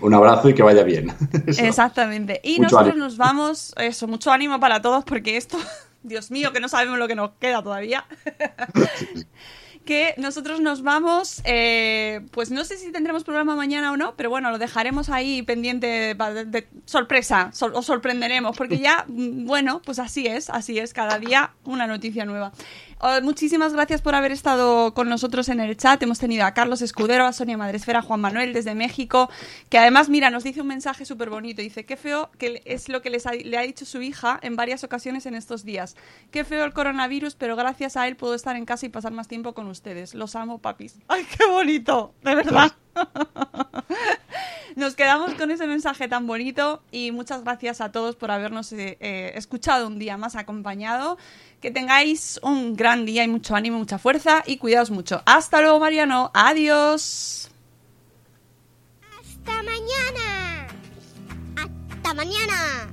un, 0.00 0.14
abrazo 0.14 0.48
y 0.48 0.54
que 0.54 0.62
vaya 0.62 0.82
bien. 0.82 1.12
Exactamente. 1.46 2.40
Y 2.42 2.58
nosotros 2.58 2.96
nos 2.96 3.16
vamos, 3.16 3.74
eso, 3.78 4.06
mucho 4.06 4.30
ánimo 4.30 4.60
para 4.60 4.82
todos 4.82 5.04
porque 5.04 5.36
esto, 5.36 5.58
Dios 6.02 6.30
mío, 6.30 6.52
que 6.52 6.60
no 6.60 6.68
sabemos 6.68 6.98
lo 6.98 7.08
que 7.08 7.14
nos 7.14 7.32
queda 7.40 7.62
todavía. 7.62 8.04
que 9.84 10.14
nosotros 10.16 10.60
nos 10.60 10.82
vamos, 10.82 11.42
eh, 11.44 12.20
pues 12.30 12.52
no 12.52 12.64
sé 12.64 12.76
si 12.76 12.92
tendremos 12.92 13.24
programa 13.24 13.56
mañana 13.56 13.90
o 13.90 13.96
no, 13.96 14.14
pero 14.14 14.30
bueno, 14.30 14.50
lo 14.50 14.58
dejaremos 14.58 15.08
ahí 15.08 15.42
pendiente 15.42 16.14
de, 16.14 16.68
sorpresa, 16.84 17.50
os 17.72 17.86
sorprenderemos, 17.86 18.56
porque 18.56 18.78
ya, 18.78 19.04
mm, 19.08 19.44
bueno, 19.44 19.82
pues 19.84 19.98
así 19.98 20.26
es, 20.28 20.50
así 20.50 20.78
es, 20.78 20.92
cada 20.92 21.18
día 21.18 21.50
una 21.64 21.88
noticia 21.88 22.24
nueva. 22.24 22.52
Oh, 23.04 23.20
muchísimas 23.20 23.72
gracias 23.72 24.00
por 24.00 24.14
haber 24.14 24.30
estado 24.30 24.94
con 24.94 25.08
nosotros 25.08 25.48
en 25.48 25.58
el 25.58 25.76
chat. 25.76 26.00
Hemos 26.04 26.20
tenido 26.20 26.44
a 26.44 26.54
Carlos 26.54 26.82
Escudero, 26.82 27.26
a 27.26 27.32
Sonia 27.32 27.56
Madresfera, 27.56 27.98
a 27.98 28.02
Juan 28.02 28.20
Manuel 28.20 28.52
desde 28.52 28.76
México, 28.76 29.28
que 29.68 29.76
además, 29.76 30.08
mira, 30.08 30.30
nos 30.30 30.44
dice 30.44 30.60
un 30.60 30.68
mensaje 30.68 31.04
súper 31.04 31.28
bonito. 31.28 31.62
Dice, 31.62 31.84
qué 31.84 31.96
feo 31.96 32.30
que 32.38 32.62
es 32.64 32.88
lo 32.88 33.02
que 33.02 33.10
le 33.10 33.58
ha 33.58 33.62
dicho 33.62 33.86
su 33.86 34.02
hija 34.02 34.38
en 34.40 34.54
varias 34.54 34.84
ocasiones 34.84 35.26
en 35.26 35.34
estos 35.34 35.64
días. 35.64 35.96
Qué 36.30 36.44
feo 36.44 36.64
el 36.64 36.72
coronavirus, 36.72 37.34
pero 37.34 37.56
gracias 37.56 37.96
a 37.96 38.06
él 38.06 38.14
puedo 38.14 38.36
estar 38.36 38.54
en 38.54 38.66
casa 38.66 38.86
y 38.86 38.90
pasar 38.90 39.10
más 39.10 39.26
tiempo 39.26 39.52
con 39.52 39.66
ustedes. 39.66 40.14
Los 40.14 40.36
amo, 40.36 40.58
papis. 40.58 40.94
¡Ay, 41.08 41.26
qué 41.36 41.44
bonito! 41.46 42.14
De 42.22 42.36
verdad. 42.36 42.70
Nos 44.76 44.94
quedamos 44.94 45.34
con 45.34 45.50
ese 45.50 45.66
mensaje 45.66 46.08
tan 46.08 46.26
bonito 46.26 46.82
y 46.90 47.10
muchas 47.10 47.44
gracias 47.44 47.80
a 47.80 47.92
todos 47.92 48.16
por 48.16 48.30
habernos 48.30 48.72
eh, 48.72 48.96
eh, 49.00 49.32
escuchado 49.34 49.86
un 49.86 49.98
día 49.98 50.16
más 50.16 50.34
acompañado. 50.36 51.18
Que 51.62 51.70
tengáis 51.70 52.40
un 52.42 52.74
gran 52.74 53.06
día 53.06 53.22
y 53.22 53.28
mucho 53.28 53.54
ánimo, 53.54 53.78
mucha 53.78 53.96
fuerza 53.96 54.42
y 54.44 54.58
cuidaos 54.58 54.90
mucho. 54.90 55.22
Hasta 55.26 55.60
luego, 55.60 55.78
Mariano. 55.78 56.32
Adiós. 56.34 57.52
Hasta 59.20 59.62
mañana. 59.62 60.66
Hasta 61.56 62.14
mañana. 62.14 62.92